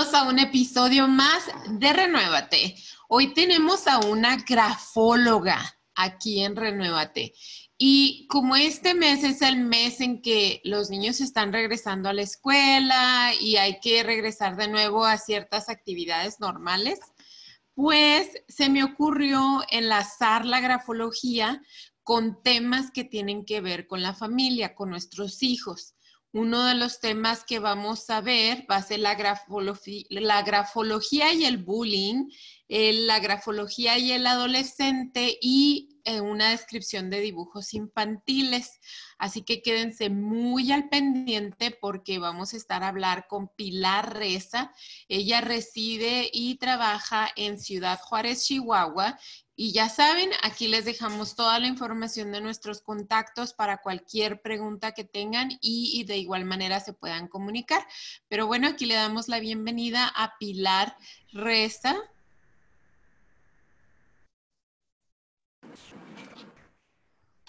A 0.00 0.22
un 0.22 0.38
episodio 0.38 1.06
más 1.08 1.44
de 1.68 1.92
Renuévate. 1.92 2.74
Hoy 3.06 3.34
tenemos 3.34 3.86
a 3.86 3.98
una 3.98 4.36
grafóloga 4.36 5.78
aquí 5.94 6.40
en 6.42 6.56
Renuévate. 6.56 7.34
Y 7.76 8.26
como 8.28 8.56
este 8.56 8.94
mes 8.94 9.22
es 9.24 9.42
el 9.42 9.58
mes 9.58 10.00
en 10.00 10.22
que 10.22 10.62
los 10.64 10.88
niños 10.88 11.20
están 11.20 11.52
regresando 11.52 12.08
a 12.08 12.14
la 12.14 12.22
escuela 12.22 13.32
y 13.38 13.56
hay 13.56 13.78
que 13.80 14.02
regresar 14.02 14.56
de 14.56 14.68
nuevo 14.68 15.04
a 15.04 15.18
ciertas 15.18 15.68
actividades 15.68 16.40
normales, 16.40 16.98
pues 17.74 18.30
se 18.48 18.70
me 18.70 18.82
ocurrió 18.82 19.62
enlazar 19.68 20.46
la 20.46 20.60
grafología 20.60 21.60
con 22.02 22.42
temas 22.42 22.90
que 22.90 23.04
tienen 23.04 23.44
que 23.44 23.60
ver 23.60 23.86
con 23.86 24.00
la 24.00 24.14
familia, 24.14 24.74
con 24.74 24.88
nuestros 24.88 25.42
hijos. 25.42 25.94
Uno 26.32 26.64
de 26.64 26.74
los 26.74 27.00
temas 27.00 27.44
que 27.44 27.58
vamos 27.58 28.08
a 28.08 28.20
ver 28.20 28.64
va 28.70 28.76
a 28.76 28.82
ser 28.82 29.00
la, 29.00 29.16
grafología 29.16 31.32
y 31.32 31.44
el 31.44 31.58
bullying, 31.58 32.30
la 32.68 33.18
grafología 33.18 33.98
y 33.98 34.12
el 34.12 34.26
adolescente 34.26 35.36
y 35.40 36.00
eh, 36.04 36.20
una 36.20 36.50
descripción 36.50 37.10
de 37.10 37.20
dibujos 37.20 37.74
infantiles. 37.74 38.78
Así 39.18 39.42
que 39.42 39.60
quédense 39.60 40.08
muy 40.08 40.70
al 40.70 40.88
pendiente 40.88 41.72
porque 41.72 42.20
vamos 42.20 42.54
a 42.54 42.56
estar 42.56 42.84
a 42.84 42.88
hablar 42.88 43.26
con 43.28 43.48
Pilar 43.48 44.16
Reza. 44.16 44.72
Ella 45.08 45.40
reside 45.40 46.30
y 46.32 46.58
trabaja 46.58 47.28
en 47.34 47.58
Ciudad 47.58 47.98
Juárez, 48.00 48.44
Chihuahua 48.44 49.18
y 49.56 49.72
ya 49.72 49.88
saben, 49.88 50.30
aquí 50.42 50.68
les 50.68 50.84
dejamos 50.84 51.36
toda 51.36 51.58
la 51.58 51.66
información 51.66 52.32
de 52.32 52.40
nuestros 52.40 52.80
contactos 52.80 53.52
para 53.52 53.78
cualquier 53.78 54.40
pregunta 54.40 54.92
que 54.92 55.04
tengan 55.04 55.50
y, 55.60 56.04
de 56.04 56.16
igual 56.16 56.44
manera 56.44 56.80
se 56.80 56.92
puedan 56.92 57.28
comunicar. 57.28 57.86
Pero 58.28 58.46
bueno, 58.46 58.68
aquí 58.68 58.86
le 58.86 58.94
damos 58.94 59.28
la 59.28 59.38
bienvenida 59.38 60.10
a 60.16 60.38
Pilar 60.38 60.96
Reza. 61.32 61.94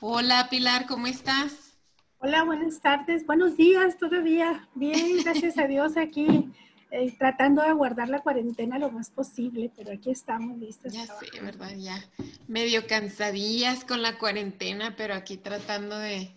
Hola 0.02 0.48
Pilar, 0.50 0.88
¿cómo 0.88 1.08
estás? 1.08 1.78
Hola, 2.18 2.44
buenas 2.44 2.82
tardes, 2.82 3.26
buenos 3.26 3.56
días 3.56 3.98
todavía. 3.98 4.68
Bien, 4.76 5.24
gracias 5.24 5.58
a 5.58 5.66
Dios 5.66 5.96
aquí 5.96 6.52
eh, 6.92 7.16
tratando 7.18 7.62
de 7.62 7.72
guardar 7.72 8.10
la 8.10 8.20
cuarentena 8.20 8.78
lo 8.78 8.92
más 8.92 9.10
posible, 9.10 9.72
pero 9.76 9.94
aquí 9.94 10.12
estamos 10.12 10.58
listos. 10.58 10.92
Ya 10.92 11.06
sé, 11.06 11.42
¿verdad? 11.42 11.72
Ya 11.78 12.04
medio 12.48 12.86
cansadillas 12.86 13.86
con 13.86 14.02
la 14.02 14.18
cuarentena, 14.18 14.96
pero 14.98 15.14
aquí 15.14 15.38
tratando 15.38 15.98
de 15.98 16.34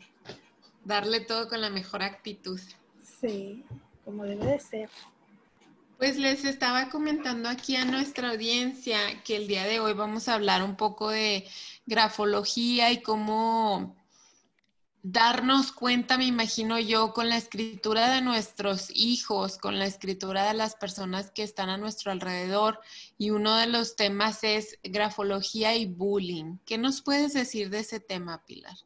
darle 0.84 1.20
todo 1.20 1.48
con 1.48 1.61
la 1.61 1.70
mejor 1.70 2.02
actitud. 2.02 2.61
Sí, 3.20 3.64
como 4.05 4.24
debe 4.24 4.46
de 4.46 4.61
ser. 4.61 4.91
Pues 5.98 6.19
les 6.19 6.44
estaba 6.44 6.89
comentando 6.89 7.48
aquí 7.48 7.77
a 7.77 7.84
nuestra 7.84 8.30
audiencia 8.30 8.98
que 9.24 9.36
el 9.36 9.48
día 9.48 9.64
de 9.64 9.80
hoy 9.80 9.92
vamos 9.92 10.28
a 10.28 10.34
hablar 10.34 10.62
un 10.62 10.77
poco 10.77 11.11
de 11.11 11.48
grafología 11.86 12.92
y 12.92 13.02
cómo 13.02 13.96
darnos 15.05 15.70
cuenta, 15.70 16.16
me 16.16 16.24
imagino 16.24 16.78
yo, 16.80 17.12
con 17.12 17.28
la 17.28 17.36
escritura 17.36 18.10
de 18.10 18.22
nuestros 18.22 18.88
hijos, 18.94 19.58
con 19.58 19.78
la 19.78 19.84
escritura 19.84 20.48
de 20.48 20.55
las 20.55 20.77
personas 20.77 21.30
que 21.30 21.42
están 21.42 21.69
a 21.69 21.77
nuestro 21.77 22.11
alrededor. 22.11 22.80
Y 23.19 23.30
uno 23.30 23.55
de 23.56 23.66
los 23.66 23.96
temas 23.96 24.42
es 24.42 24.78
grafología 24.83 25.77
y 25.77 25.84
bullying. 25.86 26.56
¿Qué 26.64 26.78
nos 26.78 27.02
puedes 27.02 27.34
decir 27.34 27.68
de 27.68 27.80
ese 27.80 28.01
tema, 28.01 28.45
Pilar? 28.46 28.78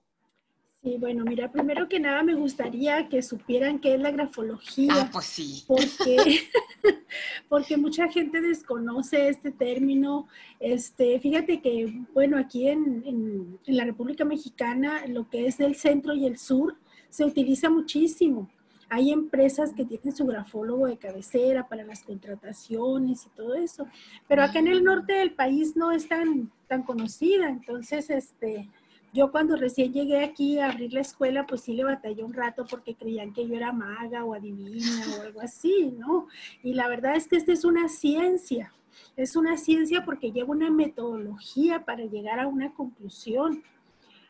Sí, 0.82 0.96
bueno, 0.98 1.24
mira, 1.24 1.50
primero 1.50 1.88
que 1.88 1.98
nada 1.98 2.22
me 2.22 2.34
gustaría 2.34 3.08
que 3.08 3.20
supieran 3.20 3.80
qué 3.80 3.94
es 3.94 4.00
la 4.00 4.12
grafología. 4.12 4.92
Ah, 4.94 5.10
pues 5.12 5.26
sí. 5.26 5.64
Porque, 5.66 6.16
porque 7.48 7.76
mucha 7.76 8.08
gente 8.08 8.40
desconoce 8.40 9.28
este 9.28 9.50
término. 9.50 10.28
Este, 10.60 11.18
fíjate 11.18 11.60
que, 11.60 11.92
bueno, 12.14 12.38
aquí 12.38 12.68
en, 12.68 13.02
en, 13.04 13.58
en 13.66 13.76
la 13.76 13.84
República 13.84 14.24
Mexicana, 14.24 15.04
lo 15.08 15.28
que 15.28 15.46
es 15.48 15.58
el 15.58 15.74
centro 15.74 16.14
y 16.14 16.26
el 16.26 16.38
sur, 16.38 16.76
se 17.10 17.24
utiliza 17.24 17.68
muchísimo. 17.70 18.48
Hay 18.88 19.10
empresas 19.10 19.72
que 19.74 19.84
tienen 19.84 20.16
su 20.16 20.26
grafólogo 20.26 20.86
de 20.86 20.96
cabecera 20.96 21.68
para 21.68 21.84
las 21.84 22.02
contrataciones 22.04 23.26
y 23.26 23.28
todo 23.30 23.54
eso, 23.54 23.86
pero 24.26 24.42
acá 24.42 24.60
en 24.60 24.68
el 24.68 24.82
norte 24.82 25.12
del 25.12 25.34
país 25.34 25.76
no 25.76 25.92
es 25.92 26.08
tan, 26.08 26.50
tan 26.68 26.84
conocida, 26.84 27.50
entonces, 27.50 28.08
este, 28.08 28.70
yo 29.12 29.30
cuando 29.30 29.56
recién 29.56 29.92
llegué 29.92 30.22
aquí 30.22 30.58
a 30.58 30.70
abrir 30.70 30.92
la 30.92 31.00
escuela, 31.00 31.46
pues 31.46 31.62
sí 31.62 31.72
le 31.72 31.84
batallé 31.84 32.22
un 32.22 32.34
rato 32.34 32.66
porque 32.68 32.94
creían 32.94 33.32
que 33.32 33.46
yo 33.46 33.54
era 33.54 33.72
maga 33.72 34.24
o 34.24 34.34
adivina 34.34 35.02
o 35.18 35.22
algo 35.22 35.40
así, 35.40 35.94
¿no? 35.96 36.26
Y 36.62 36.74
la 36.74 36.88
verdad 36.88 37.16
es 37.16 37.26
que 37.26 37.36
esta 37.36 37.52
es 37.52 37.64
una 37.64 37.88
ciencia, 37.88 38.72
es 39.16 39.34
una 39.36 39.56
ciencia 39.56 40.04
porque 40.04 40.30
lleva 40.30 40.50
una 40.50 40.70
metodología 40.70 41.84
para 41.84 42.04
llegar 42.04 42.38
a 42.38 42.46
una 42.46 42.72
conclusión. 42.72 43.62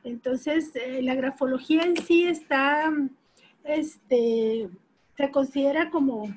Entonces, 0.04 0.70
eh, 0.74 1.02
la 1.02 1.14
grafología 1.14 1.82
en 1.82 1.96
sí 1.96 2.24
está, 2.24 2.92
este, 3.64 4.68
se 5.16 5.30
considera 5.30 5.90
como 5.90 6.32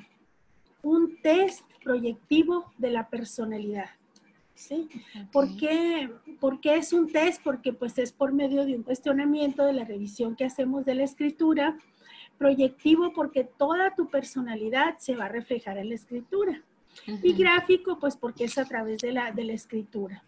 un 0.82 1.22
test 1.22 1.64
proyectivo 1.84 2.72
de 2.78 2.90
la 2.90 3.08
personalidad. 3.08 3.90
¿Sí? 4.62 4.88
¿Por, 5.32 5.56
qué, 5.58 6.10
es 6.64 6.94
un 6.94 7.12
test? 7.12 7.42
Porque 7.44 7.74
pues 7.74 7.98
es 7.98 8.12
por 8.12 8.32
medio 8.34 8.66
de 8.66 8.76
un 8.76 8.84
cuestionamiento 8.84 9.66
de 9.66 9.74
la 9.74 9.84
revisión 9.84 10.36
que 10.36 10.46
hacemos 10.46 10.86
de 10.86 10.96
la 10.96 11.04
escritura, 11.04 11.78
proyectivo 12.38 13.12
porque 13.14 13.44
toda 13.44 13.94
tu 13.96 14.10
personalidad 14.10 14.98
se 14.98 15.16
va 15.16 15.26
a 15.26 15.30
reflejar 15.30 15.78
en 15.78 15.90
la 15.90 15.96
escritura. 15.96 16.62
Y 17.24 17.34
gráfico, 17.34 18.00
pues 18.00 18.18
porque 18.18 18.46
es 18.46 18.58
a 18.58 18.66
través 18.66 19.00
de 19.00 19.14
la, 19.14 19.32
de 19.32 19.46
la 19.46 19.54
escritura. 19.54 20.24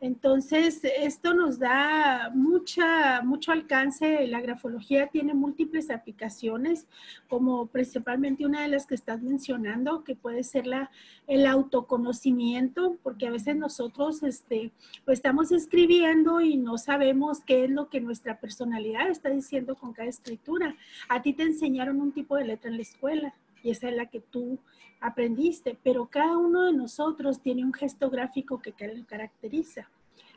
Entonces, 0.00 0.80
esto 0.84 1.34
nos 1.34 1.58
da 1.58 2.30
mucha, 2.32 3.20
mucho 3.22 3.50
alcance. 3.50 4.26
La 4.28 4.40
grafología 4.40 5.08
tiene 5.08 5.34
múltiples 5.34 5.90
aplicaciones, 5.90 6.86
como 7.28 7.66
principalmente 7.66 8.46
una 8.46 8.62
de 8.62 8.68
las 8.68 8.86
que 8.86 8.94
estás 8.94 9.22
mencionando, 9.22 10.04
que 10.04 10.14
puede 10.14 10.44
ser 10.44 10.68
la, 10.68 10.90
el 11.26 11.46
autoconocimiento, 11.46 12.96
porque 13.02 13.26
a 13.26 13.32
veces 13.32 13.56
nosotros 13.56 14.22
este, 14.22 14.70
pues 15.04 15.18
estamos 15.18 15.50
escribiendo 15.50 16.40
y 16.40 16.56
no 16.56 16.78
sabemos 16.78 17.40
qué 17.40 17.64
es 17.64 17.70
lo 17.70 17.88
que 17.88 18.00
nuestra 18.00 18.38
personalidad 18.38 19.08
está 19.08 19.30
diciendo 19.30 19.74
con 19.74 19.92
cada 19.92 20.08
escritura. 20.08 20.76
A 21.08 21.22
ti 21.22 21.32
te 21.32 21.42
enseñaron 21.42 22.00
un 22.00 22.12
tipo 22.12 22.36
de 22.36 22.44
letra 22.44 22.70
en 22.70 22.76
la 22.76 22.82
escuela 22.82 23.34
y 23.62 23.70
esa 23.70 23.88
es 23.88 23.96
la 23.96 24.06
que 24.06 24.20
tú 24.20 24.58
aprendiste, 25.00 25.78
pero 25.82 26.06
cada 26.06 26.36
uno 26.36 26.64
de 26.64 26.72
nosotros 26.72 27.40
tiene 27.40 27.64
un 27.64 27.72
gesto 27.72 28.10
gráfico 28.10 28.60
que 28.60 28.72
caracteriza. 28.72 29.90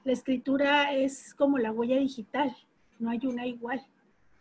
La 0.04 0.14
escritura 0.14 0.94
es 0.94 1.34
como 1.34 1.58
la 1.58 1.72
huella 1.72 1.98
digital, 1.98 2.56
no 3.00 3.10
hay 3.10 3.26
una 3.26 3.46
igual. 3.46 3.86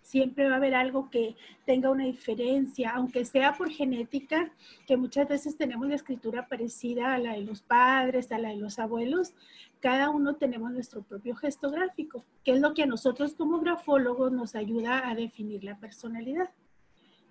Siempre 0.03 0.49
va 0.49 0.55
a 0.55 0.57
haber 0.57 0.75
algo 0.75 1.11
que 1.11 1.37
tenga 1.67 1.91
una 1.91 2.05
diferencia, 2.05 2.91
aunque 2.91 3.25
sea 3.25 3.53
por 3.53 3.71
genética, 3.71 4.51
que 4.87 4.97
muchas 4.97 5.29
veces 5.29 5.57
tenemos 5.57 5.87
la 5.89 5.95
escritura 5.95 6.49
parecida 6.49 7.15
a 7.15 7.19
la 7.19 7.35
de 7.35 7.43
los 7.43 7.63
padres, 7.63 8.33
a 8.33 8.39
la 8.39 8.49
de 8.49 8.57
los 8.57 8.79
abuelos. 8.79 9.35
Cada 9.81 10.11
uno 10.11 10.35
tenemos 10.37 10.73
nuestro 10.73 11.03
propio 11.03 11.37
gesto 11.37 11.71
gráfico, 11.71 12.25
que 12.43 12.53
es 12.53 12.61
lo 12.61 12.75
que 12.75 12.83
a 12.83 12.87
nosotros 12.87 13.35
como 13.35 13.61
grafólogos 13.61 14.33
nos 14.33 14.55
ayuda 14.55 15.09
a 15.09 15.15
definir 15.15 15.63
la 15.63 15.79
personalidad. 15.79 16.51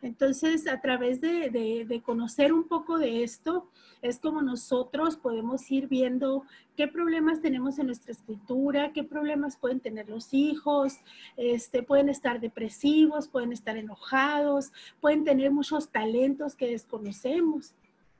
Entonces, 0.01 0.67
a 0.67 0.79
través 0.79 1.19
de, 1.19 2.01
conocer 2.05 2.53
un 2.53 2.63
poco 2.63 2.97
de 2.97 3.23
esto, 3.23 3.67
es 4.01 4.19
como 4.19 4.41
nosotros 4.41 5.17
podemos 5.17 5.69
ir 5.71 5.87
viendo 5.87 6.43
qué 6.77 6.87
problemas 6.87 7.41
tenemos 7.41 7.79
en 7.79 7.87
nuestra 7.87 8.13
escritura, 8.13 8.93
qué 8.93 9.03
problemas 9.03 9.57
pueden 9.57 9.81
tener 9.81 10.07
los 10.07 10.33
hijos, 10.33 10.99
este, 11.35 11.83
pueden 11.83 12.07
estar 12.07 12.39
depresivos, 12.39 13.27
pueden 13.27 13.51
estar 13.51 13.75
enojados, 13.75 14.71
pueden 15.01 15.25
tener 15.25 15.51
muchos 15.51 15.89
talentos 15.89 16.55
que 16.55 16.71
desconocemos. 16.71 17.73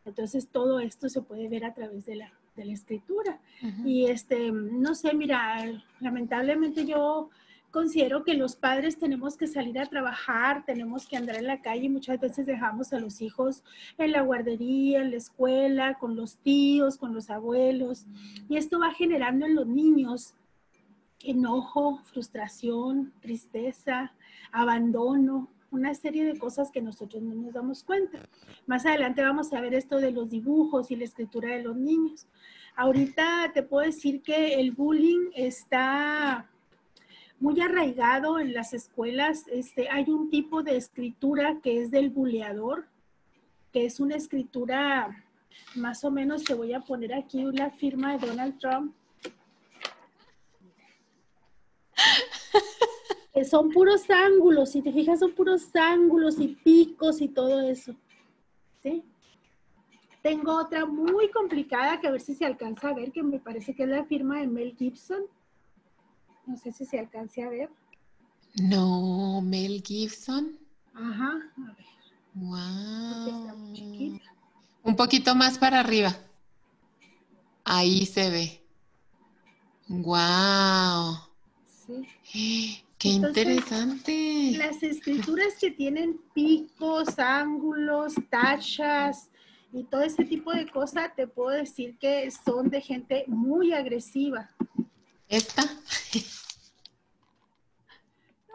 Entonces, 0.04 0.48
todo 0.48 0.80
esto 0.80 1.08
se 1.08 1.22
puede 1.22 1.48
ver 1.48 1.64
a 1.64 1.74
través 1.74 2.06
de 2.06 2.16
la, 2.18 2.34
escritura. 2.58 3.40
Y 3.86 4.08
este, 4.08 4.52
no 4.52 4.94
sé, 4.94 5.14
mira, 5.14 5.82
lamentablemente 6.02 6.86
yo 6.86 7.30
considero 7.72 8.24
que 8.24 8.34
los 8.34 8.56
padres 8.56 8.98
tenemos 8.98 9.38
que 9.38 9.48
salir 9.48 9.80
a 9.80 9.86
trabajar, 9.86 10.66
tenemos 10.66 11.08
que 11.08 11.18
andar 11.18 11.36
en 11.36 11.48
la 11.48 11.62
calle 11.62 11.90
muchas 11.90 12.20
veces 12.20 12.46
dejamos 12.46 12.94
a 12.94 13.00
los 13.00 13.22
hijos 13.22 13.64
en 13.98 14.12
la 14.12 14.22
guardería, 14.22 15.02
en 15.02 15.12
la 15.12 15.18
escuela, 15.18 15.98
con 16.00 16.16
los 16.16 16.38
tíos, 16.38 16.98
con 16.98 17.14
los 17.14 17.30
abuelos. 17.30 18.06
Y 18.48 18.58
esto 18.58 18.80
va 18.80 18.94
generando 18.94 19.46
en 19.46 19.56
los 19.56 19.68
niños 19.68 20.34
enojo, 21.22 22.00
frustración, 22.06 23.14
tristeza, 23.20 24.14
abandono, 24.52 25.50
una 25.72 25.94
serie 25.94 26.26
de 26.26 26.40
cosas 26.40 26.72
que 26.72 26.82
nosotros 26.82 27.22
no 27.22 27.36
nos 27.36 27.54
damos 27.54 27.84
cuenta. 27.84 28.20
Más 28.66 28.86
adelante 28.86 29.22
vamos 29.22 29.54
a 29.54 29.62
ver 29.62 29.74
esto 29.74 29.98
de 29.98 30.12
los 30.12 30.30
dibujos 30.30 30.90
y 30.92 30.96
la 30.96 31.04
escritura 31.04 31.50
de 31.50 31.64
los 31.64 31.76
niños. 31.76 32.28
Ahorita 32.76 33.52
te 33.54 33.62
puedo 33.62 33.86
decir 33.86 34.22
que 34.22 34.56
el 34.56 34.72
bullying 34.72 35.30
está 35.36 36.50
muy 37.40 37.60
arraigado 37.62 38.40
en 38.40 38.54
las 38.54 38.74
escuelas. 38.74 39.46
Este, 39.48 39.90
hay 39.90 40.10
un 40.10 40.30
tipo 40.30 40.64
de 40.64 40.78
escritura 40.78 41.60
que 41.62 41.82
es 41.82 41.92
del 41.92 42.10
buleador, 42.10 42.88
que 43.72 43.86
es 43.86 44.00
una 44.00 44.16
escritura, 44.16 45.26
más 45.76 46.04
o 46.04 46.12
menos 46.12 46.44
te 46.44 46.54
voy 46.54 46.74
a 46.74 46.82
poner 46.82 47.14
aquí 47.14 47.44
la 47.54 47.72
firma 47.72 48.18
de 48.18 48.28
Donald 48.28 48.60
Trump. 48.60 48.94
son 53.46 53.70
puros 53.70 54.10
ángulos, 54.10 54.72
si 54.72 54.82
te 54.82 54.92
fijas 54.92 55.20
son 55.20 55.32
puros 55.34 55.74
ángulos 55.76 56.40
y 56.40 56.50
picos 56.50 57.22
y 57.22 57.30
todo 57.30 57.62
eso. 57.62 57.96
¿Sí? 58.84 59.04
Tengo 60.22 60.58
otra 60.58 60.86
muy 60.86 61.30
complicada 61.30 62.00
que 62.00 62.08
a 62.08 62.12
ver 62.12 62.22
si 62.22 62.36
se 62.36 62.46
alcanza 62.46 62.90
a 62.90 62.94
ver, 62.94 63.12
que 63.12 63.24
me 63.24 63.40
parece 63.40 63.74
que 63.74 63.84
es 63.84 63.90
la 63.90 64.04
firma 64.06 64.40
de 64.40 64.48
Mel 64.48 64.76
Gibson. 64.78 65.24
No 66.50 66.58
sé 66.58 66.72
si 66.72 66.84
se 66.84 66.98
alcance 66.98 67.44
a 67.44 67.50
ver. 67.50 67.70
No, 68.56 69.40
Mel 69.40 69.84
Gibson. 69.86 70.58
Ajá, 70.96 71.32
a 71.56 71.76
ver. 71.76 71.86
Wow. 72.34 73.70
Un 74.82 74.96
poquito 74.96 75.36
más 75.36 75.60
para 75.60 75.80
arriba. 75.80 76.18
Ahí 77.64 78.04
se 78.08 78.32
ve. 78.32 78.64
Wow. 79.90 81.20
Sí. 82.24 82.84
Qué 82.98 83.10
interesante. 83.10 84.54
Las 84.58 84.82
escrituras 84.82 85.54
que 85.62 85.70
tienen 85.70 86.20
picos, 86.34 87.20
ángulos, 87.20 88.16
tachas 88.32 89.30
y 89.72 89.84
todo 89.84 90.02
ese 90.02 90.26
tipo 90.26 90.52
de 90.52 90.68
cosas, 90.68 91.16
te 91.16 91.28
puedo 91.28 91.52
decir 91.52 91.96
que 92.00 92.28
son 92.32 92.72
de 92.72 92.82
gente 92.82 93.26
muy 93.28 93.72
agresiva. 93.72 94.50
¿Esta? 95.28 95.64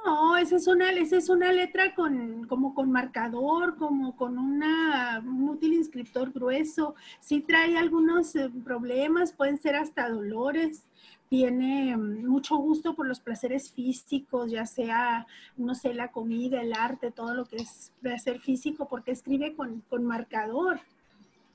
No, 0.05 0.37
esa 0.37 0.57
es 0.57 0.67
una, 0.67 0.91
esa 0.91 1.17
es 1.17 1.31
una 1.31 1.51
letra 1.51 1.95
con, 1.95 2.47
como 2.47 2.75
con 2.75 2.91
marcador, 2.91 3.77
como 3.77 4.15
con 4.17 4.39
una, 4.39 5.23
un 5.25 5.49
útil 5.49 5.73
inscriptor 5.73 6.31
grueso. 6.31 6.95
Sí 7.21 7.41
trae 7.41 7.79
algunos 7.79 8.37
eh, 8.37 8.51
problemas, 8.63 9.33
pueden 9.33 9.57
ser 9.57 9.77
hasta 9.77 10.11
dolores. 10.11 10.85
Tiene 11.31 11.97
mm, 11.97 12.27
mucho 12.27 12.57
gusto 12.57 12.95
por 12.95 13.07
los 13.07 13.21
placeres 13.21 13.73
físicos, 13.73 14.51
ya 14.51 14.67
sea, 14.67 15.27
no 15.57 15.75
sé, 15.75 15.95
la 15.95 16.13
comida, 16.13 16.61
el 16.61 16.75
arte, 16.75 17.11
todo 17.11 17.33
lo 17.35 17.47
que 17.47 17.57
es 17.57 17.91
placer 18.03 18.41
físico, 18.41 18.87
porque 18.87 19.13
escribe 19.13 19.55
con, 19.55 19.81
con 19.89 20.05
marcador. 20.05 20.81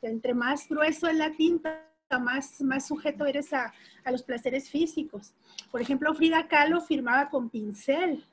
Entre 0.01 0.33
más 0.33 0.67
grueso 0.67 1.07
es 1.07 1.17
la 1.17 1.31
tinta, 1.33 1.85
más, 2.19 2.61
más 2.61 2.87
sujeto 2.87 3.27
eres 3.27 3.53
a, 3.53 3.71
a 4.03 4.11
los 4.11 4.23
placeres 4.23 4.71
físicos. 4.71 5.33
Por 5.69 5.81
ejemplo, 5.81 6.15
Frida 6.15 6.47
Kahlo 6.47 6.81
firmaba 6.81 7.29
con 7.29 7.49
pincel 7.49 8.25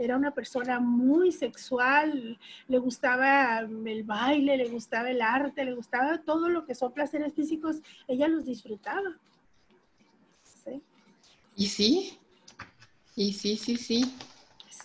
era 0.00 0.16
una 0.16 0.32
persona 0.32 0.80
muy 0.80 1.30
sexual, 1.30 2.38
le 2.68 2.78
gustaba 2.78 3.58
el 3.58 4.02
baile, 4.02 4.56
le 4.56 4.68
gustaba 4.68 5.10
el 5.10 5.20
arte, 5.20 5.62
le 5.62 5.74
gustaba 5.74 6.22
todo 6.22 6.48
lo 6.48 6.64
que 6.64 6.74
son 6.74 6.92
placeres 6.92 7.34
físicos, 7.34 7.76
ella 8.08 8.26
los 8.26 8.46
disfrutaba. 8.46 9.18
¿Sí? 10.42 10.82
¿Y 11.54 11.66
sí? 11.68 12.18
Y 13.14 13.34
sí, 13.34 13.58
sí, 13.58 13.76
sí. 13.76 14.16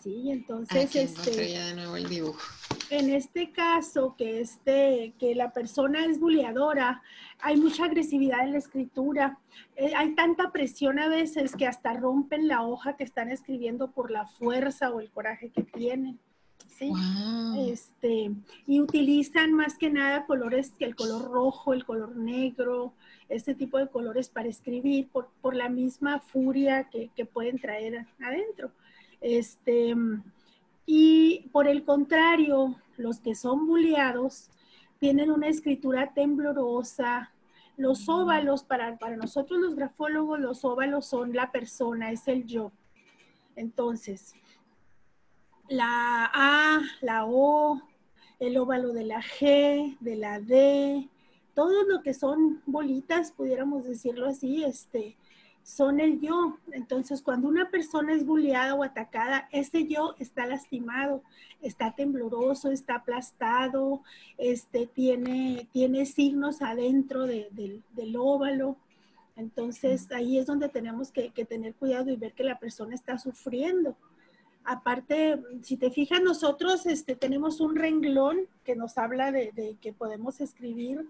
Sí, 0.03 0.31
entonces 0.31 0.93
este 0.93 1.31
de 1.31 1.73
nuevo 1.75 1.95
el 1.95 2.09
dibujo 2.09 2.41
en 2.89 3.09
este 3.09 3.51
caso, 3.51 4.15
que, 4.17 4.41
este, 4.41 5.13
que 5.19 5.35
la 5.35 5.51
persona 5.51 6.05
es 6.05 6.19
buleadora, 6.19 7.01
hay 7.39 7.57
mucha 7.57 7.85
agresividad 7.85 8.43
en 8.43 8.53
la 8.53 8.57
escritura, 8.59 9.39
eh, 9.75 9.93
hay 9.95 10.15
tanta 10.15 10.51
presión 10.51 10.99
a 10.99 11.07
veces 11.07 11.55
que 11.55 11.67
hasta 11.67 11.93
rompen 11.93 12.47
la 12.47 12.63
hoja 12.63 12.95
que 12.95 13.03
están 13.03 13.29
escribiendo 13.29 13.91
por 13.91 14.11
la 14.11 14.25
fuerza 14.25 14.91
o 14.91 14.99
el 14.99 15.09
coraje 15.11 15.49
que 15.49 15.63
tienen. 15.63 16.19
¿sí? 16.67 16.91
Este, 17.69 18.31
y 18.67 18.81
utilizan 18.81 19.53
más 19.53 19.77
que 19.77 19.89
nada 19.89 20.25
colores 20.25 20.71
que 20.77 20.85
el 20.85 20.95
color 20.95 21.31
rojo, 21.31 21.73
el 21.73 21.85
color 21.85 22.15
negro, 22.15 22.93
este 23.29 23.55
tipo 23.55 23.77
de 23.77 23.87
colores 23.87 24.29
para 24.29 24.49
escribir 24.49 25.07
por, 25.07 25.29
por 25.41 25.55
la 25.55 25.69
misma 25.69 26.19
furia 26.19 26.89
que, 26.89 27.09
que 27.15 27.25
pueden 27.25 27.59
traer 27.59 28.05
adentro. 28.19 28.71
Este, 29.21 29.95
y 30.85 31.49
por 31.51 31.67
el 31.67 31.83
contrario, 31.83 32.75
los 32.97 33.19
que 33.19 33.35
son 33.35 33.67
bulleados 33.67 34.49
tienen 34.99 35.31
una 35.31 35.47
escritura 35.47 36.13
temblorosa. 36.13 37.31
Los 37.77 38.07
óvalos, 38.07 38.63
para, 38.63 38.97
para 38.97 39.17
nosotros 39.17 39.59
los 39.59 39.75
grafólogos, 39.75 40.39
los 40.39 40.63
óvalos 40.63 41.07
son 41.07 41.33
la 41.33 41.51
persona, 41.51 42.11
es 42.11 42.27
el 42.27 42.45
yo. 42.45 42.71
Entonces, 43.55 44.33
la 45.67 46.29
A, 46.33 46.81
la 47.01 47.25
O, 47.25 47.81
el 48.39 48.57
óvalo 48.57 48.93
de 48.93 49.03
la 49.03 49.21
G, 49.21 49.97
de 49.99 50.15
la 50.15 50.39
D, 50.39 51.09
todo 51.53 51.83
lo 51.83 52.01
que 52.01 52.13
son 52.13 52.61
bolitas, 52.65 53.31
pudiéramos 53.31 53.85
decirlo 53.85 54.27
así, 54.27 54.63
este, 54.63 55.17
son 55.65 55.99
el 55.99 56.21
yo. 56.21 56.57
Entonces, 56.71 57.23
cuando 57.23 57.47
una 57.47 57.71
persona 57.71 58.13
es 58.13 58.23
bulleada 58.25 58.75
o 58.75 58.83
atacada, 58.83 59.49
ese 59.51 59.87
yo 59.87 60.15
está 60.19 60.45
lastimado, 60.45 61.23
está 61.59 61.93
tembloroso, 61.95 62.71
está 62.71 62.97
aplastado, 62.97 64.03
este, 64.37 64.85
tiene, 64.85 65.67
tiene 65.73 66.05
signos 66.05 66.61
adentro 66.61 67.25
del, 67.25 67.83
óvalo. 68.15 68.77
Entonces, 69.35 70.09
ahí 70.11 70.37
es 70.37 70.45
donde 70.45 70.69
tenemos 70.69 71.11
que, 71.11 71.31
tener 71.31 71.73
cuidado 71.73 72.11
y 72.11 72.15
ver 72.15 72.33
que 72.33 72.43
la 72.43 72.59
persona 72.59 72.93
está 72.93 73.17
sufriendo. 73.17 73.97
Aparte, 74.63 75.41
si 75.63 75.77
te 75.77 75.89
fijas, 75.89 76.21
nosotros 76.21 76.85
este, 76.85 77.15
tenemos 77.15 77.59
un 77.59 77.75
renglón 77.75 78.41
que 78.63 78.75
nos 78.75 78.99
habla 78.99 79.31
de, 79.31 79.51
de 79.51 79.77
que 79.81 79.93
podemos 79.93 80.41
escribir 80.41 81.07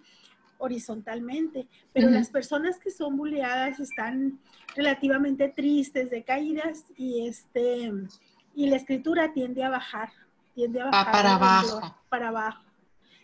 horizontalmente, 0.57 1.67
pero 1.93 2.09
las 2.09 2.29
personas 2.29 2.79
que 2.79 2.91
son 2.91 3.17
bulleadas 3.17 3.79
están 3.79 4.39
relativamente 4.75 5.49
tristes, 5.49 6.09
decaídas 6.09 6.85
y 6.97 7.27
este 7.27 7.91
y 8.55 8.67
la 8.67 8.77
escritura 8.77 9.33
tiende 9.33 9.63
a 9.63 9.69
bajar, 9.69 10.09
tiende 10.53 10.81
a 10.81 10.85
bajar 10.85 11.11
para 11.11 11.35
abajo. 11.35 11.95
Para 12.09 12.27
abajo. 12.29 12.63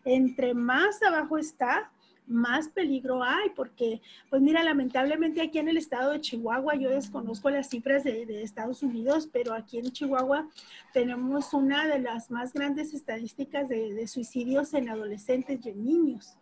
Entre 0.03 0.53
más 0.53 1.01
abajo 1.03 1.37
está, 1.37 1.89
más 2.27 2.69
peligro 2.69 3.23
hay, 3.23 3.50
porque, 3.55 4.01
pues 4.29 4.41
mira, 4.41 4.63
lamentablemente 4.63 5.41
aquí 5.41 5.59
en 5.59 5.69
el 5.69 5.77
estado 5.77 6.11
de 6.11 6.21
Chihuahua, 6.21 6.75
yo 6.75 6.89
desconozco 6.89 7.50
las 7.50 7.69
cifras 7.69 8.03
de, 8.03 8.41
Estados 8.41 8.83
Unidos, 8.83 9.29
pero 9.31 9.53
aquí 9.53 9.77
en 9.77 9.91
Chihuahua 9.91 10.47
tenemos 10.93 11.53
una 11.53 11.88
de 11.88 12.00
las 12.00 12.31
más 12.31 12.53
grandes 12.53 12.93
estadísticas 12.93 13.69
de, 13.69 13.93
de 13.93 14.07
suicidios 14.07 14.73
en 14.73 14.89
adolescentes 14.89 15.65
y 15.65 15.69
en 15.69 15.83
niños. 15.83 16.35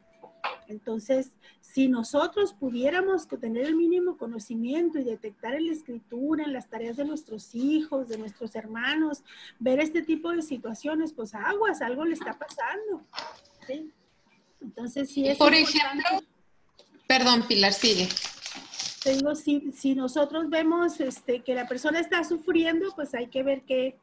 Entonces, 0.68 1.32
si 1.62 1.88
nosotros 1.88 2.54
pudiéramos 2.54 3.28
tener 3.28 3.66
el 3.66 3.76
mínimo 3.76 4.18
conocimiento 4.18 5.00
y 5.00 5.04
detectar 5.04 5.56
en 5.56 5.68
la 5.68 5.74
escritura, 5.74 6.44
en 6.44 6.54
las 6.54 6.70
tareas 6.70 6.98
de 6.98 7.06
nuestros 7.06 7.56
hijos, 7.56 8.08
de 8.08 8.18
nuestros 8.18 8.56
hermanos, 8.56 9.24
ver 9.60 9.80
este 9.80 10.02
tipo 10.02 10.32
de 10.32 10.42
situaciones, 10.42 11.14
pues 11.14 11.34
aguas, 11.34 11.82
algo 11.82 12.06
le 12.06 12.14
está 12.14 12.38
pasando. 12.38 13.04
Entonces, 14.62 15.10
si 15.10 15.28
es 15.28 15.38
Por 15.38 15.54
ejemplo, 15.54 16.24
perdón, 17.08 17.48
Pilar, 17.48 17.74
sigue. 17.74 18.08
Te 19.04 19.14
digo, 19.14 19.34
si, 19.34 19.72
si 19.72 19.96
nosotros 19.96 20.50
vemos 20.50 21.00
este, 21.00 21.42
que 21.42 21.56
la 21.56 21.68
persona 21.68 22.00
está 22.00 22.24
sufriendo, 22.24 22.94
pues 22.96 23.16
hay 23.16 23.28
que 23.28 23.44
ver 23.44 23.62
qué, 23.62 23.98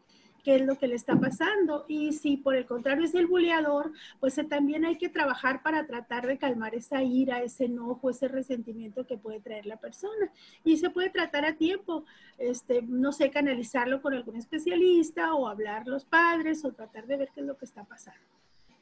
qué 0.47 0.55
es 0.55 0.63
lo 0.63 0.79
que 0.79 0.87
le 0.87 0.95
está 0.95 1.19
pasando. 1.19 1.85
Y 1.89 2.13
si 2.13 2.37
por 2.37 2.55
el 2.55 2.67
contrario 2.67 3.05
es 3.05 3.17
el 3.17 3.27
buleador, 3.27 3.91
pues 4.21 4.37
también 4.49 4.85
hay 4.85 4.97
que 4.97 5.09
trabajar 5.09 5.61
para 5.61 5.89
tratar 5.89 6.25
de 6.25 6.39
calmar 6.39 6.73
esa 6.77 7.03
ira, 7.03 7.43
ese 7.43 7.65
enojo, 7.65 8.11
ese 8.11 8.29
resentimiento 8.29 9.05
que 9.09 9.19
puede 9.19 9.41
traer 9.41 9.67
la 9.67 9.77
persona. 9.77 10.31
Y 10.63 10.77
se 10.77 10.89
puede 10.89 11.11
tratar 11.11 11.45
a 11.45 11.57
tiempo, 11.57 12.05
este, 12.39 12.81
no 12.83 13.11
sé, 13.11 13.29
canalizarlo 13.33 14.01
con 14.01 14.15
algún 14.15 14.37
especialista 14.37 15.35
o 15.35 15.49
hablar 15.49 15.89
los 15.89 16.05
padres 16.05 16.65
o 16.65 16.71
tratar 16.71 17.09
de 17.09 17.17
ver 17.17 17.31
qué 17.35 17.41
es 17.41 17.47
lo 17.47 17.59
que 17.59 17.65
está 17.65 17.83
pasando. 17.83 18.21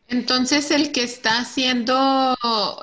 Entonces 0.08 0.70
el 0.70 0.92
que 0.92 1.02
está 1.02 1.38
haciendo, 1.38 2.36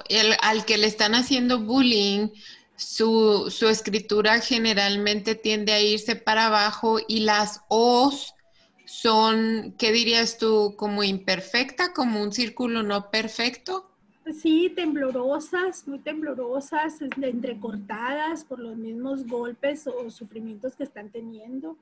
el, 0.10 0.36
al 0.42 0.66
que 0.66 0.80
le 0.80 0.88
están 0.88 1.14
haciendo 1.14 1.60
bullying, 1.60 2.30
su, 2.78 3.54
su, 3.56 3.68
escritura 3.68 4.40
generalmente 4.40 5.36
tiende 5.36 5.72
a 5.72 5.80
irse 5.80 6.16
para 6.16 6.48
abajo 6.48 6.98
y 7.08 7.20
las 7.20 7.62
O's 7.68 8.34
son, 8.92 9.74
¿qué 9.78 9.94
dirías 9.94 10.38
tú? 10.38 10.76
¿Como 10.78 11.02
imperfecta, 11.04 11.94
como 11.94 12.22
un 12.22 12.34
círculo 12.34 12.84
no 12.84 13.10
perfecto? 13.10 13.90
Sí, 14.42 14.72
temblorosas, 14.76 15.88
muy 15.88 16.00
temblorosas, 16.00 17.02
entrecortadas 17.02 18.44
por 18.44 18.60
los 18.60 18.76
mismos 18.76 19.26
golpes 19.26 19.88
o 19.88 20.10
sufrimientos 20.12 20.76
que 20.76 20.84
están 20.84 21.10
teniendo. 21.10 21.78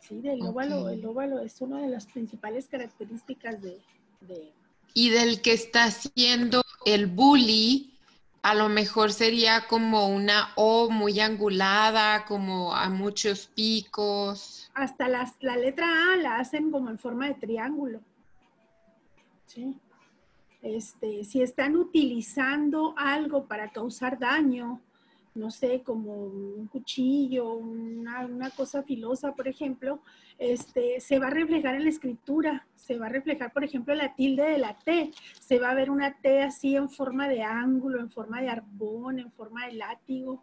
Sí, 0.00 0.20
del 0.20 0.42
óvalo, 0.42 0.88
el 0.88 1.04
óvalo 1.06 1.38
es 1.38 1.60
una 1.60 1.80
de 1.80 1.88
las 1.88 2.06
principales 2.06 2.66
características 2.66 3.62
de, 3.62 3.78
de... 4.22 4.52
Y 4.92 5.10
del 5.10 5.40
que 5.40 5.52
está 5.52 5.84
haciendo 5.84 6.64
el 6.84 7.06
bully, 7.06 7.94
a 8.42 8.56
lo 8.56 8.68
mejor 8.68 9.12
sería 9.12 9.68
como 9.68 10.08
una 10.08 10.52
O 10.56 10.90
muy 10.90 11.20
angulada, 11.20 12.24
como 12.24 12.74
a 12.74 12.88
muchos 12.90 13.46
picos. 13.46 14.59
Hasta 14.74 15.08
las, 15.08 15.36
la 15.40 15.56
letra 15.56 15.86
A 16.12 16.16
la 16.16 16.36
hacen 16.36 16.70
como 16.70 16.90
en 16.90 16.98
forma 16.98 17.26
de 17.26 17.34
triángulo. 17.34 18.00
Sí. 19.46 19.76
Este, 20.62 21.24
si 21.24 21.42
están 21.42 21.76
utilizando 21.76 22.94
algo 22.96 23.46
para 23.46 23.70
causar 23.70 24.18
daño, 24.18 24.80
no 25.34 25.50
sé, 25.50 25.82
como 25.82 26.24
un 26.24 26.66
cuchillo, 26.66 27.52
una, 27.54 28.50
cosa 28.50 28.82
filosa, 28.82 29.32
por 29.32 29.48
ejemplo, 29.48 30.00
este, 30.38 31.00
se 31.00 31.18
va 31.18 31.28
a 31.28 31.30
reflejar 31.30 31.76
en 31.76 31.84
la 31.84 31.90
escritura, 31.90 32.66
se 32.74 32.98
va 32.98 33.06
a 33.06 33.10
reflejar, 33.10 33.52
por 33.52 33.64
ejemplo, 33.64 33.94
la 33.94 34.14
tilde 34.14 34.42
de 34.42 34.58
la 34.58 34.76
T, 34.76 35.12
se 35.40 35.58
va 35.58 35.70
a 35.70 35.74
ver 35.74 35.90
una 35.90 36.20
T 36.20 36.42
así 36.42 36.76
en 36.76 36.90
forma 36.90 37.28
de 37.28 37.42
ángulo, 37.42 38.00
en 38.00 38.10
forma 38.10 38.40
de 38.40 38.48
arbón, 38.48 39.18
en 39.18 39.30
forma 39.32 39.66
de 39.66 39.74
látigo, 39.74 40.42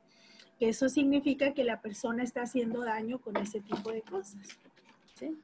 que 0.60 0.70
eso 0.70 0.90
significa 0.90 1.54
que 1.54 1.64
la 1.64 1.82
persona 1.82 2.24
está 2.24 2.42
haciendo 2.42 2.84
daño 2.84 3.20
con 3.20 3.38
ese 3.38 3.62
tipo 3.62 3.92
de 3.92 4.02
cosas. 4.02 4.58
¿sí? 5.16 5.38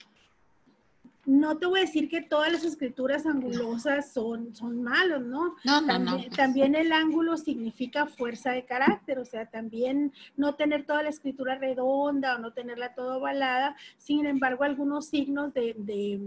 no 1.26 1.58
te 1.58 1.66
voy 1.66 1.80
a 1.80 1.84
decir 1.84 2.10
que 2.10 2.22
todas 2.22 2.52
las 2.52 2.64
escrituras 2.66 3.26
angulosas 3.26 4.12
son, 4.12 4.54
son 4.56 4.84
malos, 4.84 5.22
¿no? 5.22 5.56
No, 5.64 5.82
no, 5.82 5.88
también, 5.88 6.30
no. 6.30 6.36
También 6.36 6.76
el 6.76 6.92
ángulo 6.92 7.38
significa 7.38 8.06
fuerza 8.08 8.52
de 8.52 8.66
carácter, 8.66 9.20
o 9.20 9.26
sea, 9.26 9.46
también 9.46 10.12
no 10.36 10.56
tener 10.56 10.86
toda 10.86 11.04
la 11.04 11.10
escritura 11.10 11.56
redonda 11.56 12.36
o 12.36 12.40
no 12.40 12.52
tenerla 12.52 12.94
todo 12.94 13.18
ovalada, 13.20 13.76
sin 13.98 14.26
embargo, 14.26 14.64
algunos 14.64 15.06
signos 15.06 15.54
de, 15.54 15.76
de, 15.78 16.20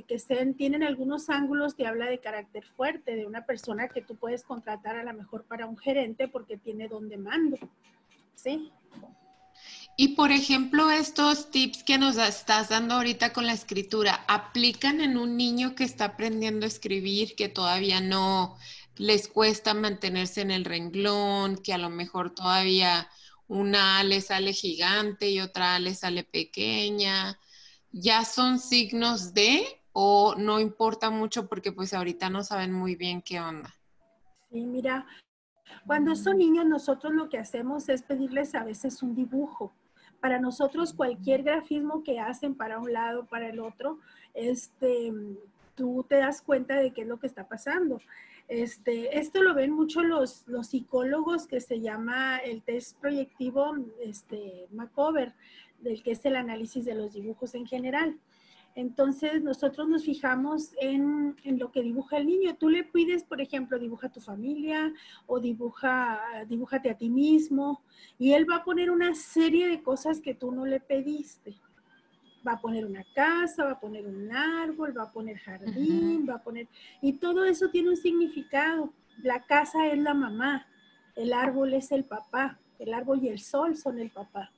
que 0.00 0.18
sean, 0.18 0.54
tienen 0.54 0.82
algunos 0.82 1.28
ángulos 1.28 1.76
te 1.76 1.86
habla 1.86 2.06
de 2.06 2.18
carácter 2.18 2.64
fuerte, 2.64 3.14
de 3.14 3.26
una 3.26 3.44
persona 3.44 3.88
que 3.88 4.00
tú 4.00 4.16
puedes 4.16 4.42
contratar 4.42 4.96
a 4.96 5.04
lo 5.04 5.12
mejor 5.12 5.44
para 5.44 5.66
un 5.66 5.76
gerente 5.76 6.28
porque 6.28 6.56
tiene 6.56 6.88
don 6.88 7.10
de 7.10 7.18
mando, 7.18 7.58
¿sí? 8.34 8.72
Y 9.96 10.08
por 10.08 10.32
ejemplo, 10.32 10.90
estos 10.90 11.50
tips 11.50 11.84
que 11.84 11.98
nos 11.98 12.16
estás 12.16 12.70
dando 12.70 12.94
ahorita 12.94 13.34
con 13.34 13.46
la 13.46 13.52
escritura, 13.52 14.24
¿aplican 14.26 15.02
en 15.02 15.18
un 15.18 15.36
niño 15.36 15.74
que 15.74 15.84
está 15.84 16.06
aprendiendo 16.06 16.64
a 16.64 16.68
escribir, 16.68 17.36
que 17.36 17.50
todavía 17.50 18.00
no 18.00 18.56
les 18.96 19.28
cuesta 19.28 19.74
mantenerse 19.74 20.40
en 20.40 20.50
el 20.50 20.64
renglón, 20.64 21.58
que 21.58 21.74
a 21.74 21.78
lo 21.78 21.90
mejor 21.90 22.34
todavía 22.34 23.10
una 23.46 24.02
le 24.04 24.22
sale 24.22 24.54
gigante 24.54 25.30
y 25.30 25.40
otra 25.40 25.78
le 25.78 25.94
sale 25.94 26.24
pequeña? 26.24 27.38
¿Ya 27.90 28.24
son 28.24 28.58
signos 28.58 29.34
de 29.34 29.81
o 29.92 30.34
no 30.36 30.60
importa 30.60 31.10
mucho 31.10 31.48
porque 31.48 31.72
pues 31.72 31.94
ahorita 31.94 32.30
no 32.30 32.42
saben 32.42 32.72
muy 32.72 32.96
bien 32.96 33.22
qué 33.22 33.40
onda? 33.40 33.74
Sí, 34.50 34.66
mira, 34.66 35.06
cuando 35.86 36.14
son 36.14 36.38
niños 36.38 36.66
nosotros 36.66 37.12
lo 37.12 37.28
que 37.28 37.38
hacemos 37.38 37.88
es 37.88 38.02
pedirles 38.02 38.54
a 38.54 38.64
veces 38.64 39.02
un 39.02 39.14
dibujo 39.14 39.72
para 40.20 40.38
nosotros 40.38 40.94
cualquier 40.94 41.42
grafismo 41.42 42.04
que 42.04 42.20
hacen 42.20 42.54
para 42.54 42.78
un 42.78 42.92
lado, 42.92 43.26
para 43.26 43.48
el 43.48 43.58
otro, 43.58 43.98
este, 44.34 45.12
tú 45.74 46.06
te 46.08 46.16
das 46.16 46.42
cuenta 46.42 46.76
de 46.76 46.92
qué 46.92 47.02
es 47.02 47.08
lo 47.08 47.18
que 47.18 47.26
está 47.26 47.48
pasando. 47.48 48.00
Este, 48.46 49.18
esto 49.18 49.42
lo 49.42 49.52
ven 49.52 49.72
mucho 49.72 50.02
los, 50.02 50.46
los 50.46 50.68
psicólogos 50.68 51.48
que 51.48 51.60
se 51.60 51.80
llama 51.80 52.38
el 52.38 52.62
test 52.62 52.98
proyectivo 53.00 53.74
este, 54.00 54.68
Macover, 54.70 55.32
del 55.80 56.02
que 56.04 56.12
es 56.12 56.24
el 56.24 56.36
análisis 56.36 56.84
de 56.84 56.94
los 56.94 57.12
dibujos 57.12 57.56
en 57.56 57.66
general. 57.66 58.16
Entonces, 58.74 59.42
nosotros 59.42 59.86
nos 59.88 60.04
fijamos 60.04 60.72
en, 60.80 61.36
lo 61.58 61.70
que 61.70 61.82
dibuja 61.82 62.16
el 62.16 62.26
niño. 62.26 62.56
Tú 62.56 62.70
le 62.70 62.84
pides, 62.84 63.22
por 63.22 63.40
ejemplo, 63.40 63.78
dibuja 63.78 64.06
a 64.06 64.12
tu 64.12 64.20
familia 64.20 64.92
o 65.26 65.40
dibuja, 65.40 66.20
dibújate 66.48 66.90
a 66.90 66.96
ti 66.96 67.10
mismo 67.10 67.82
y 68.18 68.32
él 68.32 68.48
va 68.48 68.56
a 68.56 68.64
poner 68.64 68.90
una 68.90 69.14
serie 69.14 69.68
de 69.68 69.82
cosas 69.82 70.20
que 70.20 70.34
tú 70.34 70.52
no 70.52 70.64
le 70.64 70.80
pediste. 70.80 71.54
Va 72.46 72.52
a 72.52 72.60
poner 72.60 72.86
una 72.86 73.04
casa, 73.14 73.64
va 73.64 73.72
a 73.72 73.80
poner 73.80 74.06
un 74.06 74.34
árbol, 74.34 74.96
va 74.96 75.04
a 75.04 75.12
poner 75.12 75.36
jardín, 75.38 76.26
va 76.28 76.36
a 76.36 76.42
poner... 76.42 76.66
Y 77.00 77.14
todo 77.14 77.44
eso 77.44 77.68
tiene 77.68 77.90
un 77.90 77.96
significado. 77.96 78.92
La 79.22 79.44
casa 79.44 79.86
es 79.86 79.98
la 79.98 80.14
mamá, 80.14 80.66
el 81.14 81.34
árbol 81.34 81.74
es 81.74 81.92
el 81.92 82.04
papá, 82.04 82.58
el 82.78 82.94
árbol 82.94 83.22
y 83.22 83.28
el 83.28 83.38
sol 83.38 83.76
son 83.76 83.98
el 83.98 84.10
papá. 84.10 84.50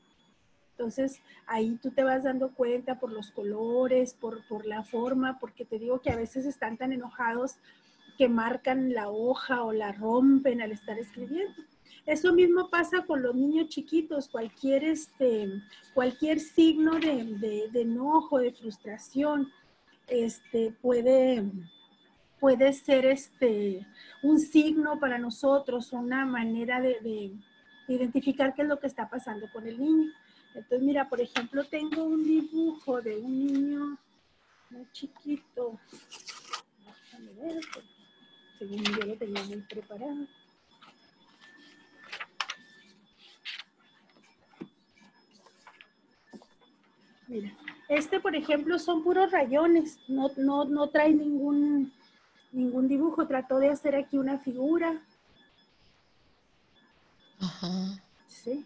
Entonces, 0.76 1.22
ahí 1.46 1.78
tú 1.80 1.92
te 1.92 2.02
vas 2.02 2.24
dando 2.24 2.52
cuenta 2.52 2.98
por 2.98 3.12
los 3.12 3.30
colores, 3.30 4.14
por, 4.14 4.66
la 4.66 4.82
forma, 4.82 5.38
porque 5.38 5.64
te 5.64 5.78
digo 5.78 6.00
que 6.00 6.10
a 6.10 6.16
veces 6.16 6.46
están 6.46 6.76
tan 6.76 6.92
enojados 6.92 7.58
que 8.18 8.28
marcan 8.28 8.92
la 8.92 9.08
hoja 9.08 9.62
o 9.62 9.72
la 9.72 9.92
rompen 9.92 10.60
al 10.60 10.72
estar 10.72 10.98
escribiendo. 10.98 11.54
Eso 12.06 12.32
mismo 12.32 12.70
pasa 12.70 13.04
con 13.06 13.22
los 13.22 13.36
niños 13.36 13.68
chiquitos, 13.68 14.28
cualquier, 14.28 14.82
este, 14.82 15.48
cualquier 15.94 16.40
signo 16.40 16.98
de, 16.98 17.70
enojo, 17.72 18.38
de 18.40 18.52
frustración, 18.52 19.52
este, 20.08 20.74
puede, 20.82 21.44
puede 22.40 22.72
ser 22.72 23.06
este, 23.06 23.86
un 24.24 24.40
signo 24.40 24.98
para 24.98 25.18
nosotros, 25.18 25.92
una 25.92 26.26
manera 26.26 26.80
de, 26.80 26.98
de 27.00 27.32
identificar 27.86 28.54
qué 28.54 28.62
es 28.62 28.68
lo 28.68 28.80
que 28.80 28.88
está 28.88 29.08
pasando 29.08 29.46
con 29.52 29.68
el 29.68 29.78
niño. 29.78 30.10
Entonces, 30.54 30.82
mira, 30.82 31.08
por 31.08 31.20
ejemplo, 31.20 31.64
tengo 31.64 32.04
un 32.04 32.22
dibujo 32.22 33.02
de 33.02 33.16
un 33.16 33.46
niño 33.46 33.98
muy 34.70 34.86
chiquito. 34.92 35.80
Déjame 36.86 37.32
ver, 37.32 37.60
según 38.58 38.84
yo 38.84 39.06
lo 39.06 39.16
tenía 39.16 39.42
muy 39.44 39.60
preparado. 39.62 40.26
Mira, 47.26 47.52
este, 47.88 48.20
por 48.20 48.36
ejemplo, 48.36 48.78
son 48.78 49.02
puros 49.02 49.32
rayones, 49.32 49.98
no, 50.06 50.30
no, 50.36 50.64
no 50.66 50.88
trae 50.88 51.12
ningún, 51.12 51.92
ningún 52.52 52.86
dibujo. 52.86 53.26
Trató 53.26 53.58
de 53.58 53.70
hacer 53.70 53.96
aquí 53.96 54.18
una 54.18 54.38
figura. 54.38 55.02
Ajá. 57.40 58.00
Sí. 58.28 58.64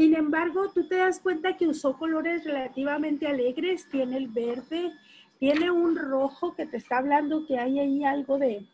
Sin 0.00 0.16
embargo, 0.16 0.70
tú 0.72 0.84
te 0.84 0.96
das 0.96 1.20
cuenta 1.20 1.58
que 1.58 1.68
usó 1.68 1.98
colores 1.98 2.42
relativamente 2.42 3.26
alegres, 3.26 3.86
tiene 3.90 4.16
el 4.16 4.28
verde, 4.28 4.94
tiene 5.38 5.70
un 5.70 5.94
rojo 5.94 6.54
que 6.54 6.64
te 6.64 6.78
está 6.78 6.96
hablando 6.96 7.44
que 7.44 7.58
hay 7.58 7.78
ahí 7.78 8.02
algo 8.02 8.38
de, 8.38 8.66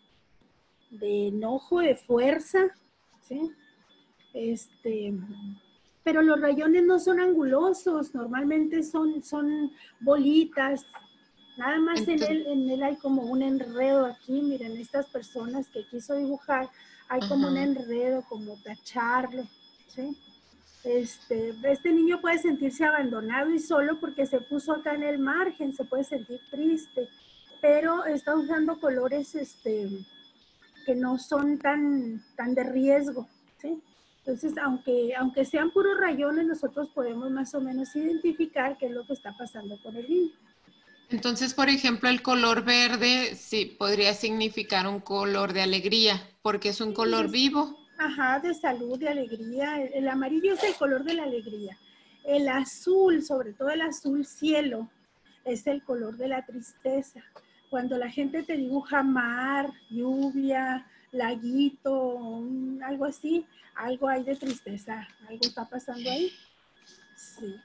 de 0.93 1.27
enojo, 1.27 1.81
de 1.81 1.97
fuerza, 1.97 2.69
¿sí? 3.23 3.51
Este, 4.35 5.15
pero 6.05 6.23
los 6.23 6.41
rayones 6.41 6.85
no 6.85 7.01
son 7.01 7.19
angulosos, 7.19 8.15
normalmente 8.15 8.85
son, 8.85 9.21
son 9.25 9.73
bolitas. 9.99 10.87
Nada 11.59 11.81
más 11.81 12.07
en 12.07 12.23
él, 12.23 12.47
en 12.47 12.71
él 12.71 12.85
hay 12.85 12.95
como 12.99 13.23
un 13.23 13.43
enredo 13.43 14.07
aquí, 14.07 14.43
miren, 14.43 14.77
estas 14.77 15.09
personas 15.09 15.69
que 15.71 15.85
quiso 15.89 16.15
dibujar, 16.15 16.71
hay 17.09 17.19
como 17.29 17.49
un 17.49 17.57
enredo, 17.57 18.23
como 18.29 18.55
tacharlo, 18.63 19.43
¿sí? 19.89 20.17
Este, 20.87 21.53
este 21.65 21.93
niño 21.93 22.21
puede 22.21 22.39
sentirse 22.39 22.85
abandonado 22.85 23.53
y 23.53 23.59
solo 23.59 23.99
porque 23.99 24.25
se 24.25 24.41
puso 24.41 24.73
acá 24.73 24.95
en 24.95 25.03
el 25.03 25.19
margen, 25.19 25.75
se 25.75 25.85
puede 25.85 26.05
sentir 26.05 26.41
triste, 26.49 27.09
pero 27.61 28.05
está 28.05 28.37
usando 28.37 28.79
colores 28.79 29.35
este, 29.35 29.89
que 30.85 30.95
no 30.95 31.19
son 31.19 31.59
tan, 31.59 32.23
tan 32.37 32.55
de 32.55 32.63
riesgo, 32.63 33.29
¿sí? 33.61 33.83
Entonces, 34.19 34.53
aunque, 34.63 35.13
aunque 35.17 35.45
sean 35.45 35.73
puros 35.73 35.99
rayones, 35.99 36.47
nosotros 36.47 36.89
podemos 36.95 37.33
más 37.33 37.53
o 37.55 37.61
menos 37.61 37.95
identificar 37.97 38.79
qué 38.79 38.87
es 38.87 38.93
lo 38.93 39.05
que 39.05 39.15
está 39.15 39.37
pasando 39.37 39.81
con 39.83 39.97
el 39.97 40.09
niño. 40.09 40.33
Entonces, 41.11 41.53
por 41.53 41.69
ejemplo, 41.69 42.09
el 42.09 42.23
color 42.23 42.65
verde 42.65 43.35
sí 43.35 43.77
podría 43.79 44.15
significar 44.15 44.87
un 44.87 45.01
color 45.01 45.53
de 45.53 45.63
alegría, 45.63 46.23
porque 46.43 46.69
es 46.69 46.81
un 46.81 46.93
color 46.93 47.29
vivo. 47.29 47.77
Ajá, 47.99 48.41
de 48.41 48.55
salud, 48.55 48.99
de 48.99 49.09
alegría. 49.09 49.83
El 49.83 50.09
amarillo 50.09 50.55
es 50.55 50.63
el 50.65 50.75
color 50.75 51.05
de 51.05 51.15
la 51.15 51.25
alegría. 51.25 51.79
El 52.25 52.49
azul, 52.49 53.23
sobre 53.23 53.53
todo 53.53 53.71
el 53.71 53.81
azul 53.81 54.27
cielo, 54.27 54.89
es 55.45 55.67
el 55.67 55.83
color 55.83 56.17
de 56.17 56.29
la 56.29 56.45
tristeza. 56.45 57.23
Cuando 57.71 57.97
la 57.97 58.11
gente 58.11 58.43
te 58.43 58.57
dibuja 58.57 59.03
mar, 59.03 59.73
lluvia, 59.91 60.87
laguito, 61.13 62.43
algo 62.85 63.05
así, 63.05 63.47
algo 63.75 64.09
hay 64.09 64.25
de 64.25 64.37
tristeza, 64.37 65.07
algo 65.29 65.41
está 65.43 65.69
pasando 65.69 66.11
ahí. 66.11 66.33
Sí. 67.17 67.57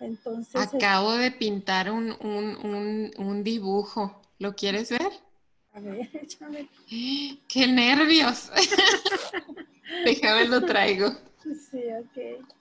Entonces. 0.00 0.74
Acabo 0.74 1.12
de 1.12 1.30
pintar 1.30 1.90
un, 1.90 2.12
un, 2.20 3.10
un 3.16 3.44
dibujo. 3.44 4.20
¿Lo 4.38 4.54
quieres 4.54 4.90
ver? 4.90 5.12
A 5.72 5.80
ver, 5.80 6.08
échame. 6.22 6.68
¡Qué 6.88 7.66
nervios! 7.66 8.50
Déjame 10.04 10.46
lo 10.46 10.64
traigo. 10.64 11.10
Sí, 11.70 11.80
ok. 11.98 12.58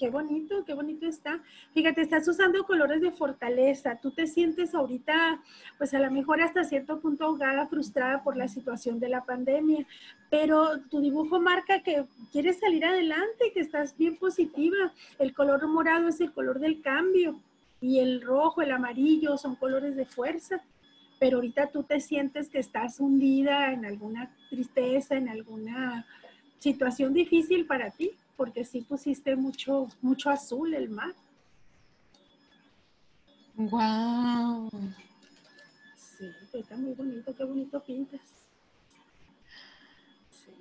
Qué 0.00 0.08
bonito, 0.08 0.64
qué 0.64 0.72
bonito 0.72 1.06
está. 1.06 1.42
Fíjate, 1.74 2.00
estás 2.00 2.26
usando 2.26 2.64
colores 2.64 3.02
de 3.02 3.10
fortaleza. 3.10 3.98
Tú 4.00 4.10
te 4.12 4.26
sientes 4.26 4.74
ahorita, 4.74 5.42
pues 5.76 5.92
a 5.92 5.98
lo 5.98 6.10
mejor 6.10 6.40
hasta 6.40 6.64
cierto 6.64 7.00
punto 7.00 7.26
ahogada, 7.26 7.66
frustrada 7.66 8.22
por 8.22 8.34
la 8.34 8.48
situación 8.48 8.98
de 8.98 9.10
la 9.10 9.26
pandemia, 9.26 9.86
pero 10.30 10.80
tu 10.88 11.02
dibujo 11.02 11.38
marca 11.38 11.82
que 11.82 12.06
quieres 12.32 12.60
salir 12.60 12.86
adelante, 12.86 13.52
que 13.52 13.60
estás 13.60 13.94
bien 13.94 14.16
positiva. 14.16 14.90
El 15.18 15.34
color 15.34 15.68
morado 15.68 16.08
es 16.08 16.18
el 16.22 16.32
color 16.32 16.60
del 16.60 16.80
cambio 16.80 17.38
y 17.82 17.98
el 17.98 18.22
rojo, 18.22 18.62
el 18.62 18.72
amarillo 18.72 19.36
son 19.36 19.54
colores 19.54 19.96
de 19.96 20.06
fuerza. 20.06 20.62
Pero 21.18 21.36
ahorita 21.36 21.66
tú 21.66 21.82
te 21.82 22.00
sientes 22.00 22.48
que 22.48 22.58
estás 22.58 23.00
hundida 23.00 23.70
en 23.74 23.84
alguna 23.84 24.34
tristeza, 24.48 25.16
en 25.16 25.28
alguna 25.28 26.06
situación 26.58 27.12
difícil 27.12 27.66
para 27.66 27.90
ti 27.90 28.12
porque 28.40 28.64
sí 28.64 28.80
pusiste 28.80 29.36
mucho, 29.36 29.86
mucho 30.00 30.30
azul 30.30 30.72
el 30.72 30.88
mar. 30.88 31.14
Wow. 33.54 34.70
Sí, 35.94 36.24
está 36.54 36.74
muy 36.78 36.94
bonito, 36.94 37.34
qué 37.34 37.44
bonito 37.44 37.84
pintas. 37.84 38.22
Sí. 40.30 40.54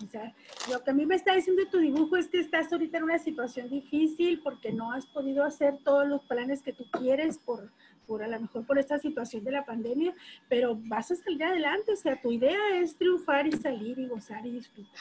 O 0.00 0.06
sea, 0.08 0.32
lo 0.70 0.84
que 0.84 0.90
a 0.92 0.94
mí 0.94 1.04
me 1.04 1.16
está 1.16 1.34
diciendo 1.34 1.64
tu 1.68 1.78
dibujo 1.78 2.16
es 2.16 2.28
que 2.28 2.38
estás 2.38 2.72
ahorita 2.72 2.98
en 2.98 3.02
una 3.02 3.18
situación 3.18 3.68
difícil 3.68 4.40
porque 4.44 4.70
no 4.70 4.92
has 4.92 5.06
podido 5.06 5.42
hacer 5.42 5.78
todos 5.82 6.06
los 6.06 6.24
planes 6.26 6.62
que 6.62 6.72
tú 6.72 6.84
quieres 6.92 7.38
por, 7.38 7.72
por 8.06 8.22
a 8.22 8.28
lo 8.28 8.38
mejor 8.38 8.64
por 8.64 8.78
esta 8.78 9.00
situación 9.00 9.42
de 9.42 9.50
la 9.50 9.64
pandemia, 9.64 10.14
pero 10.48 10.76
vas 10.84 11.10
a 11.10 11.16
salir 11.16 11.42
adelante. 11.42 11.90
O 11.90 11.96
sea, 11.96 12.20
tu 12.22 12.30
idea 12.30 12.78
es 12.80 12.94
triunfar 12.96 13.48
y 13.48 13.52
salir 13.52 13.98
y 13.98 14.06
gozar 14.06 14.46
y 14.46 14.52
disfrutar. 14.52 14.94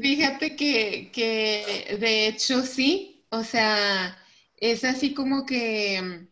Fíjate 0.00 0.56
que, 0.56 1.10
que 1.12 1.96
de 1.98 2.28
hecho 2.28 2.62
sí, 2.62 3.24
o 3.30 3.42
sea, 3.42 4.16
es 4.56 4.84
así 4.84 5.14
como 5.14 5.44
que, 5.44 6.28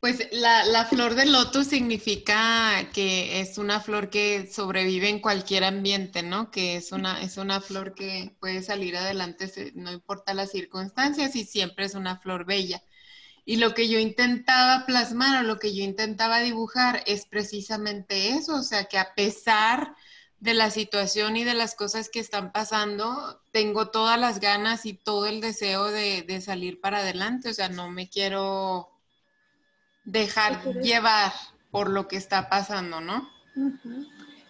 pues 0.00 0.28
la, 0.32 0.64
la, 0.64 0.84
flor 0.84 1.14
de 1.14 1.26
loto 1.26 1.64
significa 1.64 2.88
que 2.92 3.40
es 3.40 3.58
una 3.58 3.80
flor 3.80 4.10
que 4.10 4.46
sobrevive 4.46 5.08
en 5.08 5.20
cualquier 5.20 5.64
ambiente, 5.64 6.22
¿no? 6.22 6.50
Que 6.50 6.76
es 6.76 6.92
una, 6.92 7.20
es 7.22 7.36
una 7.36 7.60
flor 7.60 7.94
que 7.94 8.36
puede 8.38 8.62
salir 8.62 8.96
adelante, 8.96 9.72
no 9.74 9.92
importa 9.92 10.34
las 10.34 10.50
circunstancias 10.50 11.34
y 11.36 11.44
siempre 11.44 11.86
es 11.86 11.94
una 11.94 12.18
flor 12.18 12.44
bella. 12.44 12.82
Y 13.44 13.56
lo 13.56 13.72
que 13.74 13.88
yo 13.88 13.98
intentaba 13.98 14.84
plasmar 14.86 15.42
o 15.42 15.46
lo 15.46 15.58
que 15.58 15.74
yo 15.74 15.82
intentaba 15.82 16.40
dibujar 16.40 17.02
es 17.06 17.26
precisamente 17.26 18.30
eso, 18.30 18.56
o 18.56 18.62
sea, 18.62 18.84
que 18.84 18.98
a 18.98 19.14
pesar 19.14 19.96
de 20.40 20.54
la 20.54 20.70
situación 20.70 21.36
y 21.36 21.44
de 21.44 21.54
las 21.54 21.74
cosas 21.74 22.08
que 22.08 22.20
están 22.20 22.52
pasando, 22.52 23.40
tengo 23.50 23.90
todas 23.90 24.18
las 24.18 24.38
ganas 24.38 24.86
y 24.86 24.94
todo 24.94 25.26
el 25.26 25.40
deseo 25.40 25.86
de, 25.86 26.40
salir 26.40 26.80
para 26.80 26.98
adelante. 26.98 27.50
O 27.50 27.54
sea, 27.54 27.68
no 27.68 27.90
me 27.90 28.08
quiero 28.08 28.88
dejar 30.04 30.62
llevar 30.80 31.32
por 31.70 31.90
lo 31.90 32.06
que 32.06 32.16
está 32.16 32.48
pasando, 32.48 33.00
¿no? 33.00 33.28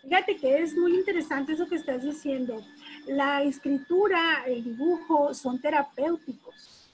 Fíjate 0.02 0.36
que 0.36 0.62
es 0.62 0.74
muy 0.74 0.94
interesante 0.94 1.54
eso 1.54 1.66
que 1.66 1.76
estás 1.76 2.02
diciendo. 2.02 2.62
La 3.06 3.42
escritura, 3.42 4.44
el 4.46 4.64
dibujo 4.64 5.32
son 5.34 5.60
terapéuticos. 5.60 6.87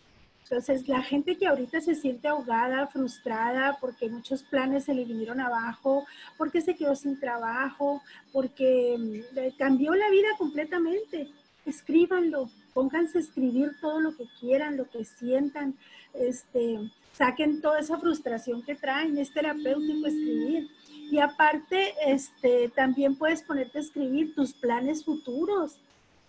Entonces, 0.44 0.88
la 0.88 1.02
gente 1.02 1.36
que 1.36 1.46
ahorita 1.46 1.80
se 1.80 1.94
siente 1.94 2.28
ahogada, 2.28 2.86
frustrada, 2.86 3.78
porque 3.80 4.10
muchos 4.10 4.42
planes 4.42 4.84
se 4.84 4.94
le 4.94 5.04
vinieron 5.04 5.40
abajo, 5.40 6.04
porque 6.36 6.60
se 6.60 6.74
quedó 6.74 6.94
sin 6.94 7.18
trabajo, 7.18 8.02
porque 8.30 8.96
mm, 8.98 9.56
cambió 9.58 9.94
la 9.94 10.10
vida 10.10 10.28
completamente, 10.36 11.30
escríbanlo, 11.64 12.50
pónganse 12.74 13.18
a 13.18 13.20
escribir 13.22 13.72
todo 13.80 14.00
lo 14.00 14.14
que 14.16 14.26
quieran, 14.38 14.76
lo 14.76 14.88
que 14.90 15.06
sientan, 15.06 15.78
este, 16.12 16.90
saquen 17.12 17.62
toda 17.62 17.80
esa 17.80 17.98
frustración 17.98 18.62
que 18.62 18.74
traen, 18.74 19.16
es 19.16 19.32
terapéutico 19.32 20.06
escribir. 20.06 20.68
Y 21.10 21.20
aparte, 21.20 21.94
este, 22.06 22.68
también 22.68 23.16
puedes 23.16 23.42
ponerte 23.42 23.78
a 23.78 23.82
escribir 23.82 24.34
tus 24.34 24.52
planes 24.52 25.04
futuros 25.04 25.78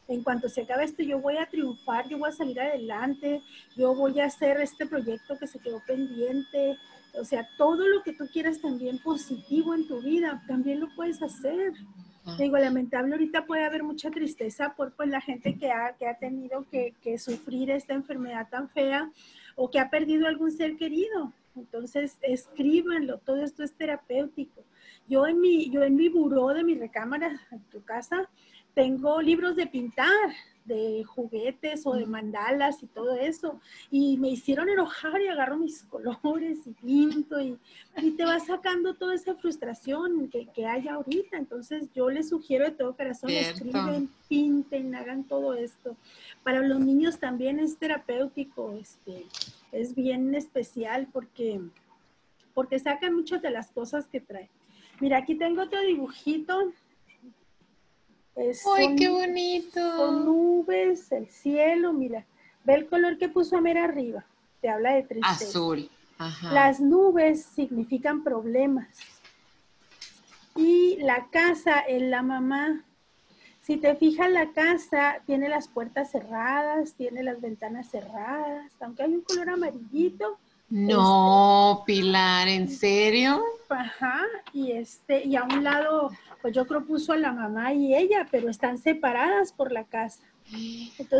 en 0.07 0.23
cuanto 0.23 0.49
se 0.49 0.61
acabe 0.61 0.83
esto, 0.83 1.03
yo 1.03 1.19
voy 1.19 1.37
a 1.37 1.47
triunfar, 1.47 2.07
yo 2.07 2.17
voy 2.17 2.29
a 2.29 2.33
salir 2.33 2.59
adelante, 2.59 3.41
yo 3.75 3.95
voy 3.95 4.19
a 4.19 4.25
hacer 4.25 4.59
este 4.61 4.85
proyecto 4.85 5.37
que 5.39 5.47
se 5.47 5.59
quedó 5.59 5.81
pendiente. 5.85 6.77
O 7.19 7.23
sea, 7.23 7.47
todo 7.57 7.87
lo 7.87 8.03
que 8.03 8.13
tú 8.13 8.25
quieras 8.31 8.61
también 8.61 8.99
positivo 8.99 9.73
en 9.73 9.87
tu 9.87 10.01
vida, 10.01 10.43
también 10.47 10.79
lo 10.79 10.87
puedes 10.95 11.21
hacer. 11.21 11.73
Ah. 12.25 12.35
Digo, 12.37 12.57
lamentable, 12.57 13.13
ahorita 13.13 13.45
puede 13.45 13.65
haber 13.65 13.83
mucha 13.83 14.11
tristeza 14.11 14.73
por 14.75 14.93
pues, 14.93 15.09
la 15.09 15.21
gente 15.21 15.57
que 15.57 15.71
ha, 15.71 15.95
que 15.97 16.07
ha 16.07 16.17
tenido 16.17 16.65
que, 16.69 16.93
que 17.01 17.17
sufrir 17.17 17.71
esta 17.71 17.93
enfermedad 17.93 18.47
tan 18.49 18.69
fea 18.69 19.11
o 19.55 19.69
que 19.69 19.79
ha 19.79 19.89
perdido 19.89 20.27
algún 20.27 20.51
ser 20.51 20.75
querido. 20.75 21.31
Entonces, 21.55 22.17
escríbanlo, 22.21 23.19
todo 23.19 23.41
esto 23.43 23.63
es 23.63 23.73
terapéutico. 23.73 24.61
Yo 25.07 25.25
en 25.25 25.39
mi, 25.39 25.69
yo 25.69 25.83
en 25.83 25.95
mi 25.95 26.09
buró 26.09 26.49
de 26.49 26.63
mi 26.63 26.75
recámara, 26.75 27.39
en 27.51 27.59
tu 27.71 27.83
casa, 27.83 28.29
tengo 28.75 29.21
libros 29.21 29.55
de 29.55 29.65
pintar, 29.65 30.29
de 30.65 31.03
juguetes 31.05 31.85
o 31.85 31.93
de 31.93 32.05
mandalas 32.05 32.83
y 32.83 32.87
todo 32.87 33.15
eso. 33.15 33.59
Y 33.89 34.17
me 34.17 34.29
hicieron 34.29 34.67
enojar 34.67 35.21
y 35.21 35.27
agarro 35.27 35.57
mis 35.57 35.83
colores 35.89 36.59
y 36.67 36.71
pinto 36.71 37.41
y, 37.41 37.57
te 38.17 38.25
va 38.25 38.39
sacando 38.39 38.93
toda 38.93 39.15
esa 39.15 39.35
frustración 39.35 40.29
que, 40.29 40.47
que, 40.47 40.65
hay 40.65 40.87
ahorita. 40.89 41.37
Entonces 41.37 41.89
yo 41.95 42.09
les 42.09 42.29
sugiero 42.29 42.65
de 42.65 42.71
todo 42.71 42.95
corazón, 42.95 43.29
escriben, 43.29 44.09
pinten, 44.27 44.93
hagan 44.93 45.23
todo 45.23 45.53
esto. 45.53 45.95
Para 46.43 46.59
los 46.61 46.79
niños 46.79 47.17
también 47.17 47.59
es 47.59 47.77
terapéutico, 47.77 48.73
este, 48.73 49.25
es 49.71 49.95
bien 49.95 50.35
especial 50.35 51.07
porque, 51.13 51.61
porque 52.53 52.77
sacan 52.77 53.15
muchas 53.15 53.41
de 53.41 53.51
las 53.51 53.71
cosas 53.71 54.07
que 54.07 54.19
trae. 54.19 54.49
Mira, 54.99 55.17
aquí 55.17 55.35
tengo 55.35 55.63
otro 55.63 55.81
dibujito 55.81 56.71
¡Ay, 58.35 58.95
qué 58.95 59.09
bonito! 59.09 59.79
Son 59.97 60.25
nubes, 60.25 61.11
el 61.11 61.27
cielo, 61.29 61.93
mira. 61.93 62.25
Ve 62.63 62.73
el 62.75 62.87
color 62.87 63.17
que 63.17 63.29
puso 63.29 63.57
Amer 63.57 63.77
arriba. 63.77 64.25
Te 64.61 64.69
habla 64.69 64.93
de 64.93 65.03
tristeza. 65.03 65.45
Azul. 65.45 65.89
Ajá. 66.17 66.51
Las 66.51 66.79
nubes 66.79 67.43
significan 67.43 68.23
problemas. 68.23 68.87
Y 70.55 70.97
la 70.97 71.27
casa 71.29 71.79
es 71.79 72.01
la 72.01 72.21
mamá. 72.23 72.83
Si 73.61 73.77
te 73.77 73.95
fijas, 73.95 74.29
la 74.31 74.51
casa 74.51 75.21
tiene 75.25 75.49
las 75.49 75.67
puertas 75.67 76.11
cerradas, 76.11 76.93
tiene 76.93 77.23
las 77.23 77.41
ventanas 77.41 77.89
cerradas, 77.89 78.71
aunque 78.79 79.03
hay 79.03 79.13
un 79.13 79.21
color 79.21 79.49
amarillito. 79.49 80.37
No, 80.69 81.83
Pilar, 81.85 82.47
¿en 82.47 82.69
serio? 82.69 83.43
Ajá, 83.69 84.21
y 84.53 84.71
este, 84.71 85.25
y 85.25 85.35
a 85.35 85.43
un 85.43 85.63
lado 85.63 86.11
pues 86.41 86.53
yo 86.53 86.67
creo 86.67 86.85
puso 86.85 87.13
a 87.13 87.17
la 87.17 87.31
mamá 87.31 87.73
y 87.73 87.95
ella, 87.95 88.27
pero 88.29 88.49
están 88.49 88.77
separadas 88.77 89.51
por 89.51 89.71
la 89.71 89.85
casa. 89.85 90.21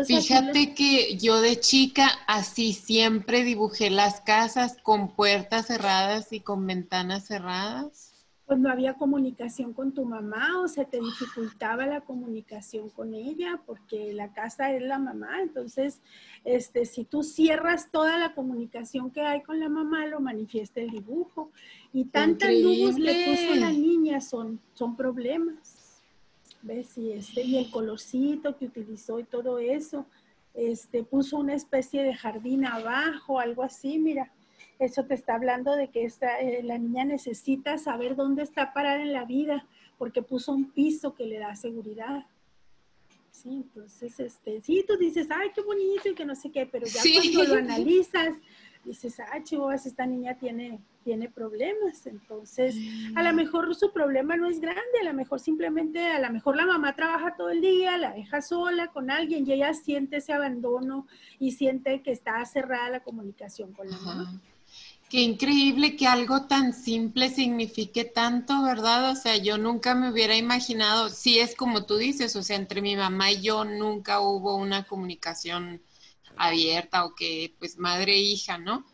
Fíjate 0.06 0.72
que 0.72 1.16
yo 1.16 1.40
de 1.40 1.58
chica 1.58 2.08
así 2.28 2.72
siempre 2.72 3.42
dibujé 3.42 3.90
las 3.90 4.20
casas 4.20 4.76
con 4.82 5.08
puertas 5.08 5.66
cerradas 5.66 6.32
y 6.32 6.40
con 6.40 6.64
ventanas 6.64 7.26
cerradas 7.26 8.15
pues 8.46 8.60
no 8.60 8.70
había 8.70 8.94
comunicación 8.94 9.72
con 9.72 9.92
tu 9.92 10.04
mamá 10.04 10.60
o 10.60 10.68
se 10.68 10.84
te 10.84 11.00
dificultaba 11.00 11.84
la 11.86 12.02
comunicación 12.02 12.88
con 12.90 13.12
ella 13.12 13.60
porque 13.66 14.12
la 14.12 14.32
casa 14.32 14.72
es 14.72 14.82
la 14.82 15.00
mamá. 15.00 15.42
Entonces, 15.42 16.00
este, 16.44 16.86
si 16.86 17.04
tú 17.04 17.24
cierras 17.24 17.90
toda 17.90 18.16
la 18.18 18.34
comunicación 18.34 19.10
que 19.10 19.20
hay 19.20 19.42
con 19.42 19.58
la 19.58 19.68
mamá, 19.68 20.06
lo 20.06 20.20
manifiesta 20.20 20.80
el 20.80 20.90
dibujo. 20.90 21.50
Y 21.92 22.04
tantas 22.04 22.52
nubes 22.52 22.94
que 22.94 23.26
puso 23.26 23.60
la 23.60 23.72
niña 23.72 24.20
son, 24.20 24.60
son 24.74 24.96
problemas. 24.96 26.00
¿Ves? 26.62 26.96
Y, 26.98 27.12
este, 27.12 27.42
y 27.42 27.58
el 27.58 27.68
colorcito 27.70 28.56
que 28.56 28.66
utilizó 28.66 29.18
y 29.18 29.24
todo 29.24 29.58
eso. 29.58 30.06
Este, 30.54 31.02
puso 31.02 31.36
una 31.36 31.54
especie 31.54 32.04
de 32.04 32.14
jardín 32.14 32.64
abajo, 32.64 33.40
algo 33.40 33.64
así, 33.64 33.98
mira 33.98 34.32
eso 34.78 35.04
te 35.04 35.14
está 35.14 35.34
hablando 35.34 35.74
de 35.74 35.88
que 35.88 36.04
esta, 36.04 36.40
eh, 36.40 36.62
la 36.62 36.78
niña 36.78 37.04
necesita 37.04 37.78
saber 37.78 38.16
dónde 38.16 38.42
está 38.42 38.72
parada 38.72 39.02
en 39.02 39.12
la 39.12 39.24
vida, 39.24 39.66
porque 39.98 40.22
puso 40.22 40.52
un 40.52 40.70
piso 40.70 41.14
que 41.14 41.26
le 41.26 41.38
da 41.38 41.56
seguridad. 41.56 42.26
Sí, 43.30 43.50
entonces, 43.50 44.18
este, 44.18 44.60
sí, 44.62 44.84
tú 44.86 44.96
dices, 44.96 45.28
ay, 45.30 45.50
qué 45.54 45.60
bonito 45.62 46.08
y 46.08 46.14
que 46.14 46.24
no 46.24 46.34
sé 46.34 46.50
qué, 46.50 46.66
pero 46.66 46.86
ya 46.86 47.00
cuando 47.02 47.44
lo 47.44 47.54
analizas, 47.58 48.34
dices, 48.84 49.20
ay, 49.32 49.42
chivas, 49.42 49.84
esta 49.84 50.06
niña 50.06 50.38
tiene, 50.38 50.80
tiene 51.04 51.28
problemas. 51.28 52.06
Entonces, 52.06 52.74
a 53.14 53.22
lo 53.22 53.32
mm. 53.32 53.36
mejor 53.36 53.74
su 53.74 53.92
problema 53.92 54.36
no 54.36 54.48
es 54.48 54.60
grande, 54.60 55.00
a 55.00 55.04
lo 55.04 55.12
mejor 55.12 55.40
simplemente, 55.40 56.06
a 56.06 56.20
lo 56.20 56.30
mejor 56.32 56.56
la 56.56 56.66
mamá 56.66 56.94
trabaja 56.94 57.34
todo 57.36 57.50
el 57.50 57.60
día, 57.60 57.98
la 57.98 58.12
deja 58.12 58.40
sola 58.40 58.88
con 58.88 59.10
alguien 59.10 59.46
y 59.46 59.52
ella 59.52 59.74
siente 59.74 60.16
ese 60.16 60.32
abandono 60.32 61.06
y 61.38 61.52
siente 61.52 62.02
que 62.02 62.12
está 62.12 62.44
cerrada 62.46 62.90
la 62.90 63.00
comunicación 63.00 63.72
con 63.72 63.90
la 63.90 63.98
mamá. 63.98 64.40
Qué 65.08 65.20
increíble 65.20 65.96
que 65.96 66.06
algo 66.08 66.46
tan 66.46 66.72
simple 66.72 67.30
signifique 67.30 68.04
tanto, 68.04 68.62
¿verdad? 68.62 69.12
O 69.12 69.14
sea, 69.14 69.36
yo 69.36 69.56
nunca 69.56 69.94
me 69.94 70.10
hubiera 70.10 70.36
imaginado, 70.36 71.10
sí 71.10 71.38
es 71.38 71.54
como 71.54 71.86
tú 71.86 71.96
dices, 71.96 72.34
o 72.34 72.42
sea, 72.42 72.56
entre 72.56 72.82
mi 72.82 72.96
mamá 72.96 73.30
y 73.30 73.40
yo 73.40 73.64
nunca 73.64 74.20
hubo 74.20 74.56
una 74.56 74.84
comunicación 74.84 75.80
abierta 76.36 77.04
o 77.04 77.14
que 77.14 77.54
pues 77.58 77.78
madre 77.78 78.14
e 78.14 78.20
hija, 78.20 78.58
¿no? 78.58 78.84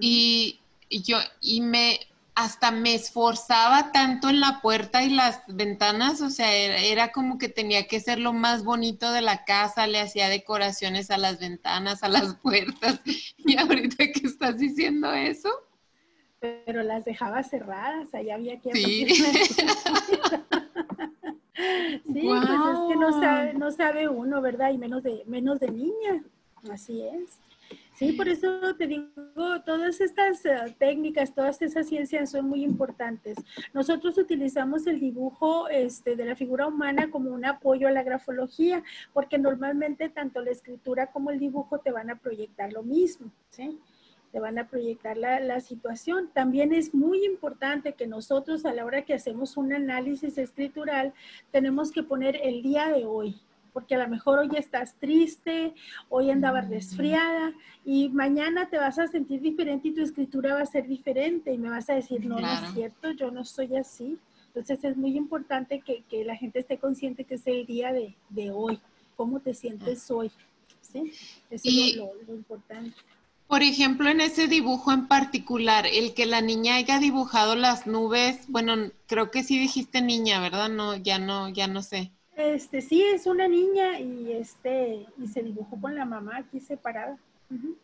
y, 0.00 0.60
y 0.88 1.02
yo, 1.02 1.18
y 1.40 1.60
me, 1.62 2.00
hasta 2.34 2.70
me 2.70 2.94
esforzaba 2.94 3.92
tanto 3.92 4.28
en 4.28 4.40
la 4.40 4.60
puerta 4.62 5.02
y 5.02 5.10
las 5.10 5.42
ventanas, 5.48 6.20
o 6.20 6.30
sea, 6.30 6.54
era, 6.54 7.12
como 7.12 7.38
que 7.38 7.48
tenía 7.48 7.86
que 7.86 8.00
ser 8.00 8.18
lo 8.18 8.32
más 8.32 8.64
bonito 8.64 9.12
de 9.12 9.20
la 9.20 9.44
casa, 9.44 9.86
le 9.86 10.00
hacía 10.00 10.28
decoraciones 10.28 11.10
a 11.10 11.18
las 11.18 11.38
ventanas, 11.40 12.02
a 12.02 12.08
las 12.08 12.36
puertas. 12.36 13.00
Y 13.38 13.56
ahorita 13.58 14.04
que 14.12 14.26
estás 14.26 14.58
diciendo 14.58 15.12
eso. 15.12 15.50
Pero 16.38 16.82
las 16.82 17.04
dejaba 17.04 17.42
cerradas, 17.42 18.14
allá 18.14 18.34
había 18.36 18.60
que... 18.60 18.72
Sí. 18.72 19.06
sí, 19.14 19.22
pues 22.04 22.42
es 22.42 22.78
que 22.88 22.96
no 22.96 23.20
sabe, 23.20 23.54
no 23.54 23.70
sabe 23.72 24.08
uno, 24.08 24.40
¿verdad? 24.40 24.72
Y 24.72 24.78
menos 24.78 25.02
de, 25.02 25.22
menos 25.26 25.58
de 25.58 25.70
niña. 25.70 26.22
Así 26.70 27.02
es. 27.02 27.38
Sí, 28.00 28.14
por 28.14 28.28
eso 28.28 28.74
te 28.78 28.86
digo, 28.86 29.10
todas 29.66 30.00
estas 30.00 30.42
eh, 30.46 30.74
técnicas, 30.78 31.34
todas 31.34 31.60
esas 31.60 31.86
ciencias 31.86 32.30
son 32.30 32.48
muy 32.48 32.64
importantes. 32.64 33.36
Nosotros 33.74 34.16
utilizamos 34.16 34.86
el 34.86 34.98
dibujo 34.98 35.68
este, 35.68 36.16
de 36.16 36.24
la 36.24 36.34
figura 36.34 36.66
humana 36.66 37.10
como 37.10 37.30
un 37.30 37.44
apoyo 37.44 37.88
a 37.88 37.90
la 37.90 38.02
grafología, 38.02 38.82
porque 39.12 39.36
normalmente 39.36 40.08
tanto 40.08 40.40
la 40.40 40.50
escritura 40.50 41.08
como 41.08 41.30
el 41.30 41.38
dibujo 41.38 41.80
te 41.80 41.92
van 41.92 42.08
a 42.08 42.16
proyectar 42.16 42.72
lo 42.72 42.82
mismo, 42.82 43.30
¿sí? 43.50 43.78
Te 44.32 44.40
van 44.40 44.58
a 44.58 44.66
proyectar 44.66 45.18
la, 45.18 45.38
la 45.38 45.60
situación. 45.60 46.30
También 46.32 46.72
es 46.72 46.94
muy 46.94 47.26
importante 47.26 47.92
que 47.92 48.06
nosotros 48.06 48.64
a 48.64 48.72
la 48.72 48.86
hora 48.86 49.02
que 49.02 49.12
hacemos 49.12 49.58
un 49.58 49.74
análisis 49.74 50.38
escritural, 50.38 51.12
tenemos 51.50 51.92
que 51.92 52.02
poner 52.02 52.40
el 52.42 52.62
día 52.62 52.88
de 52.88 53.04
hoy, 53.04 53.42
porque 53.72 53.94
a 53.94 53.98
lo 53.98 54.08
mejor 54.08 54.38
hoy 54.40 54.50
estás 54.56 54.94
triste, 54.94 55.74
hoy 56.08 56.30
andabas 56.30 56.68
resfriada 56.68 57.52
y 57.84 58.08
mañana 58.10 58.68
te 58.68 58.78
vas 58.78 58.98
a 58.98 59.06
sentir 59.08 59.40
diferente 59.40 59.88
y 59.88 59.94
tu 59.94 60.02
escritura 60.02 60.54
va 60.54 60.62
a 60.62 60.66
ser 60.66 60.86
diferente 60.86 61.52
y 61.52 61.58
me 61.58 61.70
vas 61.70 61.88
a 61.90 61.94
decir, 61.94 62.24
no, 62.26 62.38
no 62.40 62.52
es 62.52 62.72
cierto, 62.74 63.10
yo 63.12 63.30
no 63.30 63.44
soy 63.44 63.76
así. 63.76 64.18
Entonces 64.48 64.82
es 64.84 64.96
muy 64.96 65.16
importante 65.16 65.80
que, 65.80 66.02
que 66.10 66.24
la 66.24 66.36
gente 66.36 66.58
esté 66.58 66.78
consciente 66.78 67.24
que 67.24 67.36
es 67.36 67.46
el 67.46 67.66
día 67.66 67.92
de, 67.92 68.16
de 68.30 68.50
hoy, 68.50 68.80
cómo 69.16 69.40
te 69.40 69.54
sientes 69.54 70.10
hoy. 70.10 70.30
¿sí? 70.80 71.12
Eso 71.50 71.68
es 71.68 71.96
lo, 71.96 72.12
lo 72.26 72.34
importante. 72.34 72.96
Por 73.46 73.62
ejemplo, 73.62 74.08
en 74.08 74.20
ese 74.20 74.46
dibujo 74.46 74.92
en 74.92 75.08
particular, 75.08 75.86
el 75.86 76.14
que 76.14 76.24
la 76.24 76.40
niña 76.40 76.76
haya 76.76 76.98
dibujado 76.98 77.54
las 77.56 77.86
nubes, 77.86 78.46
bueno, 78.48 78.92
creo 79.06 79.30
que 79.30 79.42
sí 79.42 79.58
dijiste 79.58 80.00
niña, 80.02 80.40
¿verdad? 80.40 80.68
No, 80.70 80.96
ya 80.96 81.18
no, 81.18 81.48
ya 81.48 81.66
no 81.66 81.82
sé. 81.82 82.12
Este, 82.36 82.80
sí, 82.80 83.02
es 83.02 83.26
una 83.26 83.48
niña 83.48 84.00
y 84.00 84.32
este, 84.32 85.06
y 85.18 85.26
se 85.28 85.42
dibujó 85.42 85.80
con 85.80 85.94
la 85.94 86.04
mamá 86.04 86.38
aquí 86.38 86.60
separada. 86.60 87.18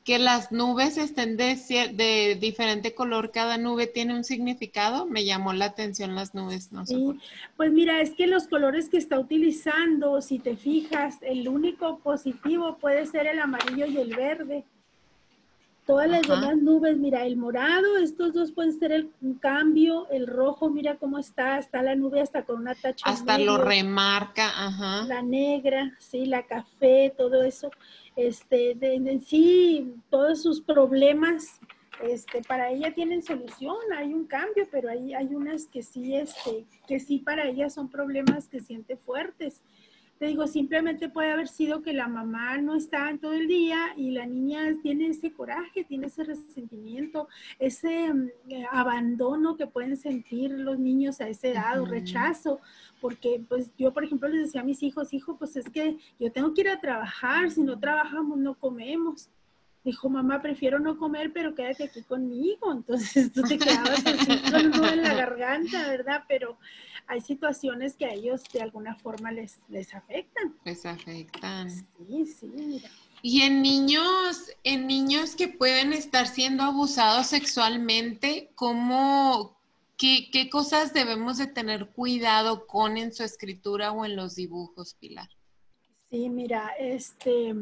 Que 0.05 0.21
las 0.21 0.53
nubes 0.53 0.97
estén 0.97 1.37
de, 1.37 1.57
de, 1.93 2.37
diferente 2.41 2.95
color, 2.95 3.33
cada 3.33 3.59
nube 3.59 3.89
tiene 3.89 4.15
un 4.15 4.23
significado. 4.23 5.07
Me 5.07 5.25
llamó 5.25 5.53
la 5.53 5.65
atención 5.65 6.15
las 6.15 6.37
nubes, 6.37 6.71
no 6.71 6.87
sí. 6.87 7.19
Pues 7.57 7.73
mira, 7.73 8.01
es 8.01 8.15
que 8.15 8.29
los 8.29 8.47
colores 8.47 8.89
que 8.89 8.97
está 8.97 9.19
utilizando, 9.19 10.23
si 10.23 10.39
te 10.39 10.57
fijas, 10.57 11.17
el 11.23 11.49
único 11.49 11.99
positivo 11.99 12.79
puede 12.79 13.07
ser 13.07 13.27
el 13.27 13.41
amarillo 13.41 13.87
y 13.87 13.99
el 13.99 14.15
verde. 14.15 14.65
Todas 15.87 16.11
las 16.11 16.23
demás 16.23 16.57
nubes, 16.57 16.97
mira, 16.97 17.25
el 17.25 17.37
morado, 17.37 17.97
estos 17.99 18.33
dos 18.33 18.51
pueden 18.51 18.77
ser 18.77 18.91
el, 18.91 19.09
un 19.23 19.35
cambio, 19.35 20.09
el 20.11 20.27
rojo, 20.27 20.69
mira 20.69 20.97
cómo 20.97 21.17
está, 21.17 21.59
está 21.59 21.81
la 21.81 21.95
nube 21.95 22.21
hasta 22.21 22.45
con 22.45 22.61
una 22.61 22.75
tacha. 22.75 23.09
Hasta 23.09 23.39
lo 23.39 23.57
remarca, 23.57 24.49
ajá. 24.49 25.05
La 25.07 25.23
negra, 25.23 25.95
sí, 26.01 26.27
la 26.27 26.45
café, 26.45 27.15
todo 27.17 27.45
eso. 27.45 27.71
Este, 28.17 28.77
en 28.81 29.21
sí, 29.21 29.95
todos 30.11 30.43
sus 30.43 30.61
problemas, 30.61 31.61
este, 32.03 32.43
para 32.43 32.71
ella 32.71 32.93
tienen 32.93 33.23
solución, 33.23 33.77
hay 33.97 34.13
un 34.13 34.27
cambio, 34.27 34.67
pero 34.73 34.91
hay, 34.91 35.15
hay 35.15 35.37
unas 35.37 35.67
que 35.67 35.85
sí, 35.85 36.17
este, 36.17 36.65
que 36.89 36.99
sí 36.99 37.19
para 37.19 37.49
ella 37.49 37.71
son 37.71 37.89
problemas 37.89 38.49
que 38.49 38.59
siente 38.59 38.97
fuertes. 38.97 39.63
Te 40.19 40.27
digo, 40.27 40.47
simplemente 40.47 41.11
puede 41.11 41.31
haber 41.31 41.47
sido 41.47 41.83
que 41.83 41.93
la 41.93 42.09
mamá 42.09 42.57
no 42.59 42.75
está 42.75 43.11
en 43.11 43.19
todo 43.19 43.35
el 43.35 43.47
día 43.47 43.93
y 43.97 44.13
la 44.13 44.25
niña 44.25 44.63
tiene 44.83 45.09
ese 45.09 45.31
coraje, 45.33 45.85
tiene 45.85 46.07
ese 46.07 46.25
resentimiento, 46.25 47.29
ese 47.59 48.13
mm, 48.13 48.29
eh, 48.49 48.67
abandono 48.73 49.57
que 49.57 49.67
pueden 49.67 49.97
sentir 49.97 50.51
los 50.53 50.79
niños 50.79 51.21
a 51.21 51.29
esa 51.29 51.49
edad 51.49 51.81
o 51.81 51.85
rechazo. 51.85 52.61
Porque 53.01 53.43
pues 53.47 53.71
yo, 53.77 53.93
por 53.93 54.05
ejemplo, 54.05 54.29
les 54.29 54.47
decía 54.47 54.63
a 54.63 54.65
mis 54.65 54.83
hijos, 54.83 55.13
hijo, 55.13 55.37
pues 55.37 55.55
es 55.57 55.69
que 55.69 55.99
yo 56.19 56.33
tengo 56.33 56.55
que 56.55 56.63
ir 56.63 56.71
a 56.71 56.81
trabajar, 56.81 57.51
si 57.51 57.63
no 57.63 57.79
trabajamos 57.79 58.39
no 58.39 58.55
comemos 58.55 59.29
dijo, 59.87 60.11
mamá, 60.11 60.43
prefiero 60.43 60.81
no 60.81 60.99
comer, 60.99 61.33
pero 61.33 61.55
quédate 61.55 61.85
aquí 61.85 62.03
conmigo. 62.03 62.73
Entonces 62.73 63.33
tú 63.33 63.43
te 63.43 63.57
quedabas 63.57 64.05
así 64.05 64.43
con 64.51 64.85
en 64.85 65.03
la 65.03 65.15
garganta, 65.15 65.89
¿verdad? 65.89 66.25
Pero 66.29 66.59
hay 67.07 67.21
situaciones 67.21 67.95
que 67.95 68.05
a 68.05 68.13
ellos 68.13 68.43
de 68.53 68.63
alguna 68.63 68.97
forma 68.97 69.31
les, 69.31 69.61
les 69.69 69.95
afectan. 69.95 70.57
Les 70.65 70.85
afectan. 70.85 71.71
Sí, 71.71 72.27
sí, 72.27 72.47
mira. 72.53 72.91
Y 73.23 73.43
en 73.43 73.63
niños, 73.63 74.51
en 74.65 74.89
niños 74.89 75.37
que 75.37 75.49
pueden 75.49 75.93
estar 75.93 76.27
siendo 76.27 76.65
abusados 76.65 77.29
sexualmente, 77.29 78.51
¿cómo, 78.57 79.57
qué, 79.97 80.29
qué 80.33 80.51
cosas 80.51 80.93
debemos 80.93 81.39
de 81.39 81.47
tener 81.47 81.91
cuidado 81.91 82.67
con 82.67 82.97
en 82.97 83.15
su 83.15 83.23
escritura 83.23 83.93
o 83.93 84.05
en 84.05 84.17
los 84.17 84.35
dibujos, 84.35 84.95
Pilar? 84.95 85.29
Sí, 86.11 86.31
mira, 86.31 86.71
este, 86.79 87.55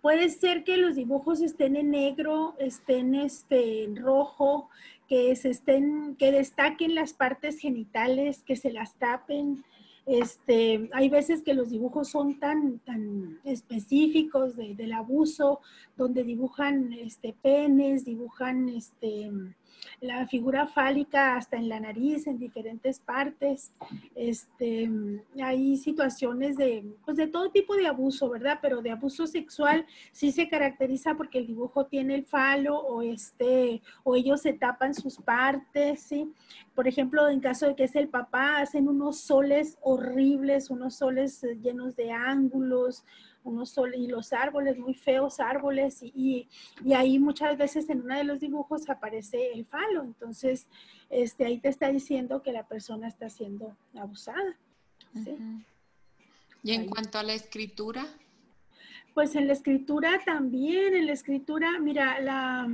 Puede 0.00 0.30
ser 0.30 0.64
que 0.64 0.78
los 0.78 0.96
dibujos 0.96 1.42
estén 1.42 1.76
en 1.76 1.90
negro, 1.90 2.54
estén 2.58 3.14
este, 3.14 3.84
en 3.84 3.96
rojo, 3.96 4.70
que, 5.08 5.36
se 5.36 5.50
estén, 5.50 6.16
que 6.16 6.32
destaquen 6.32 6.94
las 6.94 7.12
partes 7.12 7.58
genitales, 7.58 8.42
que 8.42 8.56
se 8.56 8.72
las 8.72 8.94
tapen. 8.94 9.62
Este, 10.06 10.88
hay 10.94 11.10
veces 11.10 11.42
que 11.42 11.52
los 11.52 11.68
dibujos 11.68 12.08
son 12.08 12.40
tan, 12.40 12.78
tan 12.78 13.40
específicos 13.44 14.56
del 14.56 14.92
abuso, 14.94 15.60
donde 15.98 16.24
dibujan 16.24 16.94
este, 16.94 17.34
penes, 17.42 18.06
dibujan 18.06 18.70
este, 18.70 19.30
la 20.00 20.26
figura 20.26 20.66
fálica 20.66 21.36
hasta 21.36 21.56
en 21.56 21.68
la 21.68 21.80
nariz, 21.80 22.26
en 22.26 22.38
diferentes 22.38 23.00
partes. 23.00 23.72
Este, 24.14 24.90
hay 25.42 25.76
situaciones 25.76 26.56
de, 26.56 26.84
pues 27.04 27.16
de 27.16 27.26
todo 27.26 27.50
tipo 27.50 27.76
de 27.76 27.86
abuso, 27.86 28.30
¿verdad? 28.30 28.58
Pero 28.62 28.82
de 28.82 28.90
abuso 28.90 29.26
sexual 29.26 29.86
sí 30.12 30.32
se 30.32 30.48
caracteriza 30.48 31.14
porque 31.14 31.38
el 31.38 31.46
dibujo 31.46 31.86
tiene 31.86 32.14
el 32.14 32.24
falo 32.24 32.78
o, 32.78 33.02
este, 33.02 33.82
o 34.04 34.16
ellos 34.16 34.40
se 34.40 34.52
tapan 34.52 34.94
sus 34.94 35.18
partes, 35.18 36.00
¿sí? 36.00 36.32
Por 36.74 36.88
ejemplo, 36.88 37.28
en 37.28 37.40
caso 37.40 37.66
de 37.66 37.76
que 37.76 37.84
es 37.84 37.94
el 37.96 38.08
papá, 38.08 38.58
hacen 38.58 38.88
unos 38.88 39.20
soles 39.20 39.76
horribles, 39.82 40.70
unos 40.70 40.94
soles 40.94 41.42
llenos 41.62 41.96
de 41.96 42.12
ángulos, 42.12 43.04
unos 43.44 43.70
sol 43.70 43.94
y 43.94 44.06
los 44.06 44.32
árboles, 44.32 44.78
muy 44.78 44.94
feos 44.94 45.40
árboles, 45.40 46.02
y, 46.02 46.48
y, 46.84 46.92
ahí 46.94 47.18
muchas 47.18 47.56
veces 47.56 47.88
en 47.88 48.02
uno 48.02 48.16
de 48.16 48.24
los 48.24 48.40
dibujos 48.40 48.88
aparece 48.88 49.52
el 49.52 49.64
falo, 49.64 50.02
entonces 50.02 50.66
este, 51.08 51.44
ahí 51.46 51.58
te 51.58 51.68
está 51.68 51.90
diciendo 51.90 52.42
que 52.42 52.52
la 52.52 52.66
persona 52.66 53.08
está 53.08 53.28
siendo 53.30 53.76
abusada. 53.94 54.56
¿sí? 55.14 55.36
¿Y 56.62 56.72
en 56.72 56.86
cuanto 56.86 57.18
a 57.18 57.22
la 57.22 57.34
escritura? 57.34 58.06
Pues 59.14 59.34
en 59.34 59.46
la 59.46 59.54
escritura 59.54 60.20
también, 60.24 60.94
en 60.94 61.06
la 61.06 61.12
escritura, 61.12 61.78
mira, 61.80 62.20
la, 62.20 62.68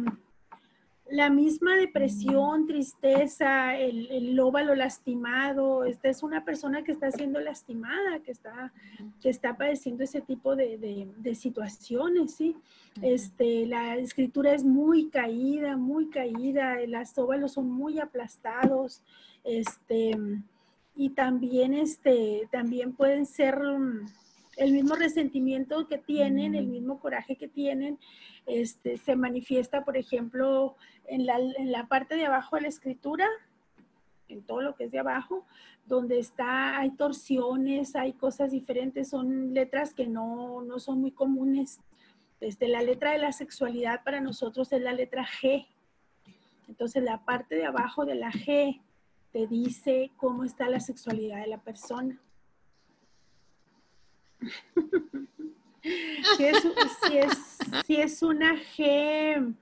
la 1.11 1.31
misma 1.31 1.77
depresión, 1.77 2.67
tristeza, 2.67 3.77
el, 3.77 4.11
el, 4.11 4.39
óvalo 4.41 4.75
lastimado, 4.75 5.85
esta 5.85 6.09
es 6.09 6.23
una 6.23 6.45
persona 6.45 6.83
que 6.83 6.93
está 6.93 7.11
siendo 7.13 7.39
lastimada, 7.41 8.19
que 8.21 8.33
está, 8.33 8.73
que 9.21 9.31
está 9.31 9.57
padeciendo 9.57 10.03
ese 10.03 10.21
tipo 10.21 10.57
de, 10.57 10.79
de, 11.17 11.35
situaciones, 11.35 12.35
¿sí? 12.35 12.57
Este, 13.03 13.67
la 13.67 13.97
escritura 13.97 14.53
es 14.53 14.65
muy 14.65 15.09
caída, 15.09 15.77
muy 15.77 16.09
caída, 16.09 16.77
los 16.87 17.17
óvalos 17.19 17.53
son 17.53 17.71
muy 17.71 18.01
aplastados, 18.01 19.03
este, 19.45 20.19
y 20.97 21.11
también, 21.11 21.75
este, 21.75 22.49
también 22.51 22.95
pueden 22.95 23.27
ser 23.27 23.61
mm, 23.61 24.07
el 24.57 24.73
mismo 24.73 24.95
resentimiento 24.95 25.87
que 25.87 25.99
tienen, 25.99 26.55
el 26.55 26.67
mismo 26.67 26.99
coraje 26.99 27.37
que 27.37 27.47
tienen, 27.47 27.99
este, 28.47 28.97
se 28.97 29.15
manifiesta, 29.15 29.85
por 29.85 29.97
ejemplo, 29.97 30.77
en 31.07 31.27
la, 31.27 31.39
en 31.39 31.71
la, 31.71 31.87
parte 31.87 32.17
de 32.17 32.27
abajo 32.27 32.57
de 32.57 32.63
la 32.63 32.69
escritura, 32.69 33.29
en 34.29 34.43
todo 34.43 34.63
lo 34.63 34.75
que 34.75 34.85
es 34.85 34.91
de 34.91 34.99
abajo, 34.99 35.45
donde 35.85 36.19
está, 36.19 36.79
hay 36.79 36.91
torsiones, 36.91 37.95
hay 37.95 38.15
cosas 38.15 38.51
diferentes, 38.51 39.11
son 39.11 39.53
letras 39.55 39.95
que 39.95 40.07
no, 40.07 40.63
no 40.63 40.79
son 40.79 41.01
muy 41.01 41.13
comunes. 41.13 41.81
Desde 42.41 42.69
la 42.69 42.83
letra 42.83 43.13
de 43.13 43.19
la 43.19 43.33
sexualidad 43.33 44.03
para 44.05 44.21
nosotros 44.21 44.73
es 44.73 44.81
la 44.81 44.93
letra 44.93 45.25
G. 45.25 45.67
Entonces 46.69 47.03
la 47.03 47.25
parte 47.25 47.55
de 47.55 47.67
abajo 47.67 48.05
de 48.05 48.17
la 48.17 48.33
G 48.33 48.81
te 49.33 49.47
dice 49.47 50.11
cómo 50.17 50.45
está 50.45 50.69
la 50.69 50.81
sexualidad 50.81 51.41
de 51.41 51.47
la 51.47 51.59
persona. 51.59 52.21
Si, 57.87 57.97
es, 57.97 58.23
una 58.23 58.55
G 58.55 59.55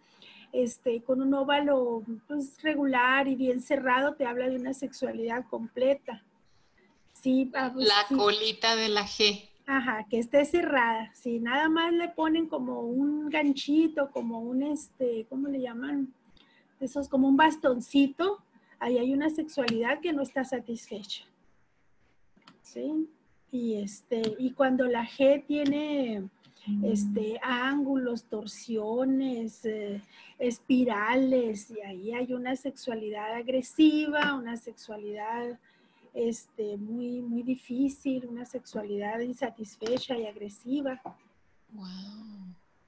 este, 0.53 1.03
con 1.03 1.21
un 1.21 1.35
óvalo 1.35 2.03
pues, 2.27 2.63
regular 2.63 3.29
y 3.29 3.37
bien 3.37 3.61
cerrado, 3.61 4.15
te 4.15 4.27
habla 4.27 4.49
de 4.49 4.57
una 4.57 4.75
sexualidad 4.75 5.47
completa. 5.49 6.23
Sí, 7.13 7.51
ah, 7.55 7.71
pues, 7.73 7.87
la 7.87 8.17
colita 8.17 8.77
de 8.77 8.89
la 8.89 9.05
G. 9.05 9.49
Ajá, 9.67 10.07
que 10.11 10.19
esté 10.19 10.45
cerrada. 10.45 11.11
Si 11.15 11.39
nada 11.41 11.69
más 11.69 11.93
le 11.93 12.09
ponen 12.09 12.49
como 12.49 12.81
un 12.81 13.31
ganchito, 13.31 14.11
como 14.11 14.41
un, 14.41 14.63
este, 14.63 15.27
¿cómo 15.31 15.49
le 15.49 15.61
llaman? 15.61 16.13
Eso 16.81 17.01
es 17.01 17.09
como 17.09 17.29
un 17.29 17.37
bastoncito, 17.37 18.43
ahí 18.79 18.99
hay 18.99 19.15
una 19.15 19.31
sexualidad 19.31 20.01
que 20.01 20.13
no 20.13 20.23
está 20.23 20.45
satisfecha. 20.45 21.25
¿Sí? 22.63 23.09
Y, 23.55 23.77
este, 23.77 24.21
y 24.41 24.51
cuando 24.51 24.85
la 24.89 25.07
G 25.07 25.47
tiene 25.47 26.29
este, 26.83 27.39
ángulos, 27.41 28.25
torsiones, 28.25 29.65
eh, 29.65 30.03
espirales, 30.41 31.71
y 31.71 31.81
ahí 31.83 32.13
hay 32.13 32.33
una 32.33 32.57
sexualidad 32.57 33.33
agresiva, 33.33 34.35
una 34.35 34.57
sexualidad 34.57 35.57
este, 36.15 36.77
muy, 36.79 37.21
muy 37.21 37.45
difícil, 37.45 38.27
una 38.27 38.45
sexualidad 38.45 39.21
insatisfecha 39.21 40.19
y 40.19 40.27
agresiva. 40.27 41.01
Wow. 41.71 41.87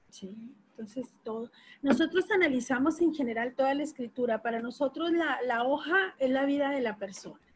Sí, 0.09 0.35
entonces 0.71 1.07
todo. 1.23 1.49
Nosotros 1.81 2.29
analizamos 2.29 2.99
en 2.99 3.13
general 3.13 3.55
toda 3.55 3.73
la 3.73 3.83
escritura. 3.83 4.41
Para 4.41 4.59
nosotros 4.59 5.13
la, 5.13 5.41
la 5.43 5.63
hoja 5.63 6.13
es 6.19 6.29
la 6.29 6.43
vida 6.43 6.71
de 6.71 6.81
la 6.81 6.97
persona. 6.97 7.46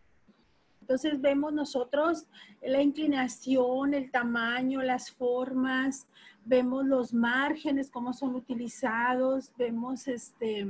Entonces 0.81 1.21
vemos 1.21 1.53
nosotros 1.53 2.27
la 2.61 2.81
inclinación, 2.81 3.93
el 3.93 4.11
tamaño, 4.11 4.81
las 4.81 5.11
formas, 5.11 6.07
vemos 6.45 6.85
los 6.85 7.13
márgenes, 7.13 7.89
cómo 7.89 8.13
son 8.13 8.35
utilizados, 8.35 9.51
vemos 9.57 10.07
este, 10.07 10.67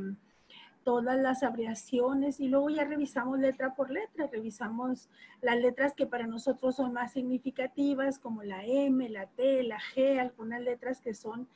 todas 0.84 1.20
las 1.20 1.44
abreviaciones 1.44 2.40
y 2.40 2.48
luego 2.48 2.70
ya 2.70 2.84
revisamos 2.84 3.40
letra 3.40 3.76
por 3.76 3.90
letra, 3.90 4.28
revisamos 4.28 5.10
las 5.42 5.58
letras 5.58 5.94
que 5.94 6.06
para 6.06 6.28
nosotros 6.28 6.76
son 6.76 6.94
más 6.94 7.14
significativas 7.14 8.20
como 8.20 8.44
la 8.44 8.66
M, 8.66 9.08
la 9.10 9.28
T, 9.28 9.64
la 9.64 9.80
G, 9.80 10.20
algunas 10.20 10.62
letras 10.62 11.02
que 11.02 11.14
son 11.14 11.48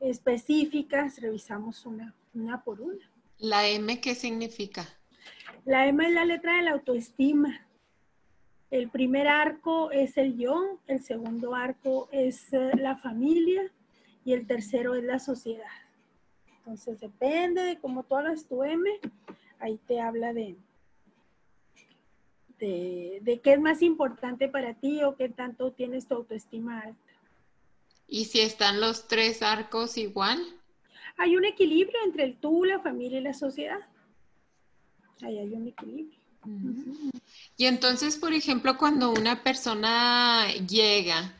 específicas, 0.00 1.20
revisamos 1.20 1.86
una, 1.86 2.14
una 2.34 2.62
por 2.62 2.80
una. 2.80 3.10
¿La 3.38 3.66
M 3.68 4.00
qué 4.00 4.14
significa? 4.14 4.86
La 5.64 5.86
M 5.86 6.04
es 6.04 6.12
la 6.12 6.24
letra 6.24 6.56
de 6.56 6.62
la 6.62 6.72
autoestima. 6.72 7.66
El 8.72 8.88
primer 8.88 9.28
arco 9.28 9.90
es 9.90 10.16
el 10.16 10.38
yo, 10.38 10.78
el 10.86 11.02
segundo 11.02 11.54
arco 11.54 12.08
es 12.10 12.50
eh, 12.54 12.70
la 12.78 12.96
familia 12.96 13.70
y 14.24 14.32
el 14.32 14.46
tercero 14.46 14.94
es 14.94 15.04
la 15.04 15.18
sociedad. 15.18 15.68
Entonces 16.56 16.98
depende 16.98 17.60
de 17.64 17.78
cómo 17.78 18.02
tú 18.02 18.16
hagas 18.16 18.46
tu 18.46 18.64
M, 18.64 18.88
ahí 19.58 19.78
te 19.86 20.00
habla 20.00 20.32
de, 20.32 20.56
de, 22.58 23.40
qué 23.44 23.52
es 23.52 23.60
más 23.60 23.82
importante 23.82 24.48
para 24.48 24.72
ti 24.72 25.02
o 25.02 25.16
qué 25.16 25.28
tanto 25.28 25.72
tienes 25.72 26.08
tu 26.08 26.14
autoestima 26.14 26.80
alta. 26.80 27.12
¿Y 28.08 28.24
si 28.24 28.40
están 28.40 28.80
los 28.80 29.06
tres 29.06 29.42
arcos 29.42 29.98
igual? 29.98 30.42
Hay 31.18 31.36
un 31.36 31.44
equilibrio 31.44 31.98
entre 32.06 32.24
el 32.24 32.38
tú, 32.38 32.64
la 32.64 32.80
familia 32.80 33.18
y 33.18 33.22
la 33.22 33.34
sociedad. 33.34 33.80
Ahí 35.20 35.38
hay 35.38 35.52
un 35.52 35.68
equilibrio. 35.68 36.21
Y 37.56 37.66
entonces, 37.66 38.16
por 38.16 38.32
ejemplo, 38.32 38.76
cuando 38.76 39.12
una 39.12 39.42
persona 39.42 40.46
llega 40.68 41.34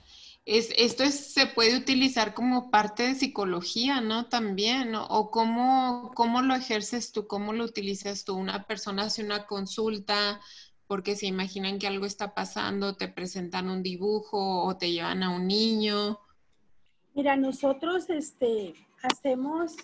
es, 0.44 0.72
esto 0.76 1.04
se 1.06 1.46
puede 1.46 1.76
utilizar 1.76 2.34
como 2.34 2.70
parte 2.70 3.04
de 3.04 3.14
psicología, 3.14 4.00
¿no? 4.00 4.26
También, 4.26 4.94
¿O 4.94 5.30
cómo, 5.30 6.10
cómo 6.14 6.42
lo 6.42 6.54
ejerces 6.54 7.12
tú, 7.12 7.26
cómo 7.26 7.52
lo 7.52 7.64
utilizas 7.64 8.24
tú? 8.24 8.34
Una 8.34 8.64
persona 8.64 9.04
hace 9.04 9.24
una 9.24 9.46
consulta 9.46 10.40
porque 10.88 11.16
se 11.16 11.26
imaginan 11.26 11.78
que 11.78 11.86
algo 11.86 12.06
está 12.06 12.34
pasando, 12.34 12.96
te 12.96 13.08
presentan 13.08 13.70
un 13.70 13.82
dibujo 13.82 14.64
o 14.64 14.76
te 14.76 14.90
llevan 14.90 15.22
a 15.22 15.30
un 15.30 15.46
niño. 15.46 16.18
Mira, 17.14 17.36
nosotros 17.36 18.10
este, 18.10 18.74
hacemos 19.02 19.76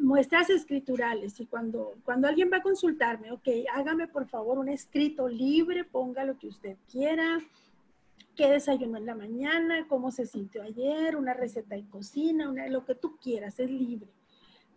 muestras 0.00 0.50
escriturales 0.50 1.38
y 1.40 1.46
cuando, 1.46 1.94
cuando 2.04 2.26
alguien 2.26 2.50
va 2.52 2.58
a 2.58 2.62
consultarme, 2.62 3.32
ok, 3.32 3.48
hágame 3.72 4.08
por 4.08 4.26
favor 4.26 4.58
un 4.58 4.68
escrito 4.68 5.28
libre, 5.28 5.84
ponga 5.84 6.24
lo 6.24 6.38
que 6.38 6.48
usted 6.48 6.76
quiera, 6.90 7.38
qué 8.34 8.48
desayunó 8.48 8.98
en 8.98 9.06
la 9.06 9.14
mañana, 9.14 9.86
cómo 9.88 10.10
se 10.10 10.26
sintió 10.26 10.62
ayer, 10.62 11.16
una 11.16 11.34
receta 11.34 11.74
de 11.74 11.88
cocina, 11.88 12.48
una, 12.48 12.66
lo 12.68 12.84
que 12.84 12.94
tú 12.94 13.16
quieras, 13.18 13.60
es 13.60 13.70
libre. 13.70 14.08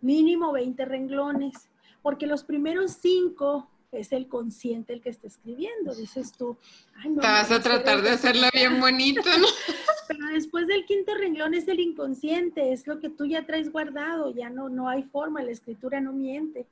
Mínimo 0.01 0.51
20 0.51 0.83
renglones, 0.85 1.69
porque 2.01 2.27
los 2.27 2.43
primeros 2.43 2.91
cinco 2.91 3.69
es 3.93 4.11
el 4.11 4.27
consciente 4.27 4.93
el 4.93 5.01
que 5.01 5.09
está 5.09 5.27
escribiendo. 5.27 5.93
Dices 5.93 6.31
tú, 6.33 6.57
Ay, 6.95 7.11
no, 7.11 7.21
Te 7.21 7.27
vas 7.27 7.51
a 7.51 7.61
tratar 7.61 8.01
de 8.01 8.09
hacerlo 8.09 8.47
bien 8.53 8.79
bonito, 8.79 9.21
¿no? 9.39 9.47
Pero 10.07 10.27
después 10.27 10.67
del 10.67 10.85
quinto 10.85 11.13
renglón 11.15 11.53
es 11.53 11.67
el 11.67 11.79
inconsciente, 11.79 12.73
es 12.73 12.87
lo 12.87 12.99
que 12.99 13.09
tú 13.09 13.25
ya 13.25 13.45
traes 13.45 13.71
guardado, 13.71 14.33
ya 14.33 14.49
no, 14.49 14.69
no 14.69 14.89
hay 14.89 15.03
forma, 15.03 15.41
la 15.41 15.51
escritura 15.51 16.01
no 16.01 16.11
miente. 16.11 16.65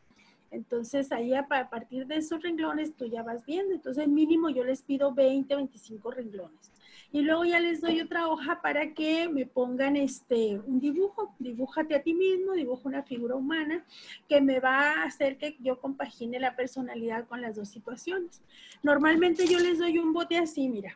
Entonces 0.52 1.12
ahí 1.14 1.34
a, 1.34 1.48
partir 1.48 2.06
de 2.08 2.18
esos 2.18 2.42
renglones 2.42 2.94
tú 2.94 3.06
ya 3.06 3.24
vas 3.24 3.46
viendo. 3.46 3.74
Entonces 3.74 4.08
mínimo 4.08 4.50
yo 4.50 4.64
les 4.64 4.82
pido 4.82 5.14
20, 5.14 5.56
25 5.56 6.12
renglones. 6.12 6.72
Y 7.14 7.22
luego 7.24 7.44
ya 7.44 7.60
les 7.60 7.82
doy 7.82 8.00
otra 8.00 8.30
hoja 8.30 8.62
para 8.62 8.94
que 8.94 9.28
me 9.28 9.46
pongan 9.46 9.98
este, 9.98 10.60
un 10.66 10.80
dibujo. 10.80 11.36
Dibújate 11.40 11.94
a 11.94 12.02
ti 12.02 12.14
mismo, 12.14 12.54
dibujo 12.54 12.88
una 12.88 13.04
figura 13.04 13.36
humana 13.36 13.84
que 14.30 14.40
me 14.40 14.62
va 14.62 14.94
a 14.94 15.04
hacer 15.04 15.38
que 15.38 15.58
yo 15.60 15.80
compagine 15.80 16.40
la 16.40 16.56
personalidad 16.56 17.28
con 17.28 17.42
las 17.42 17.58
dos 17.58 17.68
situaciones. 17.68 18.42
Normalmente 18.82 19.46
yo 19.46 19.60
les 19.60 19.80
doy 19.80 19.98
un 19.98 20.14
bote 20.14 20.38
así, 20.38 20.70
mira. 20.70 20.96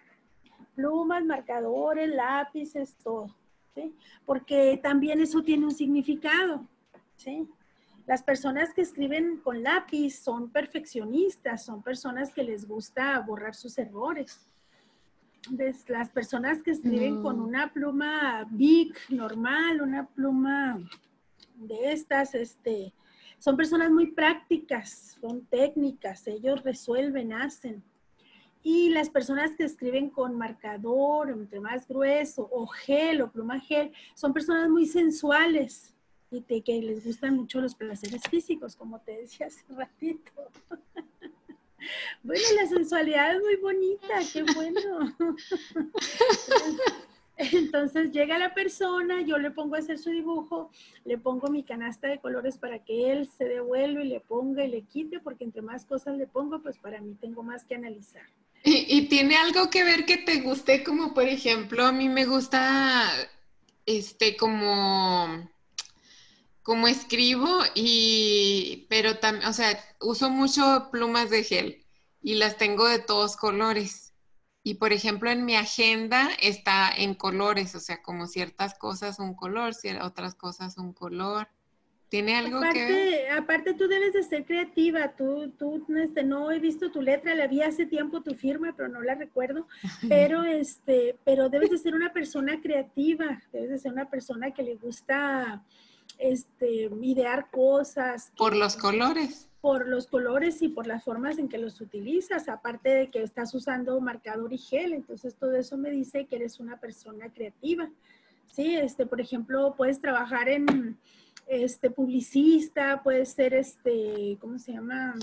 Plumas, 0.73 1.23
marcadores, 1.25 2.09
lápices, 2.09 2.95
todo. 3.03 3.35
¿sí? 3.73 3.93
Porque 4.25 4.79
también 4.81 5.19
eso 5.19 5.43
tiene 5.43 5.65
un 5.65 5.73
significado. 5.73 6.65
¿sí? 7.17 7.45
Las 8.07 8.23
personas 8.23 8.73
que 8.73 8.81
escriben 8.81 9.41
con 9.43 9.63
lápiz 9.63 10.11
son 10.19 10.49
perfeccionistas, 10.49 11.65
son 11.65 11.83
personas 11.83 12.31
que 12.31 12.43
les 12.43 12.65
gusta 12.65 13.19
borrar 13.19 13.53
sus 13.53 13.77
errores. 13.77 14.47
Las 15.87 16.09
personas 16.09 16.61
que 16.61 16.71
escriben 16.71 17.21
con 17.21 17.39
mm. 17.39 17.43
una 17.43 17.73
pluma 17.73 18.47
big, 18.49 18.93
normal, 19.09 19.81
una 19.81 20.07
pluma 20.07 20.79
de 21.55 21.91
estas, 21.91 22.33
este, 22.35 22.93
son 23.37 23.55
personas 23.55 23.91
muy 23.91 24.11
prácticas, 24.11 25.17
son 25.21 25.45
técnicas, 25.45 26.27
ellos 26.27 26.63
resuelven, 26.63 27.33
hacen. 27.33 27.83
Y 28.63 28.89
las 28.89 29.09
personas 29.09 29.51
que 29.55 29.63
escriben 29.63 30.09
con 30.09 30.35
marcador, 30.35 31.29
entre 31.29 31.59
más 31.59 31.87
grueso, 31.87 32.49
o 32.51 32.65
gel 32.65 33.21
o 33.21 33.31
pluma 33.31 33.59
gel, 33.59 33.91
son 34.15 34.33
personas 34.33 34.69
muy 34.69 34.87
sensuales, 34.87 35.95
y 36.31 36.61
que 36.61 36.81
les 36.81 37.05
gustan 37.05 37.35
mucho 37.35 37.61
los 37.61 37.75
placeres 37.75 38.23
físicos, 38.29 38.75
como 38.75 38.99
te 38.99 39.17
decía 39.17 39.47
hace 39.47 39.63
ratito. 39.69 40.31
Bueno, 42.23 42.43
la 42.55 42.67
sensualidad 42.67 43.35
es 43.35 43.41
muy 43.41 43.55
bonita, 43.57 44.19
qué 44.31 44.43
bueno. 44.43 45.15
Entonces 47.37 48.11
llega 48.11 48.37
la 48.37 48.53
persona, 48.53 49.21
yo 49.21 49.37
le 49.37 49.51
pongo 49.51 49.75
a 49.75 49.79
hacer 49.79 49.99
su 49.99 50.09
dibujo, 50.09 50.71
le 51.03 51.17
pongo 51.17 51.49
mi 51.49 51.63
canasta 51.63 52.07
de 52.07 52.19
colores 52.19 52.57
para 52.57 52.79
que 52.79 53.11
él 53.11 53.27
se 53.27 53.45
devuelva 53.45 54.01
y 54.01 54.07
le 54.07 54.21
ponga 54.21 54.63
y 54.63 54.69
le 54.69 54.83
quite, 54.83 55.19
porque 55.19 55.43
entre 55.43 55.61
más 55.61 55.85
cosas 55.85 56.15
le 56.17 56.27
pongo, 56.27 56.61
pues 56.61 56.77
para 56.77 57.01
mí 57.01 57.15
tengo 57.19 57.43
más 57.43 57.65
que 57.65 57.75
analizar. 57.75 58.23
Y, 58.63 58.85
y 58.87 59.09
tiene 59.09 59.35
algo 59.35 59.69
que 59.69 59.83
ver 59.83 60.05
que 60.05 60.17
te 60.17 60.41
guste, 60.41 60.83
como 60.83 61.13
por 61.13 61.25
ejemplo, 61.25 61.85
a 61.85 61.91
mí 61.91 62.07
me 62.07 62.25
gusta, 62.25 63.11
este, 63.85 64.37
como 64.37 65.49
como 66.65 66.87
escribo 66.87 67.59
y, 67.75 68.87
pero 68.89 69.19
también, 69.19 69.47
o 69.47 69.53
sea, 69.53 69.79
uso 70.01 70.31
mucho 70.31 70.89
plumas 70.91 71.29
de 71.29 71.43
gel 71.43 71.85
y 72.23 72.35
las 72.35 72.57
tengo 72.57 72.87
de 72.87 72.97
todos 72.97 73.37
colores. 73.37 74.15
Y 74.63 74.73
por 74.73 74.91
ejemplo, 74.91 75.29
en 75.29 75.45
mi 75.45 75.55
agenda 75.55 76.27
está 76.41 76.89
en 76.91 77.13
colores, 77.13 77.75
o 77.75 77.79
sea, 77.79 78.01
como 78.01 78.25
ciertas 78.25 78.73
cosas 78.79 79.19
un 79.19 79.35
color, 79.35 79.73
otras 80.01 80.33
cosas 80.33 80.79
un 80.79 80.91
color. 80.91 81.47
¿Tiene 82.09 82.35
algo 82.35 82.59
que 82.73 82.83
ver? 82.83 83.31
Aparte, 83.37 83.75
tú 83.75 83.87
debes 83.87 84.13
de 84.13 84.23
ser 84.23 84.43
creativa. 84.45 85.15
Tú, 85.15 85.51
tú, 85.59 85.85
este, 85.97 86.23
no 86.23 86.49
he 86.49 86.59
visto 86.59 86.89
tu 86.89 86.99
letra, 86.99 87.35
la 87.35 87.45
vi 87.45 87.61
hace 87.61 87.85
tiempo 87.85 88.23
tu 88.23 88.33
firma, 88.33 88.73
pero 88.75 88.89
no 88.89 89.01
la 89.01 89.13
recuerdo. 89.13 89.67
Pero, 90.09 90.43
este, 90.43 91.15
pero 91.23 91.49
debes 91.49 91.69
de 91.69 91.77
ser 91.77 91.93
una 91.93 92.11
persona 92.11 92.59
creativa, 92.59 93.39
debes 93.51 93.69
de 93.69 93.77
ser 93.77 93.91
una 93.91 94.09
persona 94.09 94.51
que 94.51 94.63
le 94.63 94.75
gusta 94.75 95.63
este, 96.17 96.89
idear 97.01 97.49
cosas. 97.51 98.31
Por 98.37 98.55
los 98.55 98.75
colores. 98.75 99.49
Por 99.61 99.87
los 99.87 100.07
colores 100.07 100.61
y 100.61 100.69
por 100.69 100.87
las 100.87 101.03
formas 101.03 101.37
en 101.39 101.49
que 101.49 101.57
los 101.57 101.81
utilizas, 101.81 102.49
aparte 102.49 102.89
de 102.89 103.09
que 103.09 103.23
estás 103.23 103.53
usando 103.55 103.99
marcador 103.99 104.53
y 104.53 104.57
gel. 104.57 104.93
Entonces 104.93 105.35
todo 105.35 105.55
eso 105.55 105.77
me 105.77 105.89
dice 105.89 106.25
que 106.25 106.35
eres 106.35 106.59
una 106.59 106.79
persona 106.79 107.31
creativa. 107.33 107.89
Sí, 108.51 108.75
este, 108.75 109.05
por 109.05 109.19
ejemplo, 109.19 109.75
puedes 109.75 109.99
trabajar 109.99 110.49
en 110.49 110.97
este 111.47 111.89
publicista, 111.89 113.01
puedes 113.03 113.29
ser 113.29 113.53
este, 113.53 114.37
¿cómo 114.39 114.59
se 114.59 114.73
llama? 114.73 115.15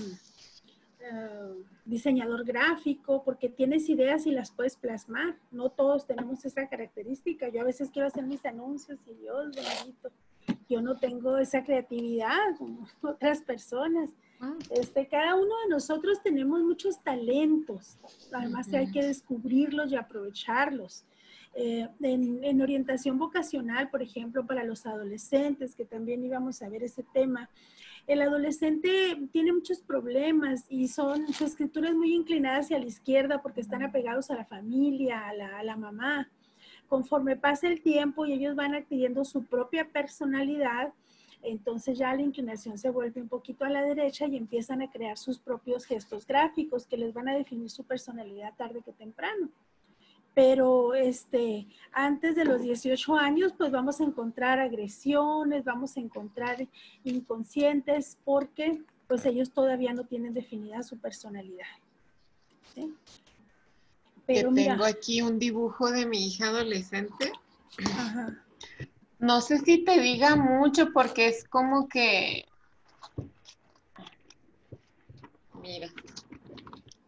Eh, 0.99 1.63
diseñador 1.85 2.45
gráfico, 2.45 3.23
porque 3.23 3.49
tienes 3.49 3.89
ideas 3.89 4.25
y 4.25 4.31
las 4.31 4.51
puedes 4.51 4.77
plasmar. 4.77 5.35
No 5.51 5.69
todos 5.69 6.07
tenemos 6.07 6.45
esa 6.45 6.69
característica. 6.69 7.49
Yo 7.49 7.61
a 7.61 7.65
veces 7.65 7.89
quiero 7.91 8.07
hacer 8.07 8.23
mis 8.23 8.45
anuncios 8.45 8.99
y 9.05 9.13
Dios 9.15 9.53
bendito, 9.53 10.09
yo 10.69 10.81
no 10.81 10.97
tengo 10.97 11.37
esa 11.37 11.63
creatividad 11.63 12.57
como 12.57 12.87
otras 13.01 13.41
personas. 13.41 14.11
Ah. 14.39 14.55
Este, 14.71 15.07
cada 15.07 15.35
uno 15.35 15.53
de 15.63 15.69
nosotros 15.69 16.21
tenemos 16.23 16.61
muchos 16.61 17.01
talentos, 17.01 17.97
además 18.31 18.71
hay 18.73 18.91
que 18.91 19.03
descubrirlos 19.03 19.91
y 19.91 19.95
aprovecharlos. 19.95 21.05
Eh, 21.55 21.87
en, 22.01 22.43
en, 22.43 22.61
orientación 22.61 23.19
vocacional, 23.19 23.91
por 23.91 24.01
ejemplo, 24.01 24.43
para 24.45 24.63
los 24.63 24.87
adolescentes, 24.87 25.75
que 25.75 25.85
también 25.85 26.23
íbamos 26.23 26.63
a 26.63 26.69
ver 26.69 26.81
ese 26.81 27.03
tema, 27.13 27.47
el 28.07 28.21
adolescente 28.21 29.17
tiene 29.31 29.53
muchos 29.53 29.81
problemas 29.81 30.65
y 30.69 30.87
son, 30.89 31.31
su 31.31 31.45
escritura 31.45 31.89
es 31.89 31.95
muy 31.95 32.13
inclinada 32.13 32.59
hacia 32.59 32.79
la 32.79 32.85
izquierda 32.85 33.41
porque 33.41 33.61
están 33.61 33.83
apegados 33.83 34.29
a 34.29 34.35
la 34.35 34.45
familia, 34.45 35.27
a 35.27 35.33
la, 35.33 35.59
a 35.59 35.63
la 35.63 35.77
mamá. 35.77 36.29
Conforme 36.87 37.35
pasa 37.35 37.67
el 37.67 37.81
tiempo 37.81 38.25
y 38.25 38.33
ellos 38.33 38.55
van 38.55 38.75
adquiriendo 38.75 39.25
su 39.25 39.43
propia 39.45 39.87
personalidad, 39.89 40.93
entonces 41.41 41.97
ya 41.97 42.13
la 42.13 42.21
inclinación 42.21 42.77
se 42.77 42.89
vuelve 42.89 43.21
un 43.21 43.27
poquito 43.27 43.65
a 43.65 43.69
la 43.69 43.81
derecha 43.81 44.27
y 44.27 44.37
empiezan 44.37 44.81
a 44.81 44.89
crear 44.89 45.17
sus 45.17 45.39
propios 45.39 45.85
gestos 45.85 46.25
gráficos 46.25 46.85
que 46.85 46.97
les 46.97 47.13
van 47.13 47.27
a 47.27 47.35
definir 47.35 47.69
su 47.69 47.83
personalidad 47.83 48.53
tarde 48.55 48.81
que 48.81 48.93
temprano 48.93 49.49
pero 50.33 50.95
este, 50.95 51.67
antes 51.91 52.35
de 52.35 52.45
los 52.45 52.61
18 52.61 53.15
años, 53.15 53.53
pues 53.57 53.71
vamos 53.71 53.99
a 53.99 54.03
encontrar 54.03 54.59
agresiones, 54.59 55.63
vamos 55.63 55.95
a 55.95 55.99
encontrar 55.99 56.67
inconscientes, 57.03 58.17
porque 58.23 58.81
pues 59.07 59.25
ellos 59.25 59.51
todavía 59.51 59.93
no 59.93 60.05
tienen 60.05 60.33
definida 60.33 60.81
su 60.81 60.97
personalidad. 60.97 61.67
Pero 64.25 64.53
tengo 64.53 64.85
aquí 64.85 65.21
un 65.21 65.37
dibujo 65.37 65.91
de 65.91 66.05
mi 66.05 66.27
hija 66.27 66.47
adolescente. 66.47 67.31
No 69.19 69.41
sé 69.41 69.59
si 69.59 69.83
te 69.83 69.99
diga 69.99 70.35
mucho 70.35 70.91
porque 70.93 71.27
es 71.27 71.47
como 71.47 71.87
que, 71.87 72.45
mira, 75.61 75.89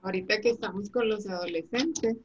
ahorita 0.02 0.42
que 0.42 0.52
estamos 0.52 0.90
con 0.90 1.10
los 1.10 1.28
adolescentes, 1.28 2.18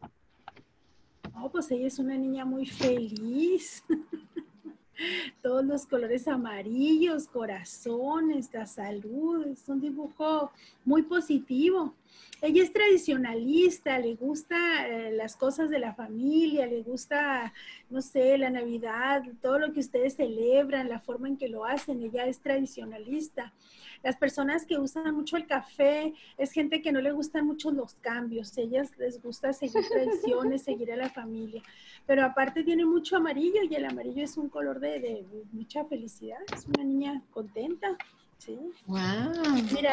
no, 1.34 1.50
pues 1.50 1.70
ella 1.70 1.86
es 1.86 1.98
una 1.98 2.16
niña 2.18 2.44
muy 2.44 2.66
feliz. 2.66 3.82
Todos 5.42 5.64
los 5.64 5.86
colores 5.86 6.28
amarillos, 6.28 7.26
corazones, 7.28 8.50
la 8.52 8.66
salud, 8.66 9.46
es 9.46 9.66
un 9.66 9.80
dibujo 9.80 10.52
muy 10.84 11.02
positivo. 11.02 11.94
Ella 12.42 12.62
es 12.62 12.72
tradicionalista, 12.72 13.98
le 13.98 14.14
gusta 14.14 14.88
eh, 14.88 15.12
las 15.12 15.36
cosas 15.36 15.68
de 15.68 15.78
la 15.78 15.92
familia, 15.92 16.66
le 16.66 16.82
gusta, 16.82 17.52
no 17.90 18.00
sé, 18.00 18.38
la 18.38 18.48
Navidad, 18.48 19.22
todo 19.42 19.58
lo 19.58 19.74
que 19.74 19.80
ustedes 19.80 20.16
celebran, 20.16 20.88
la 20.88 21.00
forma 21.00 21.28
en 21.28 21.36
que 21.36 21.48
lo 21.48 21.66
hacen, 21.66 22.02
ella 22.02 22.24
es 22.26 22.40
tradicionalista. 22.40 23.52
Las 24.02 24.16
personas 24.16 24.64
que 24.64 24.78
usan 24.78 25.14
mucho 25.14 25.36
el 25.36 25.46
café 25.46 26.14
es 26.38 26.52
gente 26.52 26.80
que 26.80 26.92
no 26.92 27.00
le 27.00 27.12
gustan 27.12 27.46
mucho 27.46 27.70
los 27.70 27.94
cambios. 27.96 28.56
Ellas 28.56 28.90
les 28.98 29.22
gusta 29.22 29.52
seguir 29.52 29.86
tradiciones, 29.86 30.62
seguir 30.64 30.92
a 30.92 30.96
la 30.96 31.10
familia. 31.10 31.62
Pero 32.06 32.24
aparte 32.24 32.64
tiene 32.64 32.86
mucho 32.86 33.16
amarillo 33.16 33.62
y 33.68 33.74
el 33.74 33.84
amarillo 33.84 34.24
es 34.24 34.38
un 34.38 34.48
color 34.48 34.80
de, 34.80 35.24
mucha 35.52 35.84
felicidad. 35.84 36.38
Es 36.54 36.66
una 36.66 36.84
niña 36.84 37.22
contenta. 37.30 37.98
Sí. 38.40 38.58
Wow. 38.86 38.98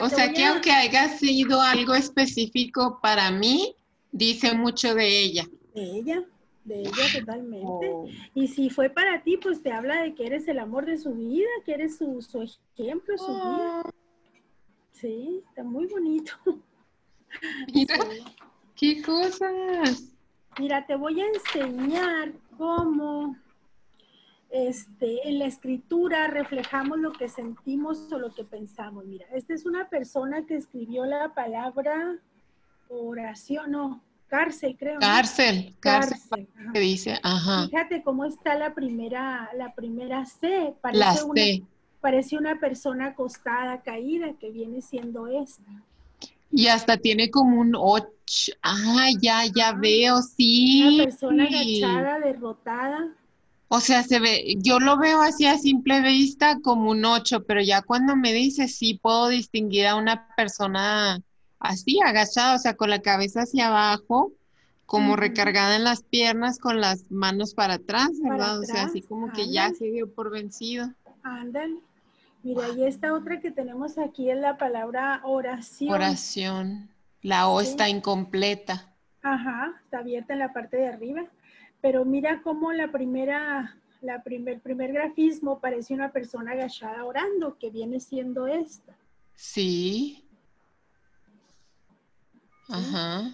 o 0.02 0.10
sea 0.10 0.32
que 0.32 0.46
aunque 0.46 0.72
haya 0.72 1.10
sido 1.10 1.60
algo 1.62 1.94
específico 1.94 2.98
para 3.02 3.30
mí, 3.30 3.76
dice 4.12 4.54
mucho 4.54 4.96
de 4.96 5.06
ella. 5.06 5.46
De 5.76 5.84
ella, 5.84 6.24
de 6.64 6.80
ella 6.80 7.20
totalmente. 7.20 7.90
Oh. 7.92 8.08
Y 8.34 8.48
si 8.48 8.70
fue 8.70 8.90
para 8.90 9.22
ti, 9.22 9.36
pues 9.36 9.62
te 9.62 9.74
habla 9.74 10.02
de 10.02 10.16
que 10.16 10.26
eres 10.26 10.48
el 10.48 10.60
amor 10.60 10.86
de 10.86 10.98
su 10.98 11.14
vida, 11.14 11.50
que 11.66 11.74
eres 11.74 11.98
su, 11.98 12.20
ejemplo, 12.78 13.18
su 13.18 13.28
vida. 13.28 13.82
Oh. 13.84 13.90
Sí, 14.94 15.44
está 15.50 15.64
muy 15.64 15.86
bonito. 15.88 16.32
Mira, 17.74 18.00
qué 18.76 19.02
cosas. 19.02 20.14
Mira, 20.58 20.86
te 20.88 20.96
voy 20.96 21.20
a 21.20 21.26
enseñar 21.28 22.32
cómo 22.58 23.36
este, 24.50 25.28
en 25.28 25.40
la 25.40 25.46
escritura 25.46 26.28
reflejamos 26.28 27.00
lo 27.00 27.12
que 27.12 27.30
sentimos 27.30 28.12
o 28.12 28.20
lo 28.20 28.34
que 28.34 28.44
pensamos. 28.44 29.06
Mira, 29.06 29.26
esta 29.34 29.54
es 29.54 29.66
una 29.66 29.90
persona 29.90 30.46
que 30.46 30.56
escribió 30.56 31.06
la 31.06 31.34
palabra 31.34 32.18
oración, 32.90 33.72
no, 33.72 34.02
cárcel, 34.28 34.76
creo. 34.78 35.00
Cárcel, 35.00 35.76
cárcel, 35.80 36.48
que 36.74 36.80
dice, 36.80 37.20
ajá. 37.24 37.68
Fíjate 37.70 38.04
cómo 38.04 38.26
está 38.26 38.56
la 38.56 38.74
primera, 38.74 39.50
la 39.56 39.74
primera 39.74 40.26
C. 40.26 40.74
Parece 40.82 41.00
la 41.00 41.14
C 41.14 41.64
parece 42.08 42.38
una 42.38 42.60
persona 42.60 43.08
acostada, 43.08 43.82
caída, 43.82 44.34
que 44.40 44.52
viene 44.52 44.82
siendo 44.82 45.28
esta. 45.28 45.84
Y 46.52 46.68
hasta 46.68 46.98
tiene 46.98 47.30
como 47.30 47.60
un 47.60 47.74
8. 47.76 48.08
Ah, 48.62 49.10
ya, 49.20 49.42
ya 49.54 49.74
veo, 49.74 50.22
sí. 50.22 50.84
Una 50.88 51.04
persona 51.04 51.44
agachada, 51.44 52.20
derrotada. 52.20 53.14
O 53.70 53.80
sea, 53.82 54.04
se 54.04 54.20
ve, 54.20 54.56
yo 54.60 54.80
lo 54.80 54.98
veo 54.98 55.22
así 55.22 55.46
a 55.46 55.58
simple 55.58 56.02
vista 56.02 56.60
como 56.62 56.92
un 56.92 57.04
8, 57.04 57.44
pero 57.46 57.62
ya 57.62 57.82
cuando 57.82 58.16
me 58.16 58.32
dice 58.32 58.68
sí 58.68 58.98
puedo 59.02 59.28
distinguir 59.28 59.88
a 59.88 59.96
una 59.96 60.28
persona 60.36 61.22
así, 61.60 62.00
agachada, 62.06 62.56
o 62.56 62.60
sea, 62.60 62.76
con 62.76 62.90
la 62.90 63.02
cabeza 63.02 63.42
hacia 63.42 63.68
abajo, 63.68 64.32
como 64.86 65.18
recargada 65.18 65.76
en 65.76 65.84
las 65.84 66.02
piernas, 66.02 66.60
con 66.60 66.80
las 66.80 67.12
manos 67.12 67.54
para 67.54 67.74
atrás, 67.74 68.12
¿verdad? 68.24 68.60
o 68.60 68.64
sea, 68.64 68.84
así 68.84 69.02
como 69.02 69.34
que 69.34 69.52
ya 69.52 69.70
se 69.74 69.86
dio 69.92 70.10
por 70.10 70.32
vencido. 70.32 70.94
Ándale. 71.24 71.76
Mira, 72.44 72.70
y 72.70 72.86
esta 72.86 73.14
otra 73.14 73.42
que 73.42 73.52
tenemos 73.52 73.98
aquí 73.98 74.30
es 74.30 74.38
la 74.38 74.58
palabra 74.58 75.20
oración. 75.26 75.92
Oración. 75.92 76.90
La 77.22 77.50
O 77.50 77.60
está 77.60 77.90
incompleta. 77.90 78.94
Ajá, 79.22 79.74
está 79.84 80.00
abierta 80.00 80.32
en 80.32 80.40
la 80.40 80.54
parte 80.54 80.78
de 80.78 80.88
arriba. 80.88 81.26
Pero 81.82 82.06
mira 82.06 82.42
cómo 82.42 82.74
la 82.74 82.92
primera, 82.92 83.78
la 84.02 84.24
primer, 84.24 84.62
primer 84.62 84.94
grafismo 84.94 85.60
parece 85.60 85.94
una 85.94 86.12
persona 86.12 86.52
agachada 86.52 87.06
orando, 87.06 87.58
que 87.58 87.70
viene 87.70 88.00
siendo 88.00 88.48
esta. 88.48 88.96
Sí. 89.36 90.24
Ajá. 92.70 93.32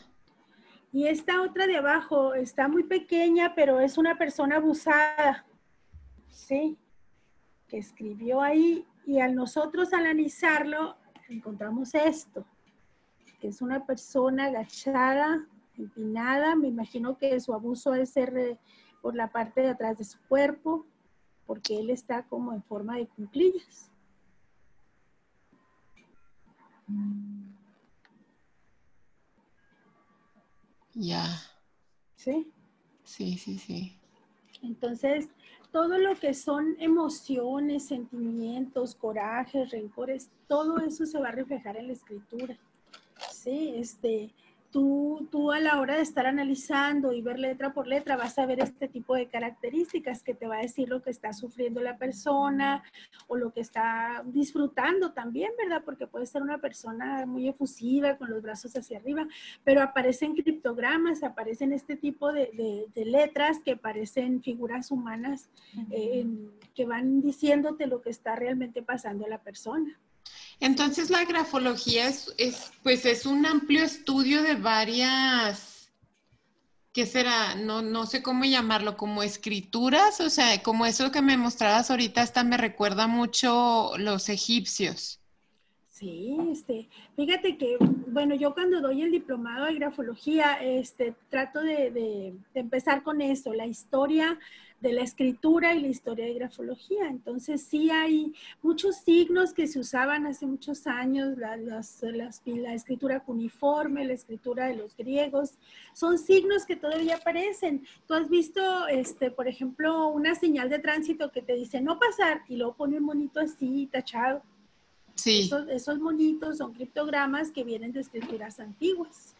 Y 0.91 1.07
esta 1.07 1.41
otra 1.41 1.65
de 1.65 1.77
abajo 1.77 2.35
está 2.35 2.67
muy 2.67 2.83
pequeña, 2.83 3.55
pero 3.55 3.79
es 3.79 3.97
una 3.97 4.17
persona 4.17 4.57
abusada. 4.57 5.45
Sí. 6.29 6.77
Que 7.67 7.79
escribió 7.79 8.41
ahí 8.41 8.85
y 9.05 9.19
al 9.19 9.33
nosotros 9.33 9.93
analizarlo, 9.93 10.95
encontramos 11.29 11.95
esto, 11.95 12.45
que 13.39 13.47
es 13.47 13.61
una 13.61 13.85
persona 13.85 14.45
agachada, 14.45 15.47
empinada, 15.77 16.55
me 16.55 16.67
imagino 16.67 17.17
que 17.17 17.39
su 17.39 17.53
abuso 17.53 17.93
es 17.93 18.11
ser 18.11 18.37
eh, 18.37 18.59
por 19.01 19.15
la 19.15 19.31
parte 19.31 19.61
de 19.61 19.69
atrás 19.69 19.97
de 19.97 20.03
su 20.03 20.17
cuerpo, 20.27 20.85
porque 21.45 21.79
él 21.79 21.89
está 21.89 22.23
como 22.23 22.53
en 22.53 22.63
forma 22.63 22.97
de 22.97 23.07
cuclillas. 23.07 23.91
Ya. 30.93 31.25
¿Sí? 32.15 32.51
Sí, 33.03 33.37
sí, 33.37 33.57
sí. 33.57 33.99
Entonces, 34.61 35.29
todo 35.71 35.97
lo 35.97 36.15
que 36.15 36.33
son 36.33 36.75
emociones, 36.79 37.87
sentimientos, 37.87 38.95
corajes, 38.95 39.71
rencores, 39.71 40.29
todo 40.47 40.79
eso 40.79 41.05
se 41.05 41.19
va 41.19 41.29
a 41.29 41.31
reflejar 41.31 41.77
en 41.77 41.87
la 41.87 41.93
escritura. 41.93 42.57
Sí, 43.31 43.73
este, 43.75 44.33
tú, 44.73 45.27
tú 45.31 45.51
a 45.51 45.59
la 45.59 45.79
hora 45.79 45.95
de 45.95 46.01
estar 46.01 46.25
analizando 46.25 47.13
y 47.13 47.21
ver 47.21 47.37
letra 47.37 47.73
por 47.73 47.87
letra 47.87 48.17
vas 48.17 48.37
a 48.39 48.45
ver 48.47 48.59
este 48.59 48.87
tipo 48.87 49.15
de 49.15 49.27
características 49.27 50.23
que 50.23 50.33
te 50.33 50.47
va 50.47 50.57
a 50.57 50.61
decir 50.61 50.89
lo 50.89 51.01
que 51.03 51.11
está 51.11 51.31
sufriendo 51.31 51.79
la 51.79 51.97
persona 51.97 52.83
o 53.27 53.37
lo 53.37 53.53
que 53.53 53.61
está 53.61 54.23
disfrutando 54.25 55.13
también, 55.13 55.51
¿verdad? 55.57 55.83
Porque 55.85 56.07
puede 56.07 56.25
ser 56.25 56.41
una 56.41 56.57
persona 56.57 57.27
muy 57.27 57.47
efusiva 57.47 58.17
con 58.17 58.31
los 58.31 58.41
brazos 58.41 58.75
hacia 58.75 58.97
arriba, 58.97 59.27
pero 59.63 59.83
aparecen 59.83 60.33
criptogramas, 60.33 61.23
aparecen 61.23 61.71
este 61.71 61.95
tipo 61.95 62.33
de, 62.33 62.89
letras 62.95 63.59
que 63.59 63.77
parecen 63.77 64.41
figuras 64.41 64.89
humanas 64.89 65.49
eh, 65.91 66.25
que 66.73 66.85
van 66.85 67.21
diciéndote 67.21 67.85
lo 67.85 68.01
que 68.01 68.09
está 68.09 68.35
realmente 68.35 68.81
pasando 68.81 69.25
a 69.25 69.29
la 69.29 69.37
persona. 69.43 69.99
Entonces 70.59 71.09
la 71.09 71.25
grafología 71.25 72.07
es, 72.07 72.71
pues 72.83 73.05
es 73.05 73.25
un 73.25 73.45
amplio 73.45 73.83
estudio 73.83 74.43
de 74.43 74.55
varias, 74.55 75.91
¿qué 76.93 77.05
será? 77.05 77.55
No, 77.55 77.81
no 77.81 78.05
sé 78.05 78.21
cómo 78.21 78.45
llamarlo, 78.45 78.95
como 78.95 79.23
escrituras, 79.23 80.21
o 80.21 80.29
sea, 80.29 80.61
como 80.63 80.85
eso 80.85 81.11
que 81.11 81.21
me 81.21 81.37
mostrabas 81.37 81.91
ahorita, 81.91 82.21
hasta 82.21 82.43
me 82.43 82.57
recuerda 82.57 83.07
mucho 83.07 83.91
los 83.97 84.29
egipcios. 84.29 85.19
Sí, 85.89 86.35
este, 86.51 86.89
fíjate 87.15 87.57
que, 87.57 87.77
bueno, 88.07 88.35
yo 88.35 88.53
cuando 88.53 88.81
doy 88.81 89.03
el 89.03 89.11
diplomado 89.11 89.65
de 89.65 89.75
grafología, 89.75 90.53
este, 90.61 91.13
trato 91.29 91.61
de, 91.61 91.91
de 91.91 92.33
empezar 92.55 93.03
con 93.03 93.21
eso, 93.21 93.53
la 93.53 93.67
historia 93.67 94.39
de 94.83 94.91
la 94.91 95.01
escritura 95.01 95.73
y 95.73 95.81
la 95.81 95.87
historia 95.87 96.25
de 96.25 96.33
grafología. 96.33 97.07
Entonces 97.07 97.63
sí 97.63 97.89
hay 97.89 98.33
muchos 98.61 98.97
signos 98.97 99.53
que 99.53 99.65
se 99.65 99.79
usaban 99.79 100.27
hace 100.27 100.45
muchos 100.45 100.85
años, 100.87 101.37
la, 101.37 101.55
la 101.55 102.73
escritura 102.73 103.21
cuneiforme, 103.21 104.03
la 104.03 104.13
escritura 104.13 104.67
de 104.67 104.75
los 104.75 104.95
griegos, 104.97 105.57
son 105.93 106.19
signos 106.19 106.65
que 106.65 106.75
todavía 106.75 107.15
aparecen. 107.15 107.85
Tú 108.05 108.13
has 108.13 108.29
visto, 108.29 108.87
este, 108.87 109.31
por 109.31 109.47
ejemplo, 109.47 110.09
una 110.09 110.35
señal 110.35 110.69
de 110.69 110.79
tránsito 110.79 111.31
que 111.31 111.41
te 111.41 111.55
dice 111.55 111.79
no 111.79 111.97
pasar 111.97 112.41
y 112.49 112.57
luego 112.57 112.75
pone 112.75 112.97
un 112.97 113.05
monito 113.05 113.39
así 113.39 113.87
tachado. 113.89 114.43
Sí. 115.15 115.43
Esos, 115.43 115.69
esos 115.69 115.99
monitos 115.99 116.57
son 116.57 116.73
criptogramas 116.73 117.51
que 117.51 117.63
vienen 117.63 117.93
de 117.93 118.01
escrituras 118.01 118.59
antiguas. 118.59 119.33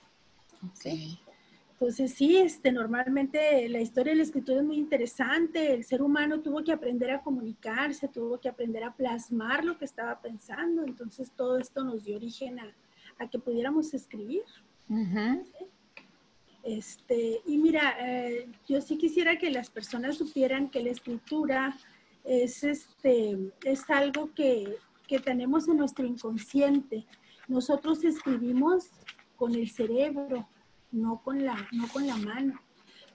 Okay. 0.78 1.20
Entonces 1.74 2.14
sí, 2.14 2.38
este, 2.38 2.72
normalmente 2.72 3.68
la 3.68 3.82
historia 3.82 4.14
de 4.14 4.18
la 4.18 4.24
escritura 4.24 4.60
es 4.60 4.66
muy 4.66 4.78
interesante. 4.78 5.74
El 5.74 5.84
ser 5.84 6.02
humano 6.02 6.40
tuvo 6.40 6.64
que 6.64 6.72
aprender 6.72 7.12
a 7.12 7.22
comunicarse, 7.22 8.08
tuvo 8.08 8.40
que 8.40 8.48
aprender 8.48 8.84
a 8.84 8.94
plasmar 8.94 9.66
lo 9.66 9.78
que 9.78 9.86
estaba 9.86 10.22
pensando. 10.22 10.84
Entonces 10.84 11.32
todo 11.32 11.58
esto 11.58 11.84
nos 11.84 12.06
dio 12.06 12.16
origen 12.16 12.60
a, 12.60 12.74
que 13.30 13.40
pudiéramos 13.40 13.94
escribir. 13.94 14.44
este, 16.64 17.42
y 17.46 17.58
mira, 17.58 17.96
eh, 18.00 18.48
yo 18.68 18.80
sí 18.80 18.98
quisiera 18.98 19.38
que 19.38 19.50
las 19.50 19.70
personas 19.70 20.18
supieran 20.18 20.70
que 20.70 20.84
la 20.84 20.92
escritura 20.92 21.76
es, 22.24 22.64
este, 22.64 23.52
es 23.66 23.90
algo 23.90 24.34
que, 24.34 24.78
que 25.08 25.20
tenemos 25.20 25.68
en 25.68 25.78
nuestro 25.78 26.06
inconsciente. 26.06 27.06
Nosotros 27.48 28.04
escribimos 28.04 28.92
con 29.36 29.56
el 29.56 29.70
cerebro, 29.70 30.48
no 30.94 31.22
con 31.22 31.44
la, 31.44 31.68
no 31.74 31.88
con 31.90 32.08
la 32.08 32.16
mano. 32.16 32.60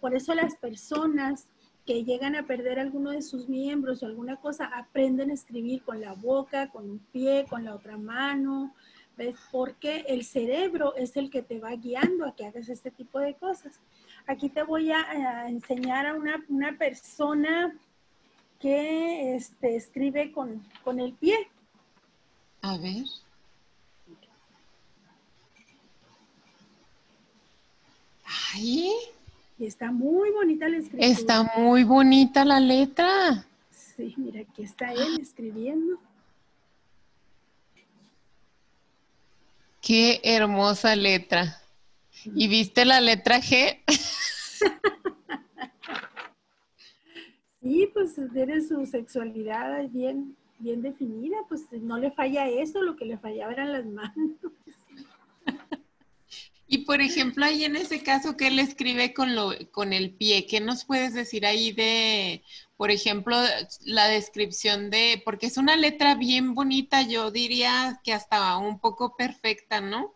Por 0.01 0.15
eso 0.15 0.35
las 0.35 0.57
personas 0.57 1.49
que 1.89 2.05
llegan 2.05 2.37
a 2.37 2.47
perder 2.47 2.79
alguno 2.79 3.13
de 3.13 3.23
sus 3.23 3.49
miembros 3.49 4.03
o 4.03 4.07
alguna 4.07 4.37
cosa, 4.37 4.67
aprenden 4.67 5.31
a 5.31 5.33
escribir 5.33 5.83
con 5.83 6.03
la 6.03 6.13
boca, 6.13 6.69
con 6.69 6.91
un 6.91 6.99
pie, 6.99 7.47
con 7.49 7.65
la 7.65 7.75
otra 7.75 7.97
mano, 7.97 8.75
¿ves? 9.17 9.37
Porque 9.51 10.05
el 10.07 10.23
cerebro 10.23 10.95
es 10.97 11.17
el 11.17 11.31
que 11.31 11.41
te 11.41 11.59
va 11.59 11.71
guiando 11.77 12.27
a 12.27 12.37
que 12.37 12.45
hagas 12.45 12.69
este 12.69 12.91
tipo 12.91 13.19
de 13.21 13.33
cosas. 13.37 13.81
Aquí 14.27 14.51
te 14.51 14.65
voy 14.65 14.93
a, 14.93 15.49
enseñar 15.49 16.05
a 16.05 16.15
una, 16.15 16.45
una, 16.51 16.77
persona 16.77 17.75
que 18.61 19.35
este, 19.35 19.75
escribe 19.75 20.31
con, 20.31 20.63
con 20.85 21.01
el 21.01 21.15
pie. 21.15 21.49
A 22.61 22.77
ver. 22.77 23.07
Ay. 28.53 28.93
Y 29.59 29.67
está 29.67 29.91
muy 29.91 30.31
bonita 30.31 30.69
la 30.69 30.77
escritura. 30.77 31.07
Está 31.07 31.53
muy 31.57 31.85
bonita 31.85 32.45
la 32.45 32.61
letra. 32.61 33.47
Sí, 33.71 34.15
mira, 34.17 34.43
aquí 34.43 34.63
está 34.63 34.93
él 34.93 35.19
escribiendo. 35.21 35.99
Qué 39.81 40.21
hermosa 40.23 40.95
letra. 40.95 41.61
¿Y 42.25 42.49
viste 42.49 42.85
la 42.85 43.01
letra 43.01 43.41
G? 43.41 43.79
sí, 47.63 47.89
pues 47.93 48.17
tiene 48.33 48.61
su 48.61 48.85
sexualidad 48.87 49.89
bien, 49.89 50.37
bien 50.59 50.83
definida, 50.83 51.37
pues 51.49 51.67
no 51.73 51.99
le 51.99 52.11
falla 52.11 52.49
eso, 52.49 52.83
lo 52.83 52.97
que 52.97 53.05
le 53.05 53.19
fallaba 53.19 53.53
eran 53.53 53.73
las 53.73 53.87
manos. 53.87 54.37
Y 56.71 56.85
por 56.85 57.01
ejemplo, 57.01 57.47
ahí 57.47 57.65
en 57.65 57.77
ese 57.77 58.03
caso 58.03 58.37
que 58.37 58.49
él 58.49 58.59
escribe 58.59 59.15
con, 59.15 59.35
lo, 59.35 59.53
con 59.73 59.95
el 59.95 60.13
pie, 60.13 60.47
¿qué 60.47 60.61
nos 60.61 60.85
puedes 60.85 61.15
decir 61.15 61.47
ahí 61.47 61.73
de, 61.73 62.43
por 62.77 62.91
ejemplo, 62.91 63.37
la 63.87 64.07
descripción 64.07 64.91
de, 64.91 65.23
porque 65.25 65.47
es 65.47 65.57
una 65.57 65.77
letra 65.77 66.15
bien 66.15 66.55
bonita, 66.55 67.01
yo 67.01 67.31
diría 67.31 68.01
que 68.05 68.13
hasta 68.13 68.59
un 68.59 68.81
poco 68.81 69.17
perfecta, 69.17 69.81
¿no? 69.81 70.15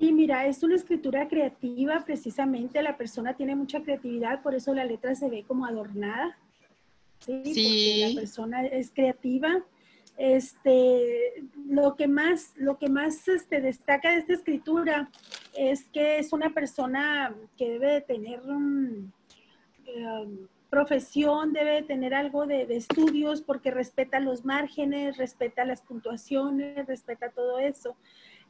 Sí, 0.00 0.12
mira, 0.12 0.46
es 0.46 0.64
una 0.64 0.74
escritura 0.74 1.28
creativa, 1.28 2.04
precisamente 2.04 2.82
la 2.82 2.96
persona 2.96 3.36
tiene 3.36 3.54
mucha 3.54 3.80
creatividad, 3.80 4.42
por 4.42 4.56
eso 4.56 4.74
la 4.74 4.84
letra 4.84 5.14
se 5.14 5.30
ve 5.30 5.44
como 5.46 5.64
adornada. 5.64 6.36
Sí, 7.20 7.42
sí. 7.54 8.00
Porque 8.02 8.14
la 8.14 8.20
persona 8.20 8.66
es 8.66 8.90
creativa 8.90 9.64
este, 10.18 11.44
lo 11.68 11.94
que 11.94 12.08
más, 12.08 12.52
lo 12.56 12.76
que 12.76 12.88
más 12.88 13.26
este, 13.28 13.60
destaca 13.60 14.10
de 14.10 14.18
esta 14.18 14.32
escritura 14.32 15.08
es 15.56 15.84
que 15.88 16.18
es 16.18 16.32
una 16.32 16.50
persona 16.50 17.34
que 17.56 17.70
debe 17.70 17.92
de 17.92 18.00
tener 18.00 18.40
um, 18.42 19.10
profesión, 20.68 21.52
debe 21.52 21.70
de 21.76 21.82
tener 21.82 22.14
algo 22.14 22.46
de, 22.46 22.62
estudios 22.70 23.42
porque 23.42 23.70
respeta 23.70 24.18
los 24.18 24.44
márgenes, 24.44 25.16
respeta 25.16 25.64
las 25.64 25.82
puntuaciones, 25.82 26.86
respeta 26.86 27.30
todo 27.30 27.60
eso 27.60 27.96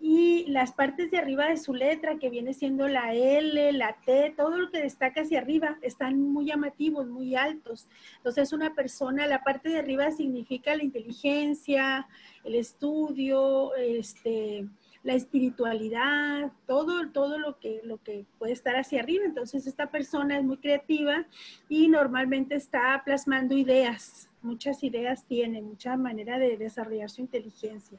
y 0.00 0.44
las 0.46 0.72
partes 0.72 1.10
de 1.10 1.18
arriba 1.18 1.48
de 1.48 1.56
su 1.56 1.74
letra, 1.74 2.18
que 2.18 2.30
viene 2.30 2.54
siendo 2.54 2.86
la 2.86 3.14
L, 3.14 3.72
la 3.72 3.96
T, 4.04 4.32
todo 4.36 4.56
lo 4.56 4.70
que 4.70 4.82
destaca 4.82 5.22
hacia 5.22 5.40
arriba, 5.40 5.76
están 5.82 6.20
muy 6.20 6.46
llamativos, 6.46 7.06
muy 7.08 7.34
altos. 7.34 7.88
Entonces, 8.18 8.52
una 8.52 8.74
persona, 8.74 9.26
la 9.26 9.42
parte 9.42 9.70
de 9.70 9.78
arriba 9.78 10.10
significa 10.12 10.76
la 10.76 10.84
inteligencia, 10.84 12.06
el 12.44 12.54
estudio, 12.54 13.74
este, 13.74 14.68
la 15.02 15.14
espiritualidad, 15.14 16.52
todo, 16.66 17.10
todo 17.10 17.38
lo 17.38 17.58
que, 17.58 17.80
lo 17.82 17.98
que 17.98 18.24
puede 18.38 18.52
estar 18.52 18.76
hacia 18.76 19.00
arriba. 19.00 19.24
Entonces, 19.24 19.66
esta 19.66 19.90
persona 19.90 20.38
es 20.38 20.44
muy 20.44 20.58
creativa 20.58 21.26
y 21.68 21.88
normalmente 21.88 22.54
está 22.54 23.02
plasmando 23.04 23.56
ideas, 23.56 24.30
muchas 24.42 24.84
ideas 24.84 25.24
tiene, 25.24 25.60
mucha 25.60 25.96
manera 25.96 26.38
de 26.38 26.56
desarrollar 26.56 27.10
su 27.10 27.20
inteligencia. 27.20 27.98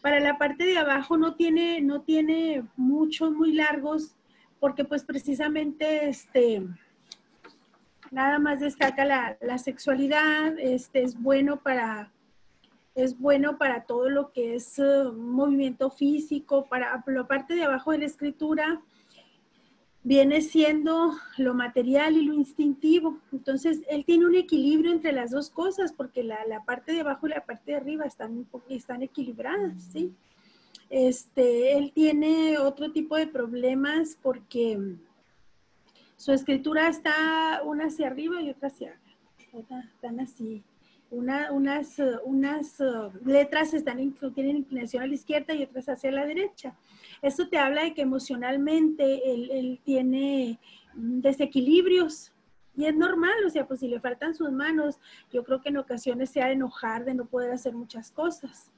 Para 0.00 0.20
la 0.20 0.38
parte 0.38 0.64
de 0.64 0.78
abajo 0.78 1.16
no 1.16 1.34
tiene, 1.34 1.80
no 1.80 2.02
tiene 2.02 2.64
muchos, 2.76 3.32
muy 3.32 3.52
largos, 3.52 4.14
porque 4.60 4.84
pues 4.84 5.04
precisamente 5.04 6.08
este, 6.08 6.62
nada 8.10 8.38
más 8.38 8.60
destaca 8.60 9.04
la, 9.04 9.58
sexualidad, 9.58 10.58
este, 10.58 11.02
es 11.02 11.20
bueno 11.20 11.62
para, 11.62 12.12
es 12.94 13.18
bueno 13.18 13.58
para 13.58 13.84
todo 13.84 14.08
lo 14.08 14.32
que 14.32 14.54
es 14.54 14.78
uh, 14.78 15.12
movimiento 15.12 15.90
físico, 15.90 16.66
para 16.68 17.02
la 17.06 17.26
parte 17.26 17.54
de 17.54 17.64
abajo 17.64 17.92
de 17.92 17.98
la 17.98 18.06
escritura, 18.06 18.80
viene 20.08 20.40
siendo 20.40 21.12
lo 21.36 21.52
material 21.52 22.16
y 22.16 22.22
lo 22.22 22.32
instintivo. 22.32 23.18
Entonces, 23.30 23.82
él 23.90 24.06
tiene 24.06 24.24
un 24.24 24.36
equilibrio 24.36 24.90
entre 24.90 25.12
las 25.12 25.30
dos 25.32 25.50
cosas, 25.50 25.92
porque 25.92 26.24
la, 26.24 26.38
parte 26.64 26.92
de 26.92 27.00
abajo 27.00 27.26
y 27.26 27.30
la 27.30 27.44
parte 27.44 27.72
de 27.72 27.76
arriba 27.76 28.06
están, 28.06 28.48
están 28.70 29.02
equilibradas, 29.02 29.82
¿sí? 29.92 30.14
Este, 30.88 31.76
él 31.76 31.92
tiene 31.92 32.56
otro 32.56 32.90
tipo 32.90 33.16
de 33.16 33.26
problemas 33.26 34.16
porque 34.22 34.80
su 36.16 36.32
escritura 36.32 36.88
está 36.88 37.60
una 37.62 37.88
hacia 37.88 38.06
arriba 38.06 38.40
y 38.40 38.48
otra 38.48 38.68
hacia 38.68 38.98
abajo. 39.52 39.82
Están 39.92 40.20
así. 40.20 40.62
Una, 41.10 41.52
unas, 41.52 41.96
unas 42.24 42.80
uh, 42.80 43.10
letras 43.26 43.74
están, 43.74 43.98
tienen 44.34 44.56
inclinación 44.56 45.02
a 45.02 45.06
la 45.06 45.14
izquierda 45.14 45.52
y 45.52 45.64
otras 45.64 45.90
hacia 45.90 46.10
la 46.12 46.24
derecha. 46.24 46.74
Esto 47.22 47.48
te 47.48 47.58
habla 47.58 47.84
de 47.84 47.94
que 47.94 48.02
emocionalmente 48.02 49.32
él, 49.32 49.80
tiene 49.84 50.58
desequilibrios 50.94 52.32
y 52.76 52.86
es 52.86 52.96
normal, 52.96 53.34
o 53.46 53.50
sea, 53.50 53.66
pues 53.66 53.80
si 53.80 53.88
le 53.88 54.00
faltan 54.00 54.34
sus 54.34 54.52
manos, 54.52 55.00
yo 55.32 55.42
creo 55.44 55.60
que 55.60 55.70
en 55.70 55.78
ocasiones 55.78 56.30
se 56.30 56.42
ha 56.42 56.46
de 56.46 56.52
enojar 56.52 57.04
de 57.04 57.14
no 57.14 57.26
poder 57.26 57.50
hacer 57.50 57.74
muchas 57.74 58.10
cosas. 58.10 58.70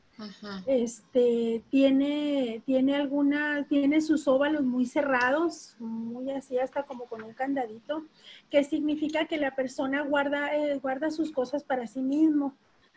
Este 0.67 1.65
tiene, 1.71 2.63
tiene 2.67 2.95
alguna, 2.95 3.67
tiene 3.69 4.01
sus 4.01 4.29
óvalos 4.29 4.63
muy 4.63 4.85
cerrados, 4.85 5.77
muy 5.79 6.31
así 6.31 6.59
hasta 6.59 6.83
como 6.83 7.07
con 7.07 7.23
un 7.23 7.33
candadito, 7.33 8.05
que 8.51 8.63
significa 8.65 9.27
que 9.27 9.39
la 9.39 9.55
persona 9.55 10.03
guarda, 10.03 10.55
eh, 10.55 10.79
guarda 10.79 11.11
sus 11.11 11.33
cosas 11.33 11.65
para 11.65 11.87
sí 11.87 12.03
mismo. 12.03 12.55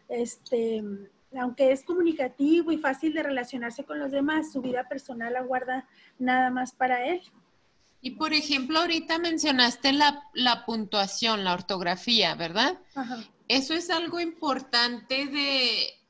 Este, 0.09 0.83
aunque 1.39 1.71
es 1.71 1.83
comunicativo 1.83 2.71
y 2.71 2.77
fácil 2.77 3.13
de 3.13 3.23
relacionarse 3.23 3.83
con 3.83 3.99
los 3.99 4.11
demás, 4.11 4.51
su 4.51 4.61
vida 4.61 4.87
personal 4.87 5.33
la 5.33 5.41
guarda 5.41 5.87
nada 6.19 6.49
más 6.49 6.73
para 6.73 7.05
él. 7.05 7.21
Y 8.01 8.11
por 8.11 8.33
ejemplo, 8.33 8.79
ahorita 8.79 9.17
mencionaste 9.17 9.93
la, 9.93 10.65
puntuación, 10.65 11.45
la 11.45 11.53
ortografía, 11.53 12.35
¿verdad? 12.35 12.77
Eso 13.47 13.73
es 13.73 13.89
algo 13.89 14.19
importante 14.19 15.25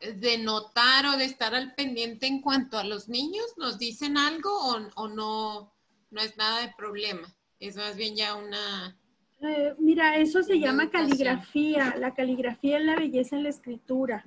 de, 0.01 0.37
notar 0.39 1.05
o 1.05 1.17
de 1.17 1.25
estar 1.25 1.53
al 1.53 1.75
pendiente 1.75 2.25
en 2.25 2.41
cuanto 2.41 2.79
a 2.79 2.83
los 2.83 3.09
niños. 3.09 3.45
¿Nos 3.57 3.77
dicen 3.77 4.17
algo 4.17 4.49
o, 4.95 5.07
no, 5.07 5.71
no 6.09 6.21
es 6.21 6.35
nada 6.35 6.61
de 6.61 6.73
problema? 6.75 7.27
Es 7.59 7.75
más 7.75 7.95
bien 7.95 8.15
ya 8.15 8.33
una... 8.33 8.97
Eh, 9.41 9.75
mira, 9.77 10.17
eso 10.17 10.41
se 10.41 10.57
llama 10.57 10.89
caligrafía. 10.89 11.95
La 11.99 12.15
caligrafía 12.15 12.79
es 12.79 12.85
la 12.85 12.95
belleza 12.95 13.35
en 13.35 13.43
la 13.43 13.49
escritura. 13.49 14.25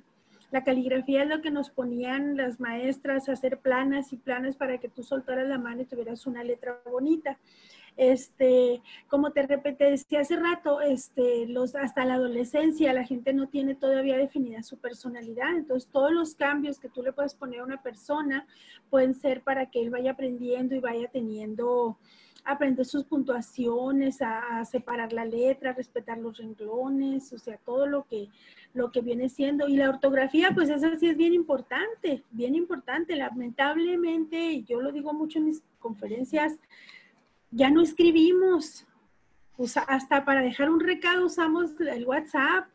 La 0.51 0.63
caligrafía 0.63 1.23
es 1.23 1.29
lo 1.29 1.41
que 1.41 1.51
nos 1.51 1.69
ponían 1.69 2.37
las 2.37 2.59
maestras 2.59 3.27
a 3.27 3.33
hacer 3.33 3.59
planas 3.59 4.13
y 4.13 4.17
planas 4.17 4.55
para 4.55 4.77
que 4.77 4.87
tú 4.87 5.03
soltaras 5.03 5.47
la 5.47 5.57
mano 5.57 5.81
y 5.81 5.85
tuvieras 5.85 6.25
una 6.25 6.43
letra 6.43 6.79
bonita. 6.89 7.37
Este, 7.97 8.83
como 9.07 9.31
te 9.31 9.41
repetí, 9.41 9.83
decía 9.83 10.19
hace 10.19 10.35
rato, 10.35 10.81
este, 10.81 11.47
los, 11.47 11.75
hasta 11.75 12.05
la 12.05 12.13
adolescencia 12.13 12.93
la 12.93 13.03
gente 13.03 13.33
no 13.33 13.47
tiene 13.47 13.73
todavía 13.73 14.17
definida 14.17 14.61
su 14.61 14.77
personalidad, 14.77 15.57
entonces 15.57 15.89
todos 15.91 16.11
los 16.11 16.35
cambios 16.35 16.79
que 16.79 16.89
tú 16.89 17.01
le 17.01 17.11
puedes 17.11 17.33
poner 17.33 17.61
a 17.61 17.63
una 17.63 17.81
persona 17.81 18.45
pueden 18.91 19.15
ser 19.15 19.41
para 19.41 19.71
que 19.71 19.81
él 19.81 19.89
vaya 19.89 20.11
aprendiendo 20.11 20.75
y 20.75 20.79
vaya 20.79 21.07
teniendo 21.07 21.97
aprender 22.47 22.85
sus 22.85 23.03
puntuaciones, 23.03 24.21
a, 24.21 24.63
separar 24.65 25.11
la 25.11 25.25
letra, 25.25 25.71
a 25.71 25.73
respetar 25.73 26.17
los 26.17 26.37
renglones, 26.37 27.31
o 27.33 27.37
sea, 27.37 27.57
todo 27.57 27.85
lo 27.85 28.05
que, 28.05 28.29
lo 28.73 28.91
que 28.91 29.01
viene 29.01 29.27
siendo. 29.27 29.67
Y 29.67 29.75
la 29.75 29.89
ortografía, 29.89 30.51
pues 30.53 30.69
eso 30.69 30.87
sí 30.97 31.09
es 31.09 31.17
bien 31.17 31.33
importante, 31.33 32.23
bien 32.31 32.55
importante. 32.55 33.15
Lamentablemente, 33.15 34.63
yo 34.63 34.81
lo 34.81 34.91
digo 34.91 35.13
mucho 35.13 35.39
en 35.39 35.45
mis 35.45 35.61
conferencias, 35.79 36.57
ya 37.51 37.69
no 37.69 37.81
escribimos. 37.81 38.85
hasta 39.87 40.23
para 40.23 40.41
dejar 40.41 40.69
un 40.69 40.79
recado 40.79 41.25
usamos 41.25 41.71
el 41.81 42.05
WhatsApp. 42.05 42.67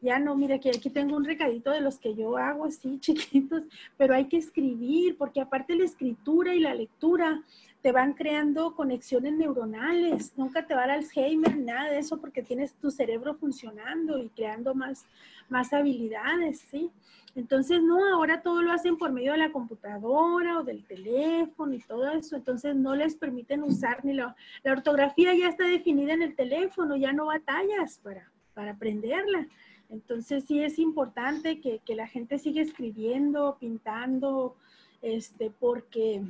Ya 0.00 0.20
no, 0.20 0.36
mira 0.36 0.60
que 0.60 0.70
aquí 0.70 0.90
tengo 0.90 1.16
un 1.16 1.24
recadito 1.24 1.72
de 1.72 1.80
los 1.80 1.98
que 1.98 2.14
yo 2.14 2.36
hago 2.36 2.66
así 2.66 2.98
chiquitos, 3.00 3.64
pero 3.96 4.14
hay 4.14 4.26
que 4.26 4.36
escribir, 4.36 5.16
porque 5.16 5.40
aparte 5.40 5.74
la 5.74 5.84
escritura 5.84 6.54
y 6.54 6.60
la 6.60 6.72
lectura 6.72 7.42
te 7.82 7.92
van 7.92 8.14
creando 8.14 8.74
conexiones 8.74 9.34
neuronales, 9.34 10.32
nunca 10.36 10.66
te 10.66 10.74
va 10.74 10.84
a 10.84 10.86
dar 10.88 10.96
Alzheimer, 10.96 11.56
nada 11.56 11.90
de 11.90 11.98
eso, 11.98 12.20
porque 12.20 12.42
tienes 12.42 12.74
tu 12.74 12.90
cerebro 12.90 13.34
funcionando 13.34 14.18
y 14.18 14.28
creando 14.30 14.74
más, 14.74 15.06
más 15.48 15.72
habilidades, 15.72 16.60
¿sí? 16.70 16.90
Entonces, 17.36 17.80
no, 17.80 18.14
ahora 18.14 18.42
todo 18.42 18.62
lo 18.62 18.72
hacen 18.72 18.96
por 18.96 19.12
medio 19.12 19.32
de 19.32 19.38
la 19.38 19.52
computadora 19.52 20.58
o 20.58 20.64
del 20.64 20.84
teléfono 20.84 21.72
y 21.72 21.78
todo 21.78 22.10
eso, 22.10 22.34
entonces 22.34 22.74
no 22.74 22.96
les 22.96 23.14
permiten 23.14 23.62
usar 23.62 24.04
ni 24.04 24.12
la, 24.12 24.34
ortografía 24.64 25.34
ya 25.34 25.48
está 25.48 25.64
definida 25.64 26.14
en 26.14 26.22
el 26.22 26.34
teléfono, 26.34 26.96
ya 26.96 27.12
no 27.12 27.26
batallas 27.26 28.00
para, 28.02 28.28
para 28.54 28.72
aprenderla. 28.72 29.46
Entonces 29.88 30.44
sí 30.44 30.60
es 30.60 30.78
importante 30.80 31.60
que, 31.60 31.78
que 31.84 31.94
la 31.94 32.08
gente 32.08 32.38
siga 32.38 32.60
escribiendo, 32.60 33.56
pintando, 33.60 34.56
este, 35.02 35.50
porque 35.50 36.22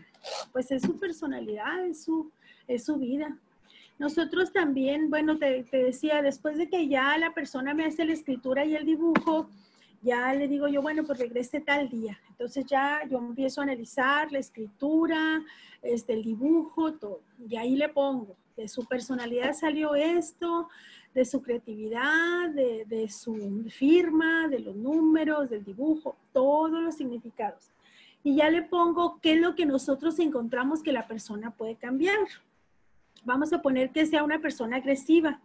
pues 0.52 0.70
es 0.70 0.82
su 0.82 0.98
personalidad, 0.98 1.86
es 1.86 2.04
su, 2.04 2.30
es 2.66 2.84
su 2.84 2.96
vida. 2.96 3.38
Nosotros 3.98 4.52
también, 4.52 5.10
bueno, 5.10 5.38
te, 5.38 5.64
te, 5.64 5.82
decía, 5.84 6.22
después 6.22 6.56
de 6.56 6.68
que 6.68 6.86
ya 6.88 7.16
la 7.18 7.34
persona 7.34 7.74
me 7.74 7.84
hace 7.84 8.04
la 8.04 8.12
escritura 8.12 8.64
y 8.64 8.76
el 8.76 8.86
dibujo, 8.86 9.48
ya 10.02 10.32
le 10.34 10.46
digo 10.46 10.68
yo, 10.68 10.82
bueno, 10.82 11.04
pues 11.04 11.18
regrese 11.18 11.60
tal 11.60 11.88
día. 11.88 12.18
Entonces 12.30 12.64
ya 12.66 13.00
yo 13.10 13.18
empiezo 13.18 13.60
a 13.60 13.64
analizar 13.64 14.30
la 14.30 14.38
escritura, 14.38 15.42
este, 15.82 16.12
el 16.12 16.22
dibujo, 16.22 16.94
todo. 16.94 17.22
Y 17.48 17.56
ahí 17.56 17.74
le 17.74 17.88
pongo, 17.88 18.36
de 18.56 18.68
su 18.68 18.84
personalidad 18.84 19.52
salió 19.54 19.96
esto, 19.96 20.68
de 21.12 21.24
su 21.24 21.42
creatividad, 21.42 22.50
de, 22.50 22.84
de 22.84 23.08
su 23.08 23.64
firma, 23.70 24.46
de 24.46 24.60
los 24.60 24.76
números, 24.76 25.50
del 25.50 25.64
dibujo, 25.64 26.16
todos 26.32 26.80
los 26.80 26.94
significados 26.94 27.72
y 28.22 28.36
ya 28.36 28.50
le 28.50 28.62
pongo 28.62 29.20
qué 29.20 29.32
es 29.34 29.40
lo 29.40 29.54
que 29.54 29.66
nosotros 29.66 30.18
encontramos 30.18 30.82
que 30.82 30.92
la 30.92 31.06
persona 31.06 31.50
puede 31.50 31.76
cambiar. 31.76 32.18
Vamos 33.24 33.52
a 33.52 33.62
poner 33.62 33.90
que 33.90 34.06
sea 34.06 34.24
una 34.24 34.40
persona 34.40 34.76
agresiva. 34.76 35.40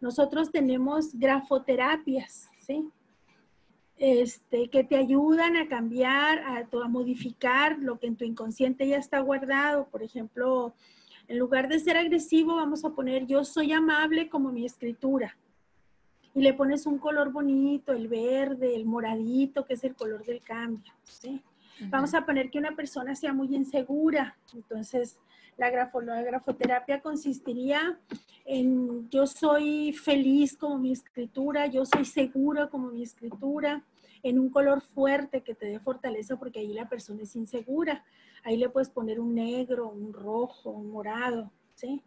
Nosotros 0.00 0.50
tenemos 0.50 1.14
grafoterapias, 1.18 2.50
¿sí? 2.58 2.88
Este, 3.96 4.68
que 4.68 4.84
te 4.84 4.96
ayudan 4.96 5.56
a 5.56 5.66
cambiar, 5.66 6.38
a, 6.40 6.68
a 6.70 6.88
modificar 6.88 7.78
lo 7.80 7.98
que 7.98 8.06
en 8.06 8.16
tu 8.16 8.24
inconsciente 8.24 8.86
ya 8.86 8.96
está 8.96 9.18
guardado. 9.20 9.88
Por 9.88 10.02
ejemplo, 10.02 10.72
en 11.26 11.38
lugar 11.38 11.68
de 11.68 11.80
ser 11.80 11.96
agresivo, 11.96 12.56
vamos 12.56 12.84
a 12.84 12.90
poner 12.90 13.26
yo 13.26 13.44
soy 13.44 13.72
amable 13.72 14.28
como 14.28 14.52
mi 14.52 14.64
escritura. 14.64 15.36
Y 16.34 16.42
le 16.42 16.54
pones 16.54 16.86
un 16.86 16.98
color 16.98 17.32
bonito, 17.32 17.92
el 17.92 18.06
verde, 18.06 18.76
el 18.76 18.84
moradito, 18.84 19.64
que 19.64 19.74
es 19.74 19.82
el 19.82 19.96
color 19.96 20.24
del 20.24 20.40
cambio. 20.40 20.92
¿sí? 21.02 21.42
Vamos 21.86 22.14
a 22.14 22.24
poner 22.24 22.50
que 22.50 22.58
una 22.58 22.74
persona 22.74 23.14
sea 23.14 23.32
muy 23.32 23.54
insegura. 23.54 24.36
Entonces, 24.52 25.18
la, 25.56 25.70
grafoterapia 25.70 27.00
consistiría 27.00 27.98
en 28.44 29.08
yo 29.10 29.26
soy 29.26 29.92
feliz 29.92 30.56
como 30.56 30.78
mi 30.78 30.92
escritura, 30.92 31.66
yo 31.66 31.84
soy 31.84 32.04
segura 32.04 32.68
como 32.68 32.90
mi 32.90 33.02
escritura, 33.02 33.84
en 34.22 34.38
un 34.38 34.50
color 34.50 34.80
fuerte 34.80 35.42
que 35.42 35.54
te 35.54 35.66
dé 35.66 35.78
fortaleza 35.80 36.36
porque 36.36 36.60
ahí 36.60 36.72
la 36.72 36.88
persona 36.88 37.22
es 37.22 37.36
insegura. 37.36 38.04
Ahí 38.44 38.56
le 38.56 38.68
puedes 38.68 38.88
poner 38.88 39.20
un 39.20 39.34
negro, 39.34 39.88
un 39.88 40.12
rojo, 40.12 40.70
un 40.70 40.90
morado, 40.90 41.50
¿sí? 41.74 42.02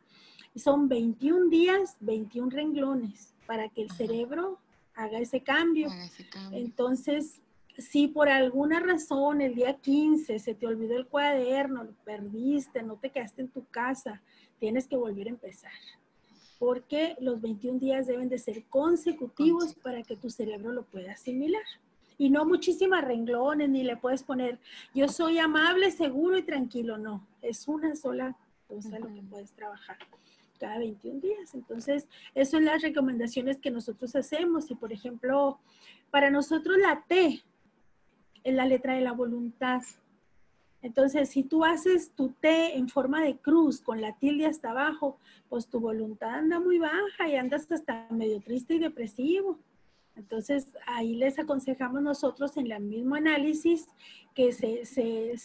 Y 0.54 0.60
son 0.60 0.88
21 0.90 1.50
días, 1.50 1.98
21 2.00 2.50
renglones 2.50 3.34
para 3.46 3.70
que 3.70 3.82
el 3.82 3.92
cerebro 3.92 4.60
haga 4.96 5.20
ese 5.20 5.42
cambio. 5.42 5.90
Haga 5.90 6.06
ese 6.06 6.28
cambio. 6.28 6.60
Entonces, 6.60 7.42
si 7.78 8.08
por 8.08 8.30
alguna 8.30 8.80
razón 8.80 9.42
el 9.42 9.56
día 9.56 9.78
15 9.78 10.40
se 10.40 10.56
te 10.56 10.68
olvidó 10.68 10.98
el 10.98 11.08
cuaderno, 11.08 11.84
lo 11.84 11.94
perdiste, 12.04 12.84
no 12.84 12.98
te 12.98 13.10
quedaste 13.10 13.42
en 13.42 13.50
tu 13.50 13.66
casa, 13.66 14.22
tienes 14.60 14.88
que 14.88 14.96
volver 14.96 15.28
a 15.28 15.32
empezar. 15.32 15.72
Porque 16.60 17.16
los 17.20 17.42
21 17.42 17.80
días 17.80 18.08
deben 18.08 18.30
de 18.30 18.38
ser 18.38 18.64
consecutivos 18.66 19.74
para 19.76 20.04
que 20.04 20.16
tu 20.16 20.30
cerebro 20.30 20.72
lo 20.72 20.84
pueda 20.84 21.14
asimilar. 21.14 21.64
Y 22.18 22.30
no 22.30 22.46
muchísimas 22.46 23.04
renglones, 23.04 23.70
ni 23.70 23.84
le 23.84 23.98
puedes 23.98 24.22
poner, 24.22 24.60
yo 24.94 25.08
soy 25.08 25.40
amable, 25.40 25.90
seguro 25.90 26.38
y 26.38 26.44
tranquilo. 26.44 27.00
No, 27.00 27.26
es 27.42 27.68
una 27.68 27.96
sola 27.96 28.38
cosa 28.68 29.00
lo 29.00 29.08
que 29.08 29.22
puedes 29.24 29.52
trabajar 29.54 29.98
cada 30.60 30.78
21 30.78 31.20
días. 31.20 31.56
Entonces, 31.56 32.08
eso 32.36 32.52
son 32.52 32.66
las 32.66 32.84
recomendaciones 32.84 33.58
que 33.58 33.72
nosotros 33.72 34.16
hacemos. 34.16 34.70
Y, 34.70 34.76
por 34.76 34.94
ejemplo, 34.94 35.60
para 36.12 36.30
nosotros 36.30 36.78
la 36.78 37.04
T 37.08 37.42
es 38.44 38.54
la 38.54 38.66
letra 38.66 38.96
de 38.96 39.02
la 39.02 39.12
voluntad. 39.12 39.82
Entonces, 40.82 41.30
si 41.30 41.44
tú 41.44 41.64
haces 41.64 42.12
tu 42.16 42.30
T 42.30 42.78
en 42.78 42.90
forma 42.90 43.22
de 43.22 43.38
cruz 43.38 43.82
con 43.82 44.02
la 44.02 44.14
tilde 44.18 44.46
hasta 44.48 44.72
abajo, 44.72 45.18
pues 45.48 45.68
tu 45.68 45.80
voluntad 45.80 46.32
anda 46.36 46.60
muy 46.60 46.80
baja 46.80 47.28
y 47.28 47.36
andas 47.36 47.72
hasta 47.72 48.08
medio 48.10 48.42
triste 48.42 48.76
y 48.76 48.80
depresivo. 48.80 49.60
Entonces, 50.16 50.68
ahí 50.88 51.16
les 51.16 51.40
aconsejamos 51.40 52.02
nosotros 52.02 52.58
en 52.58 52.72
el 52.72 52.82
mismo 52.82 53.16
análisis 53.16 53.88
que 54.34 54.52
se, 54.52 54.84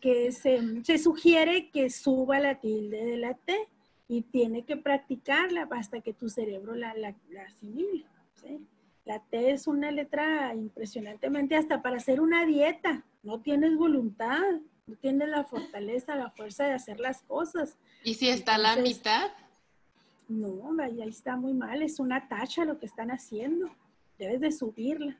que 0.00 0.32
se, 0.32 0.98
sugiere 0.98 1.70
que 1.70 1.90
suba 1.90 2.38
la 2.40 2.60
tilde 2.60 3.04
de 3.04 3.16
la 3.16 3.34
T 3.34 3.56
y 4.06 4.22
tiene 4.22 4.64
que 4.64 4.76
practicarla 4.76 5.68
hasta 5.70 6.00
que 6.00 6.12
tu 6.12 6.28
cerebro 6.28 6.74
la, 6.74 6.94
la, 6.94 7.14
asimile. 7.46 8.04
La 9.04 9.20
T 9.20 9.50
es 9.50 9.66
una 9.66 9.90
letra 9.90 10.54
impresionantemente 10.54 11.56
hasta 11.56 11.82
para 11.82 11.96
hacer 11.96 12.20
una 12.20 12.46
dieta. 12.46 13.04
No 13.22 13.40
tienes 13.40 13.76
voluntad, 13.76 14.40
no 14.86 14.96
tienes 14.96 15.28
la 15.28 15.44
fortaleza, 15.44 16.16
la 16.16 16.30
fuerza 16.30 16.64
de 16.64 16.72
hacer 16.72 17.00
las 17.00 17.22
cosas. 17.22 17.76
¿Y 18.02 18.14
si 18.14 18.28
está 18.28 18.54
a 18.54 18.58
la 18.58 18.76
mitad? 18.76 19.30
No, 20.28 20.74
ahí 20.82 21.02
está 21.02 21.36
muy 21.36 21.52
mal. 21.52 21.82
Es 21.82 22.00
una 22.00 22.28
tacha 22.28 22.64
lo 22.64 22.78
que 22.78 22.86
están 22.86 23.10
haciendo. 23.10 23.68
Debes 24.18 24.40
de 24.40 24.52
subirla. 24.52 25.18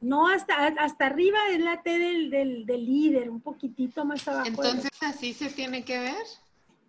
No, 0.00 0.28
hasta, 0.28 0.66
hasta 0.66 1.06
arriba 1.06 1.38
es 1.50 1.60
la 1.60 1.82
T 1.82 1.98
del, 1.98 2.30
del, 2.30 2.86
líder, 2.86 3.28
un 3.28 3.40
poquitito 3.40 4.04
más 4.04 4.26
abajo. 4.28 4.46
Entonces, 4.46 4.90
¿así 5.00 5.34
se 5.34 5.50
tiene 5.50 5.84
que 5.84 5.98
ver? 5.98 6.24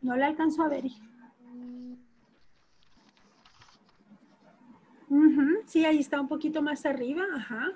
No 0.02 0.16
la 0.16 0.28
alcanzo 0.28 0.64
a 0.64 0.70
ver, 0.70 0.86
Sí, 5.66 5.86
ahí 5.86 6.00
está 6.00 6.20
un 6.20 6.28
poquito 6.28 6.62
más 6.62 6.86
arriba, 6.86 7.24
ajá. 7.36 7.72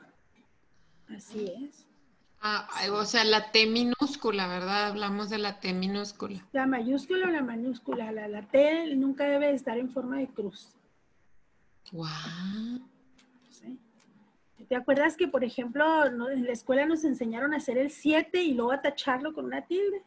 Así 1.09 1.45
es. 1.45 1.86
Ah, 2.41 2.67
o 2.91 3.05
sea, 3.05 3.23
la 3.23 3.51
T 3.51 3.67
minúscula, 3.67 4.47
¿verdad? 4.47 4.88
Hablamos 4.88 5.29
de 5.29 5.38
la 5.38 5.59
T 5.59 5.73
minúscula. 5.73 6.45
La 6.51 6.67
mayúscula 6.67 7.27
o 7.27 7.29
la 7.29 7.41
minúscula. 7.41 8.11
La, 8.11 8.27
la 8.27 8.41
T 8.41 8.95
nunca 8.95 9.25
debe 9.25 9.51
estar 9.53 9.77
en 9.77 9.89
forma 9.89 10.17
de 10.17 10.27
cruz. 10.27 10.73
Wow. 11.91 12.07
¿Te 14.67 14.75
acuerdas 14.75 15.15
que, 15.15 15.27
por 15.27 15.43
ejemplo, 15.43 16.05
en 16.05 16.45
la 16.45 16.51
escuela 16.51 16.86
nos 16.86 17.03
enseñaron 17.03 17.53
a 17.53 17.57
hacer 17.57 17.77
el 17.77 17.91
7 17.91 18.41
y 18.41 18.53
luego 18.53 18.71
a 18.71 18.81
tacharlo 18.81 19.34
con 19.34 19.45
una 19.45 19.61
tilde? 19.61 20.01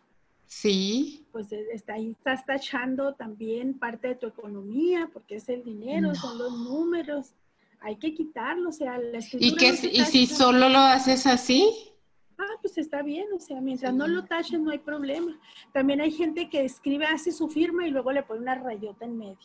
Sí. 0.46 1.26
Pues 1.32 1.50
eh, 1.52 1.66
está, 1.72 1.94
ahí 1.94 2.10
estás 2.10 2.44
tachando 2.46 3.14
también 3.14 3.78
parte 3.78 4.08
de 4.08 4.14
tu 4.14 4.26
economía, 4.26 5.10
porque 5.12 5.36
es 5.36 5.48
el 5.48 5.64
dinero, 5.64 6.14
son 6.14 6.38
los 6.38 6.52
números. 6.52 7.34
Hay 7.80 7.96
que 7.96 8.14
quitarlo, 8.14 8.70
o 8.70 8.72
sea, 8.72 8.98
la 8.98 9.18
escritura. 9.18 9.52
¿Y, 9.52 9.56
que, 9.56 9.88
¿y 9.88 10.04
si 10.04 10.26
solo 10.26 10.68
lo 10.68 10.78
haces 10.78 11.26
así? 11.26 11.68
Ah, 12.38 12.56
pues 12.60 12.76
está 12.78 13.02
bien, 13.02 13.26
o 13.34 13.40
sea, 13.40 13.60
mientras 13.60 13.94
no 13.94 14.06
lo 14.06 14.24
taches 14.24 14.60
no 14.60 14.70
hay 14.70 14.78
problema. 14.78 15.38
También 15.72 16.00
hay 16.00 16.10
gente 16.10 16.48
que 16.50 16.64
escribe, 16.64 17.06
hace 17.06 17.32
su 17.32 17.48
firma 17.48 17.86
y 17.86 17.90
luego 17.90 18.12
le 18.12 18.22
pone 18.22 18.40
una 18.40 18.54
rayota 18.54 19.04
en 19.04 19.16
medio. 19.16 19.38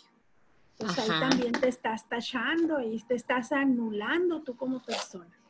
Pues 0.78 0.98
ahí 0.98 1.08
también 1.08 1.54
te 1.54 1.68
estás 1.68 2.08
tachando 2.10 2.82
y 2.82 3.00
te 3.04 3.16
estás 3.16 3.52
anulando 3.52 4.42
tú 4.42 4.56
como 4.56 4.82
persona. 4.82 5.41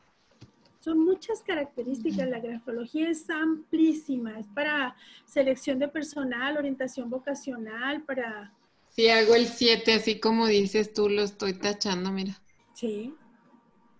Son 0.81 0.97
muchas 0.97 1.43
características, 1.43 2.27
la 2.27 2.39
grafología 2.39 3.09
es 3.09 3.29
amplísima, 3.29 4.39
es 4.39 4.47
para 4.47 4.95
selección 5.25 5.77
de 5.77 5.87
personal, 5.87 6.57
orientación 6.57 7.07
vocacional, 7.09 8.01
para... 8.01 8.51
Si 8.89 9.07
hago 9.07 9.35
el 9.35 9.45
7, 9.45 9.93
así 9.93 10.19
como 10.19 10.47
dices 10.47 10.91
tú, 10.91 11.07
lo 11.07 11.21
estoy 11.21 11.53
tachando, 11.53 12.11
mira. 12.11 12.41
Sí, 12.73 13.13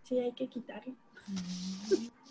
sí, 0.04 0.18
hay 0.18 0.34
que 0.34 0.48
quitarlo. 0.48 0.96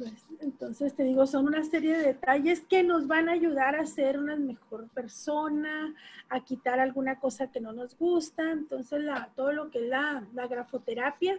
Pues, 0.00 0.12
entonces 0.40 0.94
te 0.94 1.02
digo, 1.02 1.26
son 1.26 1.46
una 1.46 1.62
serie 1.62 1.98
de 1.98 2.04
detalles 2.04 2.62
que 2.62 2.82
nos 2.82 3.06
van 3.06 3.28
a 3.28 3.32
ayudar 3.32 3.76
a 3.76 3.84
ser 3.84 4.18
una 4.18 4.34
mejor 4.34 4.88
persona, 4.88 5.94
a 6.30 6.42
quitar 6.42 6.80
alguna 6.80 7.18
cosa 7.18 7.50
que 7.50 7.60
no 7.60 7.72
nos 7.74 7.98
gusta. 7.98 8.50
Entonces, 8.50 9.04
todo 9.36 9.52
lo 9.52 9.70
que 9.70 9.80
es 9.80 9.88
la, 9.88 10.24
grafoterapia 10.48 11.38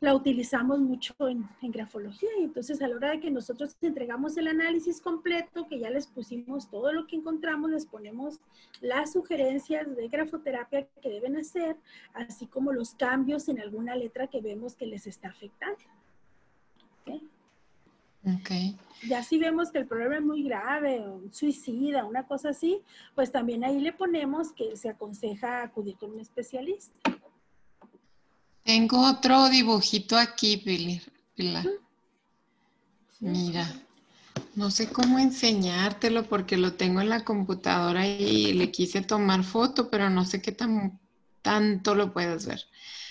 la 0.00 0.14
utilizamos 0.14 0.80
mucho 0.80 1.14
en, 1.28 1.46
en, 1.60 1.70
grafología. 1.70 2.30
Y 2.38 2.44
entonces, 2.44 2.80
a 2.80 2.88
la 2.88 2.96
hora 2.96 3.10
de 3.10 3.20
que 3.20 3.30
nosotros 3.30 3.76
entregamos 3.82 4.36
el 4.38 4.48
análisis 4.48 5.00
completo, 5.00 5.68
que 5.68 5.78
ya 5.78 5.90
les 5.90 6.06
pusimos 6.06 6.70
todo 6.70 6.92
lo 6.92 7.06
que 7.06 7.16
encontramos, 7.16 7.70
les 7.70 7.86
ponemos 7.86 8.40
las 8.80 9.12
sugerencias 9.12 9.94
de 9.94 10.08
grafoterapia 10.08 10.86
que 11.02 11.08
deben 11.10 11.36
hacer, 11.36 11.76
así 12.14 12.46
como 12.46 12.72
los 12.72 12.94
cambios 12.94 13.48
en 13.48 13.60
alguna 13.60 13.94
letra 13.94 14.26
que 14.26 14.40
vemos 14.40 14.74
que 14.74 14.86
les 14.86 15.06
está 15.06 15.28
afectando. 15.28 15.78
Okay. 18.40 18.76
Ya 19.08 19.22
si 19.22 19.38
vemos 19.38 19.70
que 19.70 19.78
el 19.78 19.86
problema 19.86 20.16
es 20.16 20.22
muy 20.22 20.42
grave, 20.42 21.00
un 21.00 21.32
suicida, 21.32 22.04
una 22.04 22.26
cosa 22.26 22.50
así, 22.50 22.82
pues 23.14 23.32
también 23.32 23.64
ahí 23.64 23.80
le 23.80 23.94
ponemos 23.94 24.52
que 24.52 24.76
se 24.76 24.90
aconseja 24.90 25.62
acudir 25.62 25.96
con 25.96 26.10
un 26.10 26.20
especialista. 26.20 26.92
Tengo 28.62 29.08
otro 29.08 29.48
dibujito 29.48 30.16
aquí, 30.16 30.56
Pilar. 31.36 31.66
Mira, 33.20 33.66
no 34.54 34.70
sé 34.70 34.90
cómo 34.90 35.18
enseñártelo 35.18 36.24
porque 36.24 36.56
lo 36.56 36.74
tengo 36.74 37.00
en 37.00 37.08
la 37.08 37.24
computadora 37.24 38.06
y 38.06 38.52
le 38.54 38.70
quise 38.70 39.02
tomar 39.02 39.44
foto, 39.44 39.90
pero 39.90 40.10
no 40.10 40.24
sé 40.24 40.40
qué 40.40 40.52
tan, 40.52 40.98
tanto 41.42 41.94
lo 41.94 42.12
puedes 42.12 42.46
ver. 42.46 42.60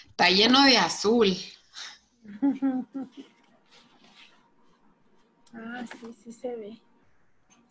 Está 0.09 0.29
lleno 0.29 0.63
de 0.63 0.77
azul. 0.77 1.35
Ah, 5.51 5.83
sí, 5.83 6.13
sí 6.23 6.31
se 6.31 6.55
ve. 6.55 6.77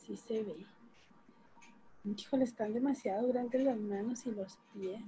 Sí 0.05 0.17
se 0.17 0.43
ve. 0.43 0.67
Híjole, 2.05 2.45
están 2.45 2.75
demasiado 2.75 3.29
grandes 3.29 3.63
las 3.63 3.79
manos 3.79 4.27
y 4.27 4.33
los 4.33 4.59
pies. 4.75 5.01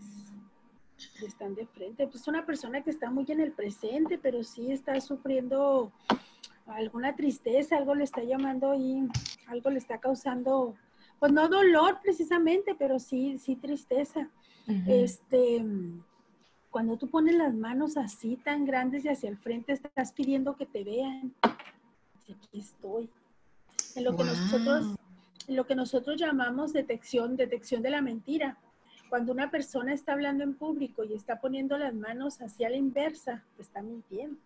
Están 1.24 1.54
de 1.54 1.66
frente. 1.66 2.06
Pues 2.06 2.26
una 2.28 2.44
persona 2.44 2.82
que 2.82 2.90
está 2.90 3.10
muy 3.10 3.24
en 3.28 3.40
el 3.40 3.52
presente, 3.52 4.18
pero 4.18 4.42
sí 4.42 4.72
está 4.72 5.00
sufriendo 5.00 5.92
alguna 6.66 7.16
tristeza, 7.16 7.76
algo 7.76 7.94
le 7.94 8.04
está 8.04 8.22
llamando 8.22 8.74
y 8.74 9.08
algo 9.48 9.70
le 9.70 9.78
está 9.78 9.98
causando, 9.98 10.74
pues 11.18 11.32
no 11.32 11.48
dolor 11.48 11.98
precisamente, 12.02 12.74
pero 12.78 12.98
sí, 12.98 13.38
sí 13.38 13.56
tristeza. 13.56 14.28
Este, 14.86 15.64
cuando 16.70 16.96
tú 16.96 17.08
pones 17.08 17.34
las 17.34 17.52
manos 17.54 17.96
así 17.96 18.36
tan 18.36 18.64
grandes 18.64 19.04
y 19.04 19.08
hacia 19.08 19.28
el 19.28 19.36
frente, 19.36 19.72
estás 19.72 20.12
pidiendo 20.12 20.54
que 20.54 20.66
te 20.66 20.84
vean 20.84 21.34
aquí 22.32 22.60
estoy. 22.60 23.10
En 23.96 24.04
lo, 24.04 24.16
que 24.16 24.24
nosotros, 24.24 24.96
en 25.48 25.56
lo 25.56 25.66
que 25.66 25.74
nosotros 25.74 26.20
llamamos 26.20 26.72
detección, 26.72 27.36
detección 27.36 27.82
de 27.82 27.90
la 27.90 28.00
mentira. 28.00 28.56
Cuando 29.10 29.32
una 29.32 29.50
persona 29.50 29.92
está 29.92 30.12
hablando 30.12 30.44
en 30.44 30.54
público 30.54 31.02
y 31.02 31.14
está 31.14 31.40
poniendo 31.40 31.76
las 31.76 31.92
manos 31.92 32.40
hacia 32.40 32.70
la 32.70 32.76
inversa, 32.76 33.42
te 33.56 33.62
está 33.62 33.82
mintiendo. 33.82 34.38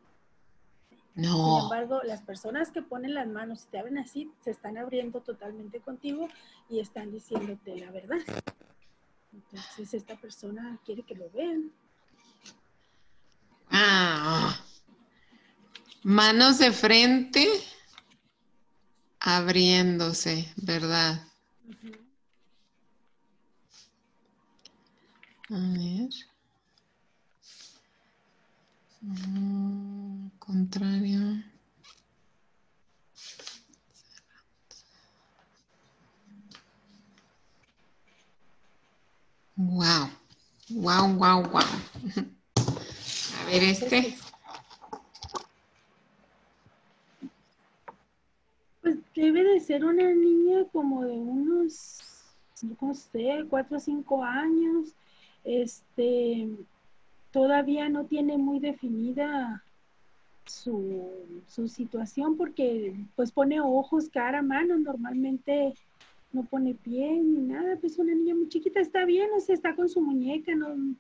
No. 1.15 1.61
Sin 1.61 1.65
embargo, 1.65 2.03
las 2.03 2.23
personas 2.23 2.71
que 2.71 2.81
ponen 2.81 3.13
las 3.13 3.29
manos 3.29 3.65
y 3.65 3.71
te 3.71 3.79
abren 3.79 3.99
así, 3.99 4.33
se 4.43 4.51
están 4.51 4.79
abriendo 4.79 5.21
totalmente 5.21 5.81
contigo 5.81 6.31
y 6.71 6.81
están 6.81 7.13
diciéndote 7.13 7.79
la 7.79 7.91
verdad. 7.91 8.19
Entonces, 9.35 9.93
esta 9.93 10.17
persona 10.17 10.79
quiere 10.87 11.03
que 11.03 11.15
lo 11.15 11.29
vean. 11.31 11.71
Ah. 13.71 14.59
Manos 16.03 16.59
de 16.59 16.73
frente 16.73 17.47
abriéndose, 19.21 20.51
¿verdad? 20.57 21.21
A 25.51 25.55
ver. 25.55 26.09
Mm, 29.03 30.31
contrario. 30.39 31.43
Wow. 39.57 40.09
Wow, 40.71 41.15
wow, 41.19 41.43
wow. 41.43 41.63
A 43.41 43.45
ver 43.47 43.63
este. 43.65 44.17
debe 49.15 49.45
de 49.45 49.61
ser 49.61 49.85
una 49.85 50.13
niña 50.13 50.65
como 50.73 51.05
de 51.05 51.13
unos, 51.13 52.01
no 52.81 52.95
sé, 52.95 53.45
cuatro 53.49 53.77
o 53.77 53.81
cinco 53.81 54.23
años. 54.25 54.95
Este, 55.45 56.49
todavía 57.31 57.89
no 57.89 58.07
tiene 58.07 58.39
muy 58.39 58.61
definida 58.61 59.63
su, 60.47 61.11
su 61.47 61.69
situación 61.69 62.37
porque 62.37 62.95
pues 63.17 63.33
pone 63.33 63.61
ojos, 63.61 64.09
cara, 64.09 64.43
mano, 64.43 64.79
normalmente 64.79 65.75
no 66.33 66.45
pone 66.45 66.75
pie 66.75 67.13
ni 67.23 67.41
nada, 67.41 67.77
pues 67.77 67.99
una 67.99 68.15
niña 68.15 68.35
muy 68.35 68.49
chiquita 68.49 68.81
está 68.81 69.05
bien, 69.05 69.31
o 69.37 69.41
sea, 69.41 69.55
está 69.55 69.75
con 69.75 69.89
su 69.89 70.01
muñeca, 70.01 70.55
no 70.55 70.95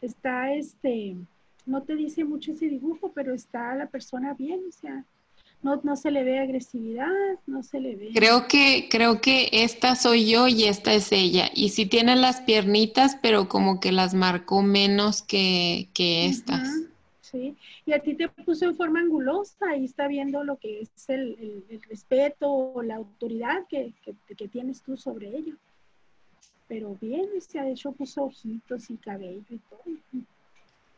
está 0.00 0.52
este, 0.52 1.16
no 1.66 1.82
te 1.82 1.96
dice 1.96 2.24
mucho 2.24 2.52
ese 2.52 2.68
dibujo, 2.68 3.10
pero 3.12 3.34
está 3.34 3.74
la 3.74 3.88
persona 3.88 4.34
bien, 4.34 4.60
o 4.68 4.72
sea, 4.72 5.04
no, 5.82 5.96
se 5.96 6.10
le 6.10 6.22
ve 6.22 6.38
agresividad, 6.38 7.10
no 7.46 7.62
se 7.62 7.80
le 7.80 7.96
ve. 7.96 8.10
Creo 8.14 8.46
que, 8.46 8.88
creo 8.90 9.20
que 9.20 9.48
esta 9.52 9.96
soy 9.96 10.30
yo 10.30 10.46
y 10.46 10.64
esta 10.64 10.94
es 10.94 11.10
ella. 11.12 11.50
Y 11.54 11.70
sí 11.70 11.86
tiene 11.86 12.14
las 12.14 12.40
piernitas, 12.42 13.16
pero 13.20 13.48
como 13.48 13.80
que 13.80 13.92
las 13.92 14.14
marcó 14.14 14.62
menos 14.62 15.22
que, 15.22 15.88
estas. 15.96 16.68
sí, 17.20 17.56
y 17.84 17.92
a 17.92 17.98
ti 17.98 18.14
te 18.14 18.28
puso 18.28 18.66
en 18.66 18.76
forma 18.76 19.00
angulosa 19.00 19.76
y 19.76 19.84
está 19.84 20.06
viendo 20.06 20.44
lo 20.44 20.56
que 20.56 20.80
es 20.80 20.90
el, 21.08 21.64
respeto 21.88 22.48
o 22.48 22.82
la 22.82 22.96
autoridad 22.96 23.66
que, 23.68 23.92
que, 24.36 24.48
tienes 24.48 24.82
tú 24.82 24.96
sobre 24.96 25.28
ella. 25.28 25.54
Pero 26.68 26.96
bien, 27.00 27.26
ha 27.58 27.68
hecho 27.68 27.92
puso 27.92 28.24
ojitos 28.24 28.90
y 28.90 28.96
cabello 28.96 29.42
y 29.50 29.58
todo. 29.58 29.82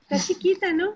Está 0.02 0.18
chiquita, 0.18 0.72
¿no? 0.72 0.94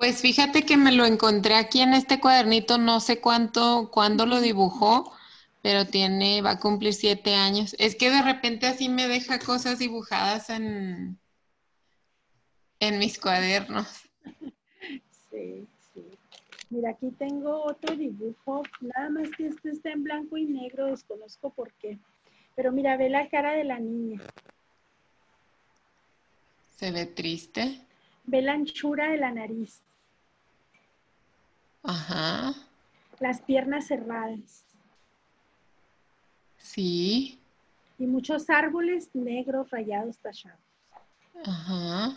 Pues 0.00 0.22
fíjate 0.22 0.62
que 0.62 0.78
me 0.78 0.92
lo 0.92 1.04
encontré 1.04 1.56
aquí 1.56 1.82
en 1.82 1.92
este 1.92 2.20
cuadernito, 2.20 2.78
no 2.78 3.00
sé 3.00 3.20
cuánto, 3.20 3.90
cuándo 3.92 4.24
lo 4.24 4.40
dibujó, 4.40 5.12
pero 5.60 5.84
tiene, 5.84 6.40
va 6.40 6.52
a 6.52 6.58
cumplir 6.58 6.94
siete 6.94 7.34
años. 7.34 7.76
Es 7.78 7.96
que 7.96 8.08
de 8.08 8.22
repente 8.22 8.66
así 8.66 8.88
me 8.88 9.06
deja 9.06 9.38
cosas 9.38 9.78
dibujadas 9.78 10.48
en, 10.48 11.18
en 12.78 12.98
mis 12.98 13.20
cuadernos. 13.20 13.88
Sí, 15.30 15.68
sí. 15.92 16.02
Mira, 16.70 16.92
aquí 16.92 17.10
tengo 17.18 17.62
otro 17.64 17.94
dibujo, 17.94 18.62
nada 18.80 19.10
más 19.10 19.28
que 19.36 19.48
este 19.48 19.68
está 19.68 19.90
en 19.90 20.02
blanco 20.02 20.38
y 20.38 20.46
negro, 20.46 20.86
desconozco 20.86 21.50
por 21.50 21.74
qué. 21.74 21.98
Pero 22.56 22.72
mira, 22.72 22.96
ve 22.96 23.10
la 23.10 23.28
cara 23.28 23.52
de 23.52 23.64
la 23.64 23.78
niña. 23.78 24.22
Se 26.78 26.90
ve 26.90 27.04
triste. 27.04 27.82
Ve 28.24 28.40
la 28.40 28.52
anchura 28.54 29.10
de 29.10 29.18
la 29.18 29.30
nariz. 29.30 29.82
Ajá. 31.82 32.54
Las 33.18 33.40
piernas 33.42 33.86
cerradas. 33.86 34.64
Sí. 36.58 37.38
Y 37.98 38.06
muchos 38.06 38.48
árboles 38.48 39.10
negros 39.14 39.70
rayados 39.70 40.18
tachados. 40.18 40.60
Ajá. 41.44 42.16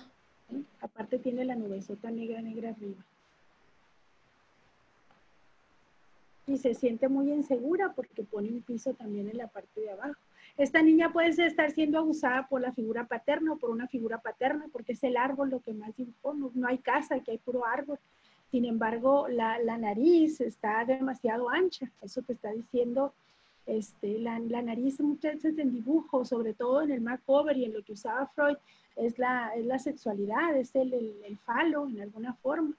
Aparte 0.82 1.18
tiene 1.18 1.45
la 1.45 1.55
nubesota 1.55 2.11
negra, 2.11 2.41
negra 2.41 2.70
arriba. 2.70 3.03
Y 6.45 6.57
se 6.57 6.74
siente 6.74 7.07
muy 7.07 7.32
insegura 7.32 7.93
porque 7.93 8.24
pone 8.24 8.49
un 8.49 8.61
piso 8.61 8.93
también 8.93 9.30
en 9.30 9.38
la 9.38 9.47
parte 9.47 9.80
de 9.80 9.91
abajo. 9.91 10.20
Esta 10.57 10.82
niña 10.82 11.11
puede 11.11 11.30
estar 11.30 11.72
siendo 11.72 11.97
abusada 11.97 12.47
por 12.47 12.61
la 12.61 12.74
figura 12.74 13.07
paterna 13.07 13.53
o 13.53 13.57
por 13.57 13.72
una 13.72 13.88
figura 13.88 14.20
paterna 14.20 14.68
porque 14.72 14.91
es 14.91 15.03
el 15.03 15.18
árbol 15.18 15.49
lo 15.49 15.61
que 15.61 15.74
más 15.74 15.95
dibujó. 15.95 16.34
No, 16.34 16.68
hay 16.68 16.78
casa, 16.78 17.16
aquí 17.16 17.32
hay 17.32 17.38
puro 17.39 17.66
árbol. 17.66 17.97
Sin 18.54 18.66
embargo, 18.66 19.28
la, 19.30 19.58
nariz 19.80 20.39
está 20.39 20.86
demasiado 20.86 21.49
ancha. 21.49 21.89
Eso 22.04 22.22
te 22.22 22.34
está 22.34 22.51
diciendo 22.51 23.12
este, 23.66 24.20
la, 24.20 24.38
nariz 24.38 24.99
muchas 24.99 25.38
veces 25.38 25.58
en 25.58 25.74
dibujo, 25.74 26.24
sobre 26.24 26.54
todo 26.54 26.84
en 26.84 26.91
el 26.91 27.01
makeover 27.01 27.58
y 27.58 27.66
en 27.66 27.74
lo 27.74 27.82
que 27.82 27.93
usaba 27.93 28.28
Freud, 28.28 28.58
es 28.95 29.18
la, 29.18 29.49
es 29.56 29.66
la 29.66 29.80
sexualidad, 29.80 30.56
es 30.56 30.76
el, 30.76 30.93
el, 30.93 31.36
falo 31.39 31.88
en 31.88 32.01
alguna 32.01 32.36
forma. 32.36 32.76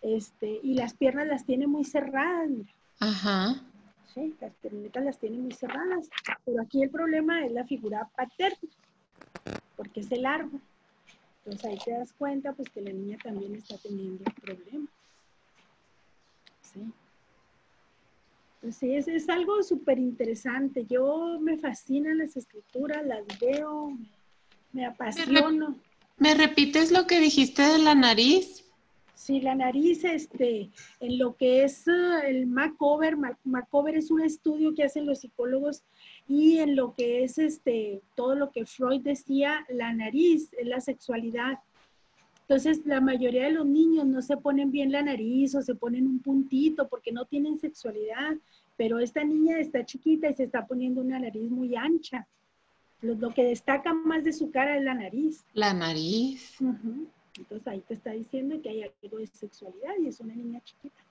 Este, 0.00 0.60
y 0.62 0.74
las 0.74 0.94
piernas 0.94 1.26
las 1.26 1.44
tiene 1.44 1.66
muy 1.66 1.82
cerradas, 1.82 2.48
mira. 2.48 2.72
Ajá. 3.00 3.64
Sí, 4.14 4.32
las 4.40 4.54
piernitas 4.54 5.04
las 5.04 5.18
tiene 5.18 5.38
muy 5.38 5.54
cerradas. 5.54 6.08
Pero 6.44 6.62
aquí 6.62 6.84
el 6.84 6.90
problema 6.90 7.44
es 7.44 7.50
la 7.50 7.64
figura 7.64 8.08
paterna, 8.14 8.70
porque 9.74 10.02
es 10.02 10.12
el 10.12 10.24
árbol. 10.24 10.60
Entonces 11.44 11.68
ahí 11.68 11.78
te 11.84 11.90
das 11.90 12.12
cuenta 12.12 12.52
pues 12.52 12.68
que 12.68 12.80
la 12.80 12.92
niña 12.92 13.18
también 13.20 13.56
está 13.56 13.76
teniendo 13.78 14.22
problemas. 14.40 14.88
Sí. 16.72 16.80
Sí, 18.72 18.94
es, 18.94 19.06
es 19.06 19.28
algo 19.28 19.62
súper 19.62 19.98
interesante. 19.98 20.86
Yo 20.88 21.38
me 21.40 21.56
fascinan 21.56 22.18
las 22.18 22.36
escrituras, 22.36 23.04
las 23.06 23.24
veo, 23.38 23.96
me 24.72 24.86
apasiono. 24.86 25.76
¿Me 26.18 26.34
repites 26.34 26.90
lo 26.90 27.06
que 27.06 27.20
dijiste 27.20 27.62
de 27.62 27.78
la 27.78 27.94
nariz? 27.94 28.64
Sí, 29.14 29.40
la 29.40 29.54
nariz, 29.54 30.04
este, 30.04 30.70
en 31.00 31.18
lo 31.18 31.36
que 31.36 31.64
es 31.64 31.88
eh, 31.88 31.92
el 32.26 32.46
macover, 32.46 33.16
macover 33.44 33.96
es 33.96 34.10
un 34.10 34.22
estudio 34.22 34.74
que 34.74 34.84
hacen 34.84 35.06
los 35.06 35.20
psicólogos 35.20 35.82
y 36.28 36.58
en 36.58 36.76
lo 36.76 36.94
que 36.94 37.24
es 37.24 37.38
este, 37.38 38.02
todo 38.14 38.34
lo 38.34 38.50
que 38.50 38.66
Freud 38.66 39.00
decía, 39.00 39.66
la 39.68 39.92
nariz 39.92 40.50
es 40.52 40.66
la 40.66 40.80
sexualidad. 40.80 41.58
Entonces, 42.48 42.86
la 42.86 43.00
mayoría 43.00 43.46
de 43.46 43.52
los 43.52 43.66
niños 43.66 44.06
no 44.06 44.22
se 44.22 44.36
ponen 44.36 44.70
bien 44.70 44.92
la 44.92 45.02
nariz 45.02 45.56
o 45.56 45.62
se 45.62 45.74
ponen 45.74 46.06
un 46.06 46.20
puntito 46.20 46.86
porque 46.88 47.10
no 47.10 47.24
tienen 47.24 47.58
sexualidad, 47.58 48.36
pero 48.76 49.00
esta 49.00 49.24
niña 49.24 49.58
está 49.58 49.84
chiquita 49.84 50.30
y 50.30 50.34
se 50.34 50.44
está 50.44 50.64
poniendo 50.64 51.00
una 51.00 51.18
nariz 51.18 51.50
muy 51.50 51.74
ancha. 51.74 52.28
Lo, 53.02 53.30
que 53.30 53.42
destaca 53.42 53.92
más 53.92 54.22
de 54.22 54.32
su 54.32 54.52
cara 54.52 54.76
es 54.76 54.84
la 54.84 54.94
nariz. 54.94 55.44
La 55.54 55.74
nariz. 55.74 56.56
Entonces 57.36 57.66
ahí 57.66 57.80
te 57.80 57.94
está 57.94 58.12
diciendo 58.12 58.62
que 58.62 58.68
hay 58.68 58.82
algo 59.02 59.18
de 59.18 59.26
sexualidad 59.26 59.94
y 60.00 60.06
es 60.06 60.20
una 60.20 60.34
niña 60.34 60.60
chiquita. 60.62 61.02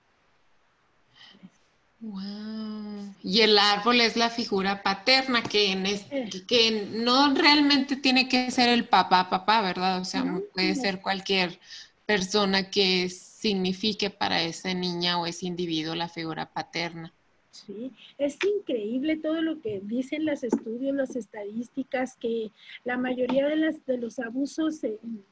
Wow. 2.06 3.14
Y 3.24 3.40
el 3.40 3.58
árbol 3.58 4.00
es 4.00 4.16
la 4.16 4.30
figura 4.30 4.84
paterna 4.84 5.42
que, 5.42 5.72
en 5.72 5.86
eh. 5.86 6.30
que 6.46 6.88
no 6.92 7.34
realmente 7.34 7.96
tiene 7.96 8.28
que 8.28 8.48
ser 8.52 8.68
el 8.68 8.84
papá, 8.84 9.28
papá, 9.28 9.60
¿verdad? 9.60 10.00
O 10.00 10.04
sea, 10.04 10.24
puede 10.54 10.76
ser 10.76 11.00
cualquier 11.00 11.58
persona 12.06 12.70
que 12.70 13.08
signifique 13.08 14.08
para 14.08 14.40
esa 14.44 14.72
niña 14.72 15.18
o 15.18 15.26
ese 15.26 15.46
individuo 15.46 15.96
la 15.96 16.08
figura 16.08 16.46
paterna. 16.46 17.12
Sí, 17.50 17.90
es 18.18 18.38
increíble 18.44 19.16
todo 19.16 19.42
lo 19.42 19.60
que 19.60 19.80
dicen 19.82 20.26
los 20.26 20.44
estudios, 20.44 20.94
las 20.94 21.16
estadísticas, 21.16 22.14
que 22.16 22.52
la 22.84 22.98
mayoría 22.98 23.48
de, 23.48 23.56
las, 23.56 23.84
de 23.84 23.98
los 23.98 24.20
abusos 24.20 24.80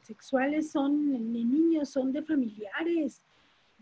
sexuales 0.02 0.72
son 0.72 1.12
de 1.12 1.44
niños, 1.44 1.90
son 1.90 2.12
de 2.12 2.22
familiares, 2.22 3.20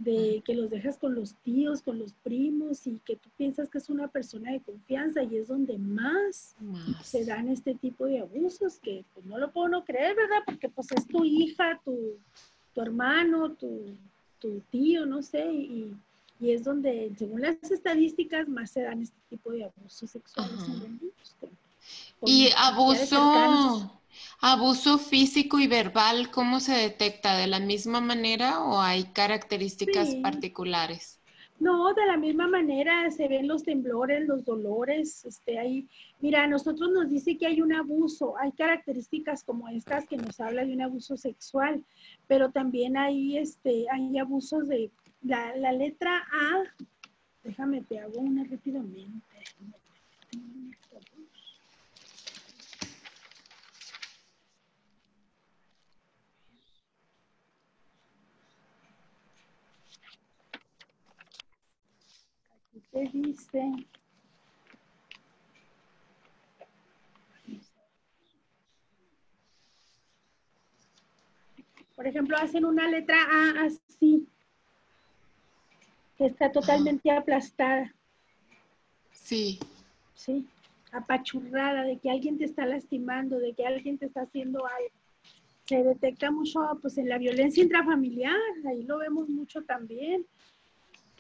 de 0.04 0.42
que 0.44 0.54
los 0.54 0.70
dejas 0.70 0.98
con 0.98 1.14
los 1.14 1.34
tíos, 1.36 1.82
con 1.82 1.98
los 1.98 2.12
primos 2.14 2.86
y 2.86 2.98
que 3.04 3.16
tú 3.16 3.28
piensas 3.36 3.68
que 3.68 3.78
es 3.78 3.88
una 3.88 4.08
persona 4.08 4.52
de 4.52 4.60
confianza 4.60 5.22
y 5.22 5.36
es 5.36 5.48
donde 5.48 5.78
más, 5.78 6.56
se 7.02 7.24
dan 7.24 7.48
este 7.48 7.74
tipo 7.74 8.06
de 8.06 8.20
abusos 8.20 8.78
que 8.78 9.04
pues, 9.14 9.26
no 9.26 9.38
lo 9.38 9.50
puedo 9.52 9.68
no 9.68 9.84
creer, 9.84 10.16
¿verdad? 10.16 10.42
Porque 10.44 10.68
pues 10.68 10.92
es 10.92 11.06
tu 11.06 11.24
hija, 11.24 11.80
tu, 11.84 12.16
tu 12.74 12.80
hermano, 12.80 13.52
tu, 13.52 13.84
tu 14.38 14.60
tío, 14.70 15.06
no 15.06 15.22
sé, 15.22 15.52
y 15.52 15.94
y 16.42 16.50
es 16.50 16.64
donde, 16.64 17.12
según 17.16 17.40
las 17.40 17.54
estadísticas, 17.70 18.48
más 18.48 18.72
se 18.72 18.82
dan 18.82 19.00
este 19.00 19.16
tipo 19.30 19.52
de 19.52 19.64
abusos 19.64 20.10
sexuales 20.10 20.58
en 20.66 20.98
niños. 20.98 21.36
y 22.26 22.50
abuso, 22.56 24.00
abuso 24.42 24.98
físico 24.98 25.60
y 25.60 25.68
verbal, 25.68 26.30
¿cómo 26.32 26.58
se 26.58 26.72
detecta? 26.72 27.36
¿De 27.36 27.46
la 27.46 27.60
misma 27.60 28.00
manera 28.00 28.60
o 28.60 28.80
hay 28.80 29.04
características 29.04 30.16
particulares? 30.16 31.20
No, 31.60 31.94
de 31.94 32.04
la 32.06 32.16
misma 32.16 32.48
manera 32.48 33.08
se 33.12 33.28
ven 33.28 33.46
los 33.46 33.62
temblores, 33.62 34.26
los 34.26 34.44
dolores, 34.44 35.24
este, 35.24 35.60
ahí, 35.60 35.86
mira, 36.20 36.42
a 36.42 36.48
nosotros 36.48 36.90
nos 36.90 37.08
dice 37.08 37.38
que 37.38 37.46
hay 37.46 37.62
un 37.62 37.72
abuso, 37.72 38.36
hay 38.36 38.50
características 38.50 39.44
como 39.44 39.68
estas 39.68 40.08
que 40.08 40.16
nos 40.16 40.40
habla 40.40 40.64
de 40.64 40.72
un 40.74 40.82
abuso 40.82 41.16
sexual, 41.16 41.84
pero 42.26 42.50
también 42.50 42.96
hay, 42.96 43.38
este, 43.38 43.86
hay 43.92 44.18
abusos 44.18 44.66
de 44.66 44.90
la, 45.22 45.54
la 45.56 45.72
letra 45.72 46.26
A, 46.32 46.64
déjame, 47.44 47.82
te 47.82 48.00
hago 48.00 48.18
una 48.18 48.42
rápidamente. 48.42 49.22
Te 62.92 63.00
dice... 63.12 63.72
Por 71.96 72.06
ejemplo, 72.06 72.36
hacen 72.36 72.64
una 72.64 72.88
letra 72.88 73.16
A 73.16 73.66
así 73.66 74.26
está 76.26 76.50
totalmente 76.50 77.10
aplastada. 77.10 77.94
Sí. 79.12 79.58
Sí, 80.14 80.46
apachurrada, 80.92 81.82
de 81.82 81.98
que 81.98 82.10
alguien 82.10 82.38
te 82.38 82.44
está 82.44 82.66
lastimando, 82.66 83.38
de 83.38 83.54
que 83.54 83.66
alguien 83.66 83.98
te 83.98 84.06
está 84.06 84.22
haciendo 84.22 84.64
algo. 84.66 84.90
Se 85.64 85.82
detecta 85.82 86.30
mucho 86.30 86.60
pues 86.80 86.98
en 86.98 87.08
la 87.08 87.18
violencia 87.18 87.62
intrafamiliar, 87.62 88.36
ahí 88.68 88.82
lo 88.82 88.98
vemos 88.98 89.28
mucho 89.28 89.62
también. 89.62 90.26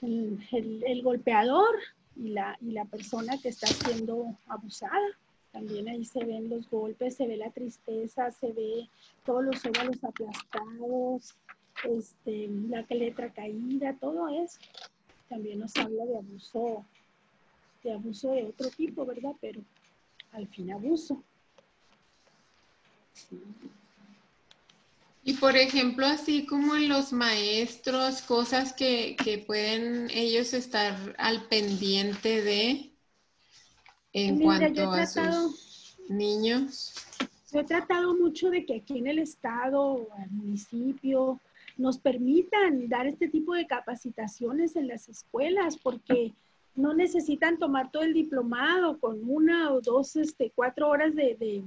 El, 0.02 1.02
golpeador 1.02 1.76
y 2.16 2.30
la, 2.30 2.58
y 2.60 2.72
la 2.72 2.84
persona 2.84 3.38
que 3.38 3.48
está 3.48 3.68
siendo 3.68 4.36
abusada. 4.48 5.16
También 5.52 5.88
ahí 5.88 6.04
se 6.04 6.24
ven 6.24 6.48
los 6.48 6.68
golpes, 6.68 7.16
se 7.16 7.26
ve 7.26 7.36
la 7.36 7.50
tristeza, 7.50 8.30
se 8.30 8.52
ve 8.52 8.88
todos 9.24 9.44
los 9.44 9.64
óvalos 9.66 10.02
aplastados, 10.02 11.34
este, 11.84 12.48
la 12.68 12.84
letra 12.88 13.32
caída, 13.32 13.94
todo 14.00 14.28
eso. 14.28 14.58
También 15.28 15.60
nos 15.60 15.76
habla 15.76 16.04
de 16.04 16.16
abuso, 16.16 16.84
de 17.82 17.92
abuso 17.92 18.30
de 18.32 18.44
otro 18.44 18.70
tipo, 18.70 19.04
¿verdad? 19.04 19.32
Pero 19.40 19.60
al 20.32 20.48
fin 20.48 20.72
abuso. 20.72 21.22
Y 25.24 25.34
por 25.34 25.56
ejemplo, 25.56 26.06
así 26.06 26.46
como 26.46 26.74
en 26.74 26.88
los 26.88 27.12
maestros, 27.12 28.22
cosas 28.22 28.72
que, 28.72 29.16
pueden 29.46 30.10
ellos 30.10 30.52
estar 30.52 30.96
al 31.18 31.46
pendiente 31.46 32.42
de 32.42 32.92
en 34.12 34.40
cuanto 34.40 34.90
a 34.90 35.06
sus 35.06 35.96
niños. 36.08 36.94
Yo 37.52 37.60
he 37.60 37.64
tratado 37.64 38.14
mucho 38.14 38.50
de 38.50 38.64
que 38.64 38.76
aquí 38.76 38.98
en 38.98 39.06
el 39.06 39.18
estado, 39.18 40.08
el 40.24 40.30
municipio, 40.30 41.38
nos 41.76 41.98
permitan 41.98 42.88
dar 42.88 43.06
este 43.06 43.28
tipo 43.28 43.54
de 43.54 43.66
capacitaciones 43.66 44.74
en 44.76 44.88
las 44.88 45.08
escuelas, 45.08 45.76
porque 45.76 46.32
no 46.74 46.94
necesitan 46.94 47.58
tomar 47.58 47.90
todo 47.90 48.02
el 48.02 48.14
diplomado 48.14 48.98
con 48.98 49.20
una 49.28 49.72
o 49.72 49.80
dos, 49.80 50.16
este, 50.16 50.50
cuatro 50.54 50.88
horas 50.88 51.14
de, 51.14 51.64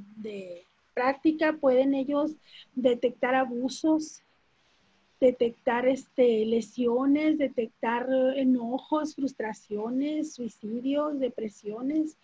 práctica, 0.96 1.54
pueden 1.54 1.94
ellos 1.94 2.32
detectar 2.74 3.36
abusos, 3.36 4.24
detectar 5.20 5.88
este, 5.88 6.46
lesiones, 6.46 7.38
detectar 7.38 8.08
enojos, 8.36 9.16
frustraciones, 9.16 10.34
suicidios, 10.34 11.20
depresiones, 11.20 12.18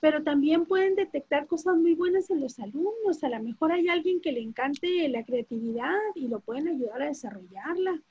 pero 0.00 0.22
también 0.22 0.66
pueden 0.66 0.96
detectar 0.96 1.46
cosas 1.46 1.76
muy 1.76 1.94
buenas 1.94 2.28
en 2.30 2.40
los 2.40 2.58
alumnos. 2.58 3.22
A 3.22 3.28
lo 3.28 3.42
mejor 3.42 3.72
hay 3.72 3.88
alguien 3.88 4.20
que 4.20 4.32
le 4.32 4.40
encante 4.40 5.08
la 5.08 5.24
creatividad 5.24 5.94
y 6.14 6.28
lo 6.28 6.40
pueden 6.40 6.68
ayudar 6.68 7.02
a 7.02 7.06
desarrollarla. 7.06 8.02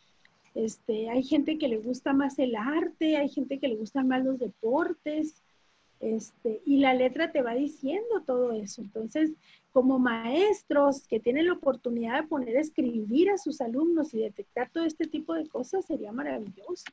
Este, 0.55 1.09
hay 1.09 1.23
gente 1.23 1.57
que 1.57 1.67
le 1.67 1.77
gusta 1.77 2.13
más 2.13 2.39
el 2.39 2.55
arte, 2.55 3.17
hay 3.17 3.29
gente 3.29 3.59
que 3.59 3.67
le 3.67 3.75
gustan 3.75 4.07
más 4.07 4.23
los 4.23 4.39
deportes, 4.39 5.42
este, 5.99 6.61
y 6.65 6.77
la 6.77 6.93
letra 6.93 7.31
te 7.31 7.41
va 7.41 7.55
diciendo 7.55 8.23
todo 8.25 8.51
eso. 8.51 8.81
Entonces, 8.81 9.31
como 9.71 9.99
maestros 9.99 11.07
que 11.07 11.19
tienen 11.19 11.47
la 11.47 11.53
oportunidad 11.53 12.21
de 12.21 12.27
poner 12.27 12.57
a 12.57 12.61
escribir 12.61 13.31
a 13.31 13.37
sus 13.37 13.61
alumnos 13.61 14.13
y 14.13 14.19
detectar 14.19 14.69
todo 14.69 14.85
este 14.85 15.07
tipo 15.07 15.33
de 15.33 15.47
cosas, 15.47 15.85
sería 15.85 16.11
maravilloso. 16.11 16.85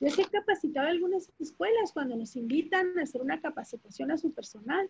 Yo 0.00 0.06
he 0.06 0.24
capacitado 0.30 0.88
algunas 0.88 1.30
escuelas 1.38 1.92
cuando 1.92 2.16
nos 2.16 2.34
invitan 2.36 2.98
a 2.98 3.02
hacer 3.02 3.20
una 3.20 3.40
capacitación 3.40 4.10
a 4.10 4.16
su 4.16 4.32
personal. 4.32 4.88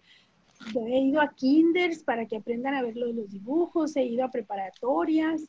Yo 0.72 0.86
he 0.86 1.00
ido 1.00 1.20
a 1.20 1.34
kinders 1.34 2.04
para 2.04 2.26
que 2.26 2.36
aprendan 2.36 2.74
a 2.74 2.82
ver 2.82 2.96
los 2.96 3.30
dibujos, 3.30 3.96
he 3.96 4.04
ido 4.04 4.24
a 4.24 4.30
preparatorias, 4.30 5.48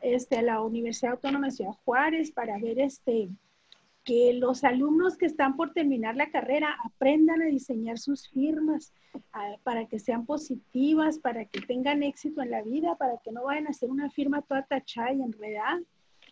este, 0.00 0.36
a 0.36 0.42
la 0.42 0.60
Universidad 0.60 1.12
Autónoma 1.12 1.46
de 1.46 1.52
Ciudad 1.52 1.74
Juárez 1.84 2.30
para 2.30 2.58
ver 2.58 2.78
este, 2.78 3.28
que 4.04 4.32
los 4.34 4.64
alumnos 4.64 5.16
que 5.16 5.26
están 5.26 5.56
por 5.56 5.72
terminar 5.72 6.16
la 6.16 6.30
carrera 6.30 6.76
aprendan 6.84 7.42
a 7.42 7.46
diseñar 7.46 7.98
sus 7.98 8.28
firmas 8.28 8.92
para 9.62 9.86
que 9.86 9.98
sean 9.98 10.26
positivas, 10.26 11.18
para 11.18 11.44
que 11.44 11.60
tengan 11.60 12.02
éxito 12.02 12.42
en 12.42 12.50
la 12.50 12.62
vida, 12.62 12.96
para 12.96 13.18
que 13.24 13.32
no 13.32 13.44
vayan 13.44 13.66
a 13.66 13.70
hacer 13.70 13.90
una 13.90 14.10
firma 14.10 14.42
toda 14.42 14.62
tachada 14.62 15.12
y 15.12 15.22
enredada. 15.22 15.80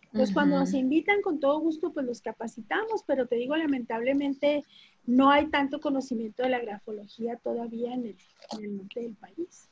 Entonces, 0.05 0.33
cuando 0.33 0.59
nos 0.59 0.73
invitan, 0.73 1.21
con 1.21 1.39
todo 1.39 1.59
gusto, 1.59 1.93
pues 1.93 2.05
los 2.05 2.19
capacitamos, 2.19 3.03
pero 3.07 3.27
te 3.27 3.37
digo, 3.37 3.55
lamentablemente 3.55 4.65
no 5.05 5.29
hay 5.29 5.47
tanto 5.47 5.79
conocimiento 5.79 6.43
de 6.43 6.49
la 6.49 6.59
grafología 6.59 7.37
todavía 7.37 7.93
en 7.93 8.17
el, 8.59 8.75
norte 8.75 8.99
del 8.99 9.15
país. 9.15 9.69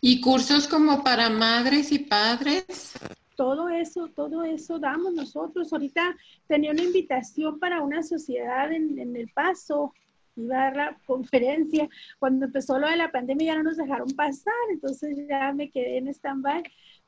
¿Y 0.00 0.22
cursos 0.22 0.66
como 0.66 1.04
para 1.04 1.28
madres 1.28 1.92
y 1.92 1.98
padres? 1.98 2.94
Todo 3.36 3.68
eso, 3.68 4.08
todo 4.08 4.44
eso 4.44 4.78
damos 4.78 5.14
nosotros. 5.14 5.72
Ahorita 5.72 6.16
tenía 6.46 6.72
una 6.72 6.82
invitación 6.82 7.58
para 7.58 7.82
una 7.82 8.02
sociedad 8.02 8.72
en, 8.72 9.16
El 9.16 9.28
Paso, 9.30 9.92
iba 10.36 10.56
a 10.56 10.64
dar 10.64 10.76
la 10.76 10.98
conferencia. 11.06 11.88
Cuando 12.18 12.46
empezó 12.46 12.78
lo 12.78 12.88
de 12.88 12.96
la 12.96 13.10
pandemia 13.10 13.52
ya 13.52 13.58
no 13.58 13.64
nos 13.64 13.76
dejaron 13.76 14.10
pasar, 14.10 14.52
entonces 14.70 15.16
ya 15.28 15.52
me 15.52 15.70
quedé 15.70 15.98
en 15.98 16.08
stand-by 16.08 16.62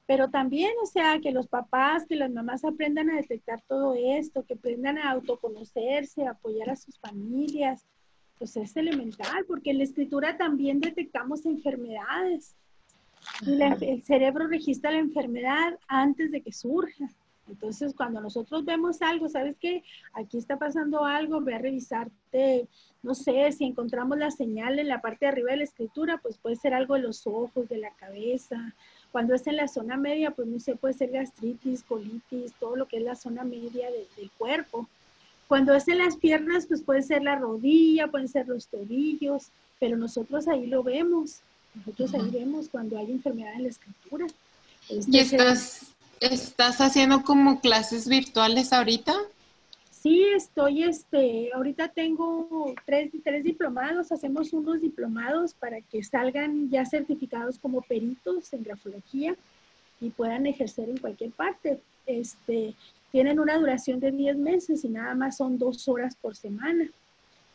pero 0.07 0.29
también, 0.29 0.73
o 0.83 0.87
sea, 0.87 1.19
que 1.21 1.33
los 1.33 1.49
papás, 1.49 2.05
que 2.07 2.17
las 2.17 2.31
mamás 2.31 2.65
aprendan 2.65 3.11
a 3.11 3.17
detectar 3.17 3.63
todo 3.67 3.95
esto, 3.95 4.45
que 4.45 4.55
aprendan 4.55 4.99
a 4.99 5.11
autoconocerse, 5.11 6.27
apoyar 6.27 6.71
a 6.71 6.77
sus 6.77 6.99
familias, 6.99 7.87
pues 8.39 8.57
es 8.57 8.77
elemental, 8.77 9.47
porque 9.47 9.71
en 9.71 9.79
la 9.79 9.85
escritura 9.85 10.37
también 10.37 10.81
detectamos 10.81 11.47
enfermedades. 11.47 12.55
El 13.47 14.03
cerebro 14.03 14.47
registra 14.49 14.91
la 14.91 14.99
enfermedad 14.99 15.79
antes 15.89 16.31
de 16.31 16.41
que 16.41 16.53
surja. 16.53 17.11
Entonces, 17.49 17.95
cuando 17.95 18.21
nosotros 18.21 18.65
vemos 18.65 19.03
algo, 19.03 19.29
¿sabes 19.29 19.57
qué? 19.61 19.83
Aquí 20.15 20.39
está 20.39 20.57
pasando 20.59 21.05
algo, 21.05 21.43
ve 21.43 21.55
a 21.55 21.59
revisarte, 21.59 22.67
no 23.03 23.15
sé, 23.15 23.53
si 23.53 23.65
encontramos 23.65 24.17
la 24.17 24.31
señal 24.31 24.79
en 24.79 24.89
la 24.89 25.03
parte 25.03 25.27
de 25.27 25.33
arriba 25.33 25.51
de 25.51 25.59
la 25.59 25.65
escritura, 25.65 26.19
pues 26.23 26.39
puede 26.39 26.57
ser 26.57 26.73
algo 26.73 26.95
de 26.95 27.03
los 27.03 27.27
ojos, 27.27 27.69
de 27.69 27.77
la 27.77 27.91
cabeza, 27.91 28.75
cuando 29.15 29.33
es 29.33 29.47
en 29.47 29.57
la 29.57 29.69
zona 29.69 29.97
media, 29.97 30.33
pues 30.33 30.49
no 30.49 30.59
sé, 30.59 30.75
puede 30.75 30.95
ser 30.95 31.11
gastritis, 31.11 31.85
colitis, 31.85 32.53
todo 32.59 32.75
lo 32.75 32.89
que 32.89 32.97
es 32.97 33.05
la 33.05 33.15
zona 33.15 33.45
media 33.45 33.89
del 33.89 34.31
cuerpo. 34.37 34.89
Cuando 35.47 35.73
es 35.73 35.87
en 35.87 35.99
las 35.99 36.17
piernas, 36.17 36.67
pues 36.67 36.83
puede 36.83 37.01
ser 37.01 37.23
la 37.23 37.37
rodilla, 37.37 38.09
pueden 38.09 38.27
ser 38.27 38.49
los 38.49 38.67
tobillos, 38.67 39.53
pero 39.79 39.97
nosotros 39.97 40.49
ahí 40.49 40.67
lo 40.67 40.83
vemos. 40.83 41.43
Nosotros 41.75 42.15
ahí 42.15 42.31
vemos 42.31 42.69
cuando 42.69 42.99
hay 42.99 43.11
enfermedad 43.11 43.55
en 43.55 43.65
la 43.65 43.69
escritura. 43.69 44.27
¿Y 44.89 45.19
estás, 45.19 45.95
estás 46.21 46.81
haciendo 46.81 47.23
como 47.23 47.61
clases 47.61 48.09
virtuales 48.09 48.73
ahorita? 48.73 49.15
Sí, 49.91 50.23
estoy, 50.37 50.83
este, 50.83 51.51
ahorita 51.55 51.89
tengo 51.89 52.75
tres, 52.85 53.11
tres 53.25 53.43
diplomados, 53.43 54.13
hacemos 54.13 54.53
unos 54.53 54.83
diplomados 54.83 55.55
para 55.55 55.81
que 55.81 56.05
salgan 56.05 56.69
ya 56.69 56.85
certificados 56.85 57.59
como 57.59 57.81
peritos 57.81 58.53
en 58.53 58.65
grafología 58.65 59.35
y 60.03 60.11
puedan 60.11 60.45
ejercer 60.47 60.91
en 60.91 60.99
cualquier 60.99 61.31
parte. 61.31 61.81
Este, 62.05 62.75
tienen 63.13 63.41
una 63.41 63.57
duración 63.57 63.99
de 63.99 64.11
10 64.11 64.37
meses 64.37 64.85
y 64.85 64.89
nada 64.89 65.15
más 65.15 65.39
son 65.39 65.57
dos 65.57 65.89
horas 65.89 66.15
por 66.17 66.37
semana, 66.37 66.87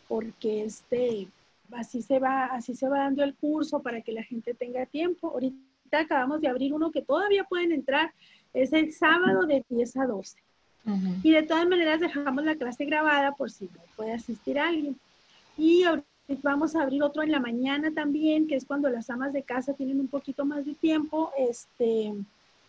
porque 0.08 0.64
este, 0.64 1.28
así 1.74 2.02
se 2.02 2.20
va, 2.20 2.46
así 2.46 2.76
se 2.76 2.88
va 2.88 3.00
dando 3.00 3.24
el 3.24 3.36
curso 3.36 3.82
para 3.82 4.02
que 4.02 4.12
la 4.12 4.24
gente 4.24 4.54
tenga 4.54 4.86
tiempo. 4.86 5.30
Ahorita 5.30 5.58
acabamos 5.92 6.42
de 6.42 6.48
abrir 6.48 6.74
uno 6.74 6.92
que 6.92 7.02
todavía 7.02 7.44
pueden 7.44 7.72
entrar, 7.72 8.14
es 8.54 8.74
el 8.74 8.94
sábado 8.94 9.46
de 9.46 9.64
10 9.70 9.98
a 9.98 10.06
12 10.06 10.38
y 11.24 11.32
de 11.32 11.44
todas 11.44 11.68
maneras 11.68 12.00
dejamos 12.00 12.44
la 12.44 12.56
clase 12.56 12.86
grabada 12.86 13.34
por 13.34 13.52
si 13.52 13.66
no 13.66 13.82
puede 13.96 14.14
asistir 14.14 14.58
alguien. 14.58 14.98
Y 15.58 15.84
vamos 16.42 16.76
a 16.76 16.82
abrir 16.82 17.04
otro 17.04 17.22
en 17.22 17.32
la 17.32 17.40
mañana 17.40 17.92
también, 17.94 18.48
que 18.48 18.56
es 18.56 18.66
cuando 18.66 18.90
las 18.90 19.10
amas 19.10 19.34
de 19.34 19.44
casa 19.44 19.74
tienen 19.74 20.00
un 20.00 20.08
poquito 20.08 20.46
más 20.46 20.66
de 20.66 20.74
tiempo. 20.74 21.32
Este, 21.38 22.14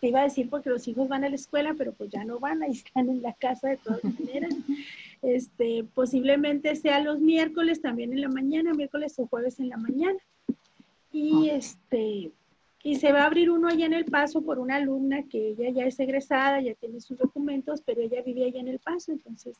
te 0.00 0.08
iba 0.08 0.20
a 0.20 0.24
decir 0.24 0.50
porque 0.50 0.70
los 0.70 0.86
hijos 0.88 1.08
van 1.08 1.24
a 1.24 1.28
la 1.28 1.36
escuela, 1.36 1.74
pero 1.76 1.92
pues 1.92 2.10
ya 2.10 2.24
no 2.24 2.38
van, 2.38 2.62
ahí 2.62 2.72
están 2.72 3.08
en 3.08 3.22
la 3.22 3.32
casa 3.32 3.68
de 3.68 3.76
todas 3.76 4.02
maneras. 4.04 4.54
Este, 5.22 5.84
posiblemente 5.94 6.74
sea 6.76 7.00
los 7.00 7.20
miércoles 7.20 7.82
también 7.82 8.12
en 8.12 8.22
la 8.22 8.28
mañana, 8.28 8.72
miércoles 8.72 9.18
o 9.18 9.26
jueves 9.26 9.60
en 9.60 9.68
la 9.68 9.76
mañana. 9.76 10.18
Y 11.12 11.50
este, 11.50 12.30
y 12.82 12.96
se 12.96 13.12
va 13.12 13.22
a 13.22 13.26
abrir 13.26 13.50
uno 13.50 13.68
allá 13.68 13.86
en 13.86 13.92
El 13.92 14.06
Paso 14.06 14.40
por 14.42 14.58
una 14.58 14.76
alumna 14.76 15.22
que 15.24 15.48
ella 15.48 15.70
ya 15.70 15.84
es 15.84 16.00
egresada, 16.00 16.60
ya 16.60 16.74
tiene 16.74 17.00
sus 17.00 17.18
documentos, 17.18 17.82
pero 17.84 18.00
ella 18.00 18.22
vive 18.22 18.46
allá 18.46 18.60
en 18.60 18.68
El 18.68 18.78
Paso, 18.78 19.12
entonces 19.12 19.56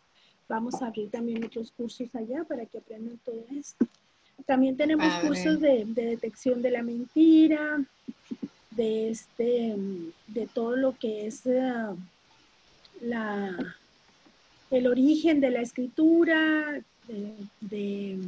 vamos 0.49 0.81
a 0.81 0.87
abrir 0.87 1.11
también 1.11 1.45
otros 1.45 1.71
cursos 1.71 2.15
allá 2.15 2.45
para 2.45 2.65
que 2.65 2.79
aprendan 2.79 3.19
todo 3.25 3.45
esto. 3.59 3.87
También 4.47 4.77
tenemos 4.77 5.13
cursos 5.21 5.61
de, 5.61 5.85
detección 5.85 6.63
de 6.63 6.71
la 6.71 6.83
mentira, 6.83 7.85
de 8.71 9.11
este, 9.11 9.77
de 10.29 10.47
todo 10.47 10.77
lo 10.77 10.97
que 10.97 11.27
es 11.27 11.45
eh, 11.45 11.85
la, 13.03 13.77
el 14.71 14.87
origen 14.87 15.41
de 15.41 15.51
la 15.51 15.61
escritura, 15.61 16.81
de 17.61 18.19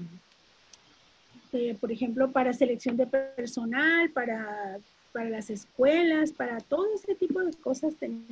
por 1.81 1.93
ejemplo, 1.93 2.31
para 2.31 2.53
selección 2.53 2.97
de 2.97 3.07
personal, 3.07 4.11
para, 4.11 4.79
para 5.13 5.29
las 5.29 5.51
escuelas, 5.51 6.33
para 6.33 6.59
todo 6.61 6.87
ese 6.95 7.15
tipo 7.15 7.41
de 7.41 7.53
cosas 7.55 7.95
tenemos. 7.97 8.27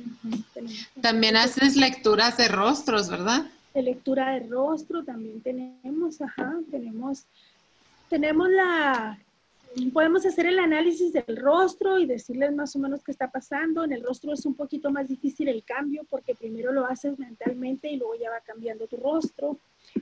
también 0.99 1.35
haces 1.37 1.75
lecturas 1.75 2.37
de 2.37 2.47
rostros, 2.47 3.09
¿verdad? 3.09 3.45
De 3.73 3.83
lectura 3.83 4.31
de 4.33 4.47
rostro 4.47 5.03
también 5.03 5.39
tenemos, 5.41 6.19
ajá, 6.21 6.53
tenemos, 6.71 7.25
tenemos 8.09 8.49
la, 8.49 9.19
podemos 9.93 10.25
hacer 10.25 10.45
el 10.45 10.59
análisis 10.59 11.13
del 11.13 11.37
rostro 11.37 11.97
y 11.97 12.05
decirles 12.05 12.53
más 12.53 12.75
o 12.75 12.79
menos 12.79 13.03
qué 13.03 13.11
está 13.11 13.29
pasando. 13.31 13.83
En 13.83 13.91
el 13.91 14.03
rostro 14.03 14.33
es 14.33 14.45
un 14.45 14.55
poquito 14.55 14.91
más 14.91 15.07
difícil 15.07 15.47
el 15.47 15.63
cambio 15.63 16.05
porque 16.09 16.35
primero 16.35 16.71
lo 16.71 16.85
haces 16.85 17.17
mentalmente 17.17 17.89
y 17.89 17.97
luego 17.97 18.15
ya 18.15 18.29
va 18.29 18.41
cambiando 18.41 18.87
tu 18.87 18.97
rostro 18.97 19.57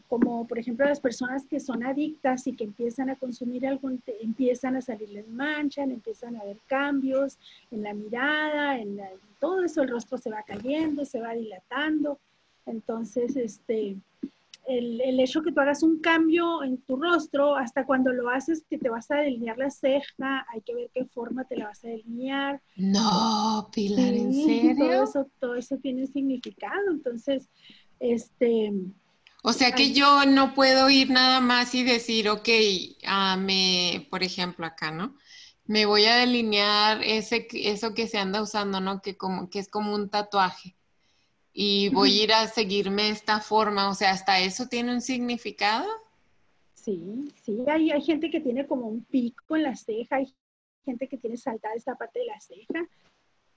como 0.07 0.47
por 0.47 0.59
ejemplo 0.59 0.85
las 0.85 0.99
personas 0.99 1.45
que 1.45 1.59
son 1.59 1.83
adictas 1.83 2.47
y 2.47 2.55
que 2.55 2.63
empiezan 2.63 3.09
a 3.09 3.15
consumir 3.15 3.65
algo, 3.65 3.89
empiezan 4.21 4.75
a 4.75 4.81
salirles 4.81 5.27
manchas, 5.27 5.89
empiezan 5.89 6.35
a 6.35 6.43
ver 6.43 6.57
cambios 6.67 7.37
en 7.71 7.83
la 7.83 7.93
mirada, 7.93 8.77
en, 8.77 8.99
todo 9.39 9.63
eso, 9.63 9.81
el 9.81 9.89
rostro 9.89 10.17
se 10.17 10.29
va 10.29 10.43
cayendo, 10.43 11.05
se 11.05 11.21
va 11.21 11.33
dilatando. 11.33 12.19
Entonces, 12.65 13.37
este, 13.37 13.95
el, 14.69 15.01
el, 15.01 15.19
hecho 15.19 15.41
que 15.41 15.51
tú 15.51 15.59
hagas 15.59 15.83
un 15.83 15.99
cambio 15.99 16.63
en 16.63 16.81
tu 16.83 16.95
rostro, 16.95 17.55
hasta 17.55 17.85
cuando 17.85 18.13
lo 18.13 18.29
haces 18.29 18.63
que 18.69 18.77
te 18.77 18.89
vas 18.89 19.09
a 19.11 19.15
delinear 19.15 19.57
la 19.57 19.69
ceja, 19.69 20.45
hay 20.53 20.61
que 20.61 20.75
ver 20.75 20.91
qué 20.93 21.05
forma 21.05 21.43
te 21.45 21.57
la 21.57 21.65
vas 21.65 21.83
a 21.83 21.89
delinear. 21.89 22.61
No, 22.77 23.69
Pilar, 23.73 24.13
¿en 24.13 24.33
serio? 24.33 24.75
Todo 24.77 25.03
eso, 25.03 25.31
todo 25.39 25.55
eso 25.55 25.77
tiene 25.77 26.07
significado. 26.07 26.91
Entonces, 26.91 27.49
este, 27.99 28.71
o 29.41 29.53
sea 29.53 29.71
que 29.71 29.93
yo 29.93 30.25
no 30.25 30.53
puedo 30.53 30.89
ir 30.89 31.09
nada 31.09 31.39
más 31.39 31.73
y 31.73 31.83
decir, 31.83 32.29
ok, 32.29 32.49
uh, 33.07 33.39
me, 33.39 34.07
por 34.09 34.23
ejemplo 34.23 34.65
acá, 34.65 34.91
¿no? 34.91 35.15
Me 35.65 35.85
voy 35.85 36.05
a 36.05 36.17
delinear 36.17 37.01
ese, 37.03 37.47
eso 37.53 37.93
que 37.93 38.07
se 38.07 38.17
anda 38.17 38.41
usando, 38.41 38.81
¿no? 38.81 39.01
Que, 39.01 39.15
como, 39.15 39.49
que 39.49 39.59
es 39.59 39.69
como 39.69 39.95
un 39.95 40.09
tatuaje. 40.09 40.75
Y 41.61 41.89
voy 41.89 42.17
a 42.17 42.23
ir 42.23 42.31
a 42.31 42.47
seguirme 42.47 43.09
esta 43.09 43.41
forma. 43.41 43.89
O 43.89 43.93
sea, 43.93 44.11
¿hasta 44.11 44.39
eso 44.39 44.67
tiene 44.69 44.93
un 44.93 45.01
significado? 45.01 45.85
Sí, 46.73 47.29
sí. 47.43 47.57
Hay, 47.67 47.91
hay 47.91 48.01
gente 48.01 48.31
que 48.31 48.39
tiene 48.39 48.65
como 48.65 48.87
un 48.87 49.03
pico 49.03 49.57
en 49.57 49.63
la 49.63 49.75
ceja, 49.75 50.15
hay 50.15 50.33
gente 50.85 51.09
que 51.09 51.17
tiene 51.17 51.35
saltada 51.35 51.75
esta 51.75 51.95
parte 51.95 52.19
de 52.19 52.27
la 52.27 52.39
ceja, 52.39 52.87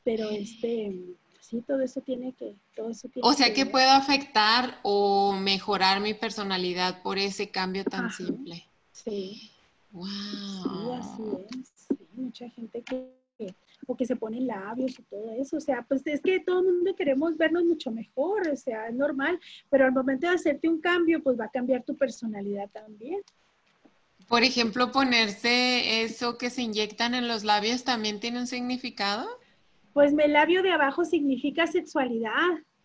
pero 0.03 0.31
este 0.31 1.15
sí, 1.39 1.63
todo 1.65 1.81
eso 1.81 2.01
tiene 2.01 2.33
que, 2.33 2.57
todo 2.75 2.91
eso 2.91 3.09
tiene 3.09 3.29
O 3.29 3.35
sea 3.35 3.55
que, 3.55 3.67
puedo 3.67 3.91
afectar 3.91 4.81
o 4.83 5.33
mejorar 5.35 6.01
mi 6.01 6.13
personalidad 6.13 7.03
por 7.03 7.19
ese 7.19 7.53
cambio 7.53 7.85
tan 7.85 8.11
simple. 8.11 8.67
Sí. 8.91 9.53
Wow. 9.93 10.09
Sí, 10.09 10.91
así 10.99 11.23
es. 11.61 11.73
Sí, 11.77 12.09
mucha 12.15 12.51
gente 12.51 12.83
que, 12.83 13.55
o 13.87 13.97
que 13.97 14.07
se 14.07 14.17
pone 14.17 14.41
labios 14.41 14.99
y 14.99 15.03
todo 15.03 15.33
eso. 15.33 15.57
O 15.57 15.61
sea, 15.61 15.83
pues 15.83 16.07
es 16.07 16.21
que 16.21 16.41
todo 16.41 16.61
el 16.61 16.67
mundo 16.67 16.95
queremos 16.95 17.37
vernos 17.37 17.65
mucho 17.65 17.91
mejor, 17.91 18.49
o 18.49 18.57
sea, 18.57 18.89
es 18.89 18.95
normal, 18.95 19.39
pero 19.71 19.85
al 19.85 19.93
momento 19.93 20.29
de 20.29 20.35
hacerte 20.35 20.69
un 20.69 20.81
cambio, 20.81 21.23
pues 21.23 21.39
va 21.39 21.47
a 21.47 21.51
cambiar 21.51 21.83
tu 21.83 21.97
personalidad 21.97 22.69
también. 22.71 23.21
Por 24.29 24.45
ejemplo, 24.45 24.93
ponerse 24.93 26.03
eso 26.03 26.39
que 26.39 26.49
se 26.49 26.63
inyectan 26.63 27.15
en 27.15 27.29
los 27.29 27.45
labios 27.45 27.85
también 27.85 28.21
tiene 28.21 28.39
un 28.39 28.47
significado. 28.47 29.29
Pues 29.93 30.15
el 30.17 30.33
labio 30.33 30.63
de 30.63 30.71
abajo 30.71 31.05
significa 31.05 31.67
sexualidad. 31.67 32.33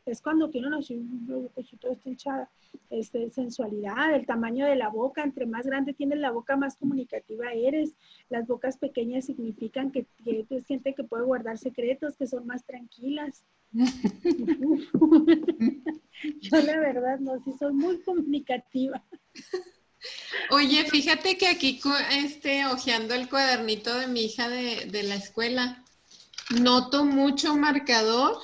Es 0.06 0.22
cuando 0.22 0.50
tiene 0.50 0.68
una 0.68 0.78
boquita 0.78 1.88
hinchada. 2.06 2.50
Este, 2.90 3.30
sensualidad, 3.32 4.16
el 4.16 4.26
tamaño 4.26 4.66
de 4.66 4.76
la 4.76 4.90
boca. 4.90 5.24
Entre 5.24 5.46
más 5.46 5.66
grande 5.66 5.94
tienes 5.94 6.20
la 6.20 6.32
boca, 6.32 6.56
más 6.56 6.78
comunicativa 6.78 7.52
eres. 7.52 7.96
Las 8.30 8.48
bocas 8.48 8.78
pequeñas 8.78 9.26
significan 9.26 9.92
que, 9.92 10.06
que 10.24 10.46
es 10.50 10.66
gente 10.66 10.96
que 10.96 11.04
puede 11.04 11.26
guardar 11.26 11.58
secretos, 11.58 12.16
que 12.16 12.28
son 12.28 12.48
más 12.48 12.66
tranquilas. 12.66 13.44
Yo 16.42 16.62
la 16.62 16.80
verdad 16.80 17.20
no, 17.20 17.44
sí 17.44 17.54
soy 17.60 17.74
muy 17.74 18.02
comunicativa. 18.02 19.04
Oye, 20.52 20.86
fíjate 20.86 21.38
que 21.38 21.48
aquí, 21.48 21.80
este, 22.12 22.66
hojeando 22.66 23.14
el 23.14 23.28
cuadernito 23.28 23.94
de 23.98 24.08
mi 24.08 24.22
hija 24.22 24.48
de, 24.48 24.86
de 24.86 25.04
la 25.04 25.16
escuela, 25.16 25.84
noto 26.62 27.04
mucho 27.04 27.56
marcador 27.58 28.38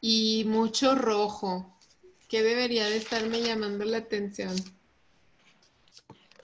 y 0.00 0.44
mucho 0.46 0.94
rojo. 0.94 1.75
¿Qué 2.28 2.42
debería 2.42 2.88
de 2.88 2.96
estarme 2.96 3.40
llamando 3.40 3.84
la 3.84 3.98
atención? 3.98 4.54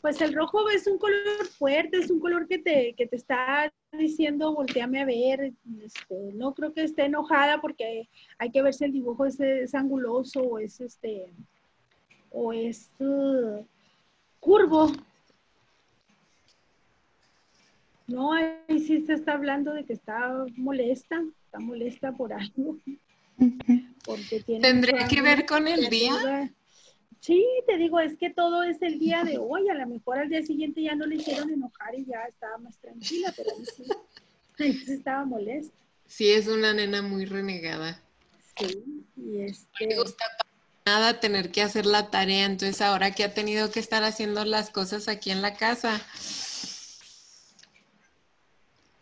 Pues 0.00 0.20
el 0.20 0.34
rojo 0.34 0.68
es 0.68 0.86
un 0.86 0.98
color 0.98 1.46
fuerte, 1.46 1.98
es 1.98 2.10
un 2.10 2.20
color 2.20 2.46
que 2.48 2.58
te, 2.58 2.94
que 2.96 3.06
te 3.06 3.16
está 3.16 3.72
diciendo 3.92 4.52
volteame 4.54 5.00
a 5.00 5.04
ver. 5.04 5.52
Este, 5.80 6.32
no 6.34 6.54
creo 6.54 6.72
que 6.72 6.84
esté 6.84 7.04
enojada 7.04 7.60
porque 7.60 8.08
hay 8.38 8.50
que 8.50 8.62
ver 8.62 8.74
si 8.74 8.84
el 8.84 8.92
dibujo 8.92 9.26
es, 9.26 9.74
anguloso 9.74 10.40
o 10.40 10.58
es 10.58 10.80
este 10.80 11.26
o 12.30 12.52
es 12.52 12.90
uh, 12.98 13.64
curvo. 14.40 14.90
No, 18.06 18.32
ahí 18.32 18.78
sí 18.80 19.06
se 19.06 19.14
está 19.14 19.34
hablando 19.34 19.72
de 19.72 19.84
que 19.84 19.92
está 19.92 20.44
molesta, 20.56 21.22
está 21.44 21.60
molesta 21.60 22.12
por 22.12 22.32
algo. 22.32 22.76
Porque 24.04 24.40
tiene 24.40 24.60
¿Tendría 24.60 25.06
que 25.06 25.22
ver 25.22 25.46
con 25.46 25.68
el 25.68 25.88
día? 25.88 26.52
Sí, 27.20 27.46
te 27.68 27.76
digo, 27.76 28.00
es 28.00 28.16
que 28.16 28.30
todo 28.30 28.64
es 28.64 28.82
el 28.82 28.98
día 28.98 29.22
de 29.22 29.38
hoy. 29.38 29.68
A 29.68 29.74
lo 29.74 29.86
mejor 29.86 30.18
al 30.18 30.28
día 30.28 30.42
siguiente 30.42 30.82
ya 30.82 30.96
no 30.96 31.06
le 31.06 31.16
hicieron 31.16 31.50
enojar 31.50 31.94
y 31.94 32.04
ya 32.04 32.22
estaba 32.28 32.58
más 32.58 32.76
tranquila, 32.78 33.32
pero 33.36 33.50
ahí 34.58 34.72
sí, 34.72 34.92
estaba 34.92 35.24
molesta. 35.24 35.72
Sí, 36.08 36.30
es 36.30 36.48
una 36.48 36.74
nena 36.74 37.00
muy 37.00 37.24
renegada. 37.24 38.02
Sí, 38.58 39.04
y 39.16 39.42
este... 39.42 39.86
No 39.86 39.90
le 39.90 40.02
gusta 40.02 40.24
nada 40.84 41.20
tener 41.20 41.52
que 41.52 41.62
hacer 41.62 41.86
la 41.86 42.10
tarea, 42.10 42.44
entonces 42.44 42.80
ahora 42.80 43.12
que 43.12 43.22
ha 43.22 43.32
tenido 43.32 43.70
que 43.70 43.78
estar 43.78 44.02
haciendo 44.02 44.44
las 44.44 44.70
cosas 44.70 45.06
aquí 45.06 45.30
en 45.30 45.42
la 45.42 45.54
casa, 45.54 46.00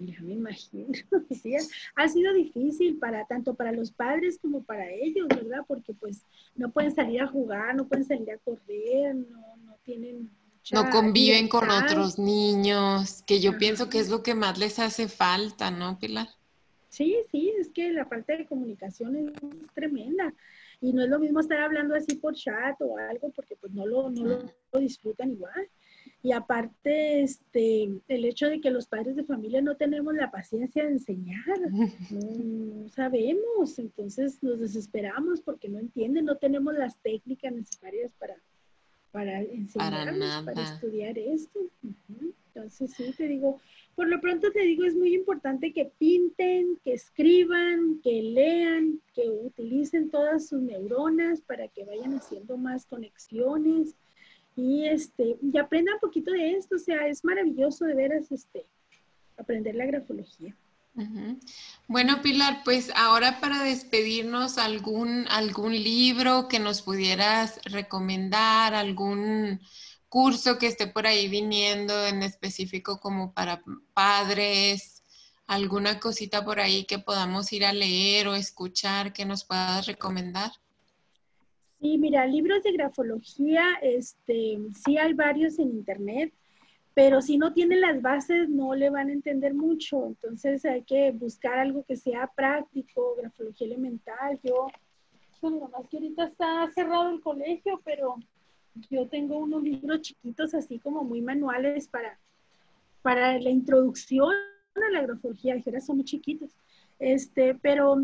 ya 0.01 0.21
me 0.23 0.33
imagino. 0.33 0.89
Sí, 1.43 1.55
ha 1.95 2.09
sido 2.09 2.33
difícil 2.33 2.99
para 2.99 3.25
tanto 3.27 3.55
para 3.55 3.73
los 3.73 3.93
padres 3.93 4.39
como 4.39 4.63
para 4.63 4.91
ellos, 4.91 5.29
¿verdad? 5.29 5.65
Porque 5.67 5.95
pues 5.95 6.25
no 6.55 6.71
pueden 6.71 6.95
salir 6.95 7.21
a 7.21 7.27
jugar, 7.27 7.75
no 7.75 7.87
pueden 7.87 8.05
salir 8.05 8.31
a 8.33 8.39
correr, 8.39 9.15
no, 9.15 9.57
no 9.65 9.77
tienen... 9.85 10.31
No 10.73 10.91
conviven 10.91 11.49
con 11.49 11.71
otros 11.71 12.19
niños, 12.19 13.23
que 13.23 13.41
yo 13.41 13.57
pienso 13.59 13.89
que 13.89 13.99
es 13.99 14.11
lo 14.11 14.23
que 14.23 14.35
más 14.35 14.59
les 14.59 14.79
hace 14.79 15.09
falta, 15.09 15.71
¿no, 15.71 15.99
Pilar? 15.99 16.29
Sí, 16.91 17.17
sí, 17.31 17.53
es 17.59 17.71
que 17.71 17.91
la 17.91 18.05
falta 18.05 18.37
de 18.37 18.47
comunicación 18.47 19.17
es 19.17 19.33
tremenda. 19.75 20.35
Y 20.83 20.93
no 20.93 21.03
es 21.03 21.09
lo 21.09 21.19
mismo 21.19 21.41
estar 21.41 21.59
hablando 21.61 21.95
así 21.95 22.17
por 22.17 22.35
chat 22.35 22.77
o 22.81 22.99
algo, 22.99 23.31
porque 23.31 23.57
pues 23.57 23.73
no 23.73 23.87
lo, 23.87 24.11
no 24.11 24.39
lo 24.73 24.81
disfrutan 24.81 25.33
igual. 25.33 25.69
Y 26.23 26.33
aparte, 26.33 27.23
este, 27.23 27.89
el 28.09 28.25
hecho 28.27 28.49
de 28.49 28.61
que 28.61 28.71
los 28.71 28.87
padres 28.87 29.17
de 29.17 29.25
familia 29.25 29.63
no 29.63 29.77
tenemos 29.77 30.15
la 30.15 30.31
paciencia 30.31 30.85
de 30.85 30.91
enseñar, 30.91 31.59
no, 32.11 32.89
sabemos, 32.91 33.79
entonces 33.79 34.43
nos 34.43 34.61
desesperamos 34.61 35.41
porque 35.41 35.69
no 35.69 35.79
entienden, 35.79 36.27
no 36.27 36.37
tenemos 36.37 36.75
las 36.75 36.99
técnicas 36.99 37.53
necesarias 37.55 38.13
para, 38.19 38.37
para 39.13 39.41
enseñarles, 39.41 40.45
para, 40.45 40.63
estudiar 40.63 41.19
esto. 41.19 41.59
Entonces, 42.55 42.93
sí, 42.93 43.15
te 43.17 43.27
digo, 43.27 43.59
por 43.95 44.07
lo 44.09 44.21
pronto 44.21 44.53
te 44.53 44.61
digo, 44.61 44.85
es 44.85 44.97
muy 44.97 45.15
importante 45.15 45.73
que 45.73 45.91
pinten, 45.99 46.77
que 46.85 46.93
escriban, 46.93 48.01
que 48.03 48.23
lean, 48.23 49.01
que 49.15 49.31
utilicen 49.31 50.11
todas 50.11 50.49
sus 50.49 50.61
neuronas 50.61 51.41
para 51.41 51.69
que 51.69 51.85
vayan 51.85 52.15
haciendo 52.15 52.59
más 52.59 52.85
conexiones 52.85 53.95
y 54.61 54.87
este, 54.87 55.39
y 55.41 55.57
aprenda 55.59 55.95
un 55.95 56.01
poquito 56.01 56.31
de 56.33 56.53
esto, 56.53 56.77
o 56.77 56.79
sea, 56.79 57.07
es 57.09 57.25
maravilloso 57.25 57.87
de 57.87 57.95
veras 57.95 58.31
este, 58.31 58.67
aprender 59.39 59.75
la 59.75 59.87
grafología. 59.87 60.55
Bueno, 61.87 62.21
Pilar, 62.21 62.61
pues 62.65 62.91
ahora 62.95 63.41
para 63.41 63.63
despedirnos, 63.63 64.59
algún, 64.59 65.27
algún 65.29 65.73
libro 65.73 66.47
que 66.47 66.59
nos 66.59 66.83
pudieras 66.83 67.59
recomendar, 67.65 68.75
algún 68.75 69.61
curso 70.11 70.59
que 70.59 70.67
esté 70.67 70.89
por 70.89 71.07
ahí 71.07 71.29
viniendo 71.29 72.07
en 72.07 72.23
específico 72.23 73.01
como 73.01 73.33
para 73.33 73.63
padres, 73.95 75.03
alguna 75.47 76.01
cosita 76.01 76.45
por 76.45 76.61
ahí 76.61 76.85
que 76.85 76.99
podamos 76.99 77.51
ir 77.53 77.65
a 77.65 77.73
leer 77.73 78.29
o 78.29 78.35
escuchar 78.35 79.15
que 79.15 79.25
nos 79.25 79.45
puedas 79.45 79.87
recomendar. 79.87 80.53
Sí, 81.81 81.97
mira, 81.97 82.27
libros 82.27 82.63
de 82.63 82.73
grafología, 82.73 83.65
este, 83.81 84.59
sí 84.85 84.99
hay 84.99 85.15
varios 85.15 85.59
en 85.59 85.71
internet, 85.71 86.31
pero 86.93 87.23
si 87.23 87.39
no 87.39 87.55
tienen 87.55 87.81
las 87.81 88.03
bases 88.03 88.51
no 88.51 88.75
le 88.75 88.91
van 88.91 89.09
a 89.09 89.13
entender 89.13 89.55
mucho, 89.55 90.09
entonces 90.09 90.63
hay 90.67 90.83
que 90.83 91.11
buscar 91.13 91.59
algo 91.59 91.83
que 91.85 91.97
sea 91.97 92.31
práctico, 92.37 93.15
grafología 93.17 93.67
elemental. 93.67 94.39
Yo, 94.43 94.67
bueno, 95.41 95.71
más 95.73 95.89
que 95.89 95.97
ahorita 95.97 96.25
está 96.25 96.71
cerrado 96.75 97.09
el 97.09 97.23
colegio, 97.23 97.81
pero 97.83 98.17
yo 98.91 99.09
tengo 99.09 99.39
unos 99.39 99.63
libros 99.63 100.03
chiquitos 100.03 100.53
así 100.53 100.79
como 100.79 101.03
muy 101.03 101.23
manuales 101.23 101.89
para, 101.89 102.19
para 103.01 103.39
la 103.39 103.49
introducción 103.49 104.35
a 104.75 104.91
la 104.93 105.01
grafología, 105.01 105.59
que 105.63 105.71
ahora 105.71 105.81
son 105.81 105.97
muy 105.97 106.05
chiquitos. 106.05 106.51
Este, 106.99 107.55
pero 107.55 107.97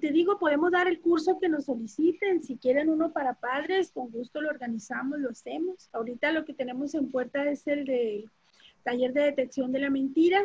te 0.00 0.10
digo, 0.10 0.38
podemos 0.38 0.70
dar 0.70 0.88
el 0.88 1.00
curso 1.00 1.38
que 1.38 1.48
nos 1.48 1.66
soliciten. 1.66 2.42
Si 2.42 2.56
quieren 2.56 2.88
uno 2.88 3.12
para 3.12 3.34
padres, 3.34 3.90
con 3.92 4.10
gusto 4.10 4.40
lo 4.40 4.48
organizamos, 4.48 5.18
lo 5.18 5.30
hacemos. 5.30 5.88
Ahorita 5.92 6.32
lo 6.32 6.44
que 6.44 6.54
tenemos 6.54 6.94
en 6.94 7.10
puerta 7.10 7.48
es 7.50 7.66
el 7.66 7.84
de 7.84 8.24
taller 8.84 9.12
de 9.12 9.22
detección 9.22 9.70
de 9.70 9.80
la 9.80 9.90
mentira 9.90 10.42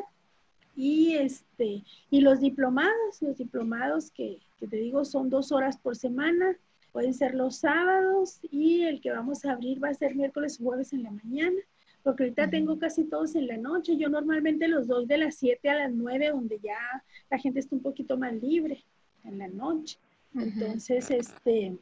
y 0.76 1.16
este 1.16 1.84
y 2.12 2.22
los 2.22 2.39
diplomados, 2.39 3.22
los 3.22 3.38
diplomados 3.38 4.12
que, 4.12 4.39
que 4.60 4.68
te 4.68 4.78
digo 4.78 5.06
son 5.06 5.30
dos 5.30 5.52
horas 5.52 5.78
por 5.78 5.95
semana, 5.95 6.56
pueden 6.91 7.16
ser 7.16 7.34
los 7.34 7.58
sábados 7.58 8.39
y 8.43 8.84
el 8.84 9.02
que 9.02 9.12
vamos 9.12 9.43
a 9.43 9.54
abrir 9.54 9.84
va 9.84 9.89
a 9.89 9.93
ser 9.93 10.16
miércoles 10.16 10.60
o 10.60 10.66
jueves 10.66 10.93
en 10.93 11.04
la 11.04 11.12
mañana 11.12 11.58
porque 12.04 12.24
ahorita 12.24 12.50
tengo 12.50 12.80
casi 12.80 13.04
todos 13.04 13.36
en 13.36 13.48
la 13.48 13.58
noche. 13.58 13.98
Yo 13.98 14.08
normalmente 14.08 14.70
los 14.70 14.88
doy 14.88 15.06
de 15.06 15.18
las 15.18 15.36
7 15.36 15.70
a 15.70 15.76
las 15.76 15.91
9, 15.91 16.30
donde 16.30 16.58
ya 16.64 16.78
la 17.30 17.38
gente 17.38 17.60
está 17.60 17.76
un 17.76 17.82
poquito 17.82 18.18
más 18.18 18.34
libre 18.34 18.86
en 19.28 19.38
la 19.38 19.47
noche. 19.47 19.97
Entonces, 20.34 21.09
este, 21.11 21.78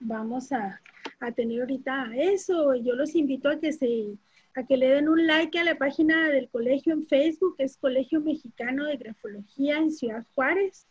vamos 0.00 0.52
a, 0.52 0.80
a, 1.20 1.32
tener 1.32 1.60
ahorita 1.60 2.10
eso. 2.16 2.74
Yo 2.74 2.94
los 2.94 3.14
invito 3.14 3.48
a 3.48 3.58
que 3.58 3.72
se, 3.72 4.16
a 4.54 4.64
que 4.64 4.76
le 4.76 4.88
den 4.88 5.08
un 5.08 5.26
like 5.26 5.58
a 5.58 5.64
la 5.64 5.76
página 5.76 6.28
del 6.28 6.48
colegio 6.48 6.92
en 6.92 7.06
Facebook, 7.06 7.56
que 7.56 7.64
es 7.64 7.76
Colegio 7.76 8.20
Mexicano 8.20 8.86
de 8.86 8.96
Grafología 8.96 9.78
en 9.78 9.92
Ciudad 9.92 10.26
Juárez. 10.34 10.86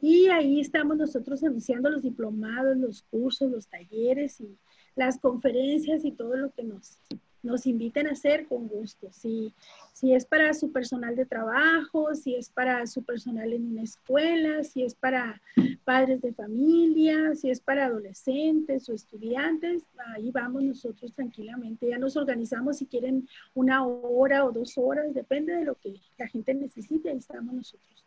Y 0.00 0.26
ahí 0.28 0.60
estamos 0.60 0.96
nosotros 0.96 1.44
anunciando 1.44 1.88
los 1.88 2.02
diplomados, 2.02 2.76
los 2.76 3.02
cursos, 3.02 3.50
los 3.50 3.68
talleres 3.68 4.40
y 4.40 4.58
las 4.96 5.18
conferencias 5.18 6.04
y 6.04 6.12
todo 6.12 6.36
lo 6.36 6.50
que 6.50 6.64
nos, 6.64 6.98
nos 7.42 7.66
inviten 7.66 8.06
a 8.06 8.12
hacer 8.12 8.46
con 8.46 8.68
gusto. 8.68 9.08
Si, 9.12 9.52
si 9.92 10.14
es 10.14 10.24
para 10.24 10.54
su 10.54 10.72
personal 10.72 11.16
de 11.16 11.26
trabajo, 11.26 12.14
si 12.14 12.34
es 12.34 12.48
para 12.48 12.86
su 12.86 13.02
personal 13.02 13.52
en 13.52 13.72
una 13.72 13.82
escuela, 13.82 14.62
si 14.64 14.82
es 14.82 14.94
para 14.94 15.40
padres 15.84 16.22
de 16.22 16.32
familia, 16.32 17.34
si 17.34 17.50
es 17.50 17.60
para 17.60 17.86
adolescentes 17.86 18.88
o 18.88 18.94
estudiantes, 18.94 19.82
ahí 20.14 20.30
vamos 20.30 20.62
nosotros 20.62 21.12
tranquilamente. 21.12 21.88
Ya 21.88 21.98
nos 21.98 22.16
organizamos 22.16 22.78
si 22.78 22.86
quieren 22.86 23.28
una 23.54 23.86
hora 23.86 24.44
o 24.44 24.52
dos 24.52 24.74
horas, 24.76 25.12
depende 25.14 25.54
de 25.54 25.64
lo 25.64 25.74
que 25.74 25.94
la 26.18 26.28
gente 26.28 26.54
necesite, 26.54 27.10
ahí 27.10 27.18
estamos 27.18 27.54
nosotros. 27.54 28.04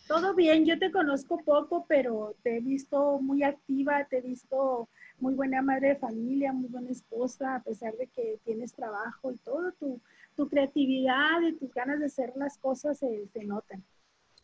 Todo 0.08 0.34
bien, 0.36 0.66
yo 0.66 0.78
te 0.78 0.92
conozco 0.92 1.38
poco, 1.38 1.86
pero 1.88 2.36
te 2.44 2.58
he 2.58 2.60
visto 2.60 3.20
muy 3.20 3.44
activa, 3.44 4.04
te 4.06 4.18
he 4.18 4.22
visto 4.22 4.90
muy 5.20 5.34
buena 5.34 5.62
madre 5.62 5.90
de 5.90 5.96
familia, 5.96 6.52
muy 6.52 6.68
buena 6.68 6.92
esposa, 6.92 7.56
a 7.56 7.64
pesar 7.64 7.96
de 7.96 8.08
que 8.08 8.40
tienes 8.44 8.74
trabajo 8.74 9.32
y 9.32 9.38
todo, 9.38 9.72
tu, 9.74 10.02
tu 10.36 10.50
creatividad 10.50 11.42
y 11.48 11.54
tus 11.54 11.74
ganas 11.74 12.00
de 12.00 12.08
hacer 12.08 12.34
las 12.36 12.58
cosas 12.58 13.00
se, 13.00 13.28
se 13.32 13.44
notan. 13.46 13.84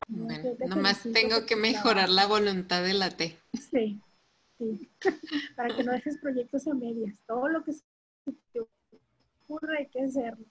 Bueno, 0.07 0.55
nomás 0.67 1.03
tengo 1.13 1.45
que 1.45 1.55
mejorar 1.55 2.09
la 2.09 2.25
voluntad 2.25 2.83
de 2.83 2.93
la 2.93 3.09
T. 3.09 3.37
Sí, 3.53 4.01
sí. 4.57 4.89
Para 5.55 5.75
que 5.75 5.83
no 5.83 5.91
dejes 5.91 6.17
proyectos 6.17 6.67
a 6.67 6.73
medias. 6.73 7.15
Todo 7.27 7.47
lo 7.47 7.63
que 7.63 7.73
se 7.73 7.83
te 8.53 8.59
ocurra 8.59 9.77
hay 9.77 9.87
que 9.87 10.01
hacerlo. 10.01 10.45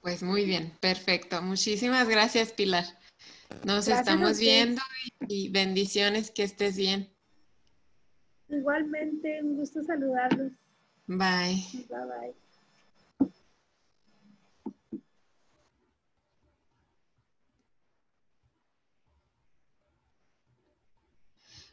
Pues 0.00 0.22
muy 0.22 0.46
bien, 0.46 0.72
perfecto. 0.80 1.42
Muchísimas 1.42 2.08
gracias, 2.08 2.52
Pilar. 2.52 2.84
Nos 3.64 3.88
estamos 3.88 4.38
viendo 4.38 4.80
y, 5.28 5.46
y 5.46 5.48
bendiciones, 5.50 6.30
que 6.30 6.44
estés 6.44 6.76
bien. 6.76 7.10
Igualmente, 8.48 9.42
un 9.42 9.56
gusto 9.56 9.82
saludarlos. 9.82 10.52
Bye. 11.06 11.86
Bye 11.88 12.06
bye. 12.06 12.39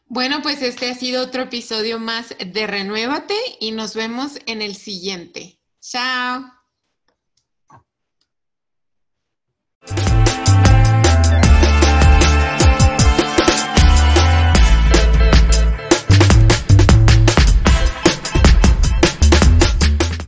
Bueno, 0.10 0.42
pues 0.42 0.62
este 0.62 0.90
ha 0.90 0.96
sido 0.96 1.22
otro 1.22 1.44
episodio 1.44 2.00
más 2.00 2.34
de 2.40 2.66
Renuévate 2.66 3.36
y 3.60 3.72
nos 3.72 3.94
vemos 3.94 4.40
en 4.46 4.62
el 4.62 4.76
siguiente. 4.76 5.60
Chao. 5.82 6.46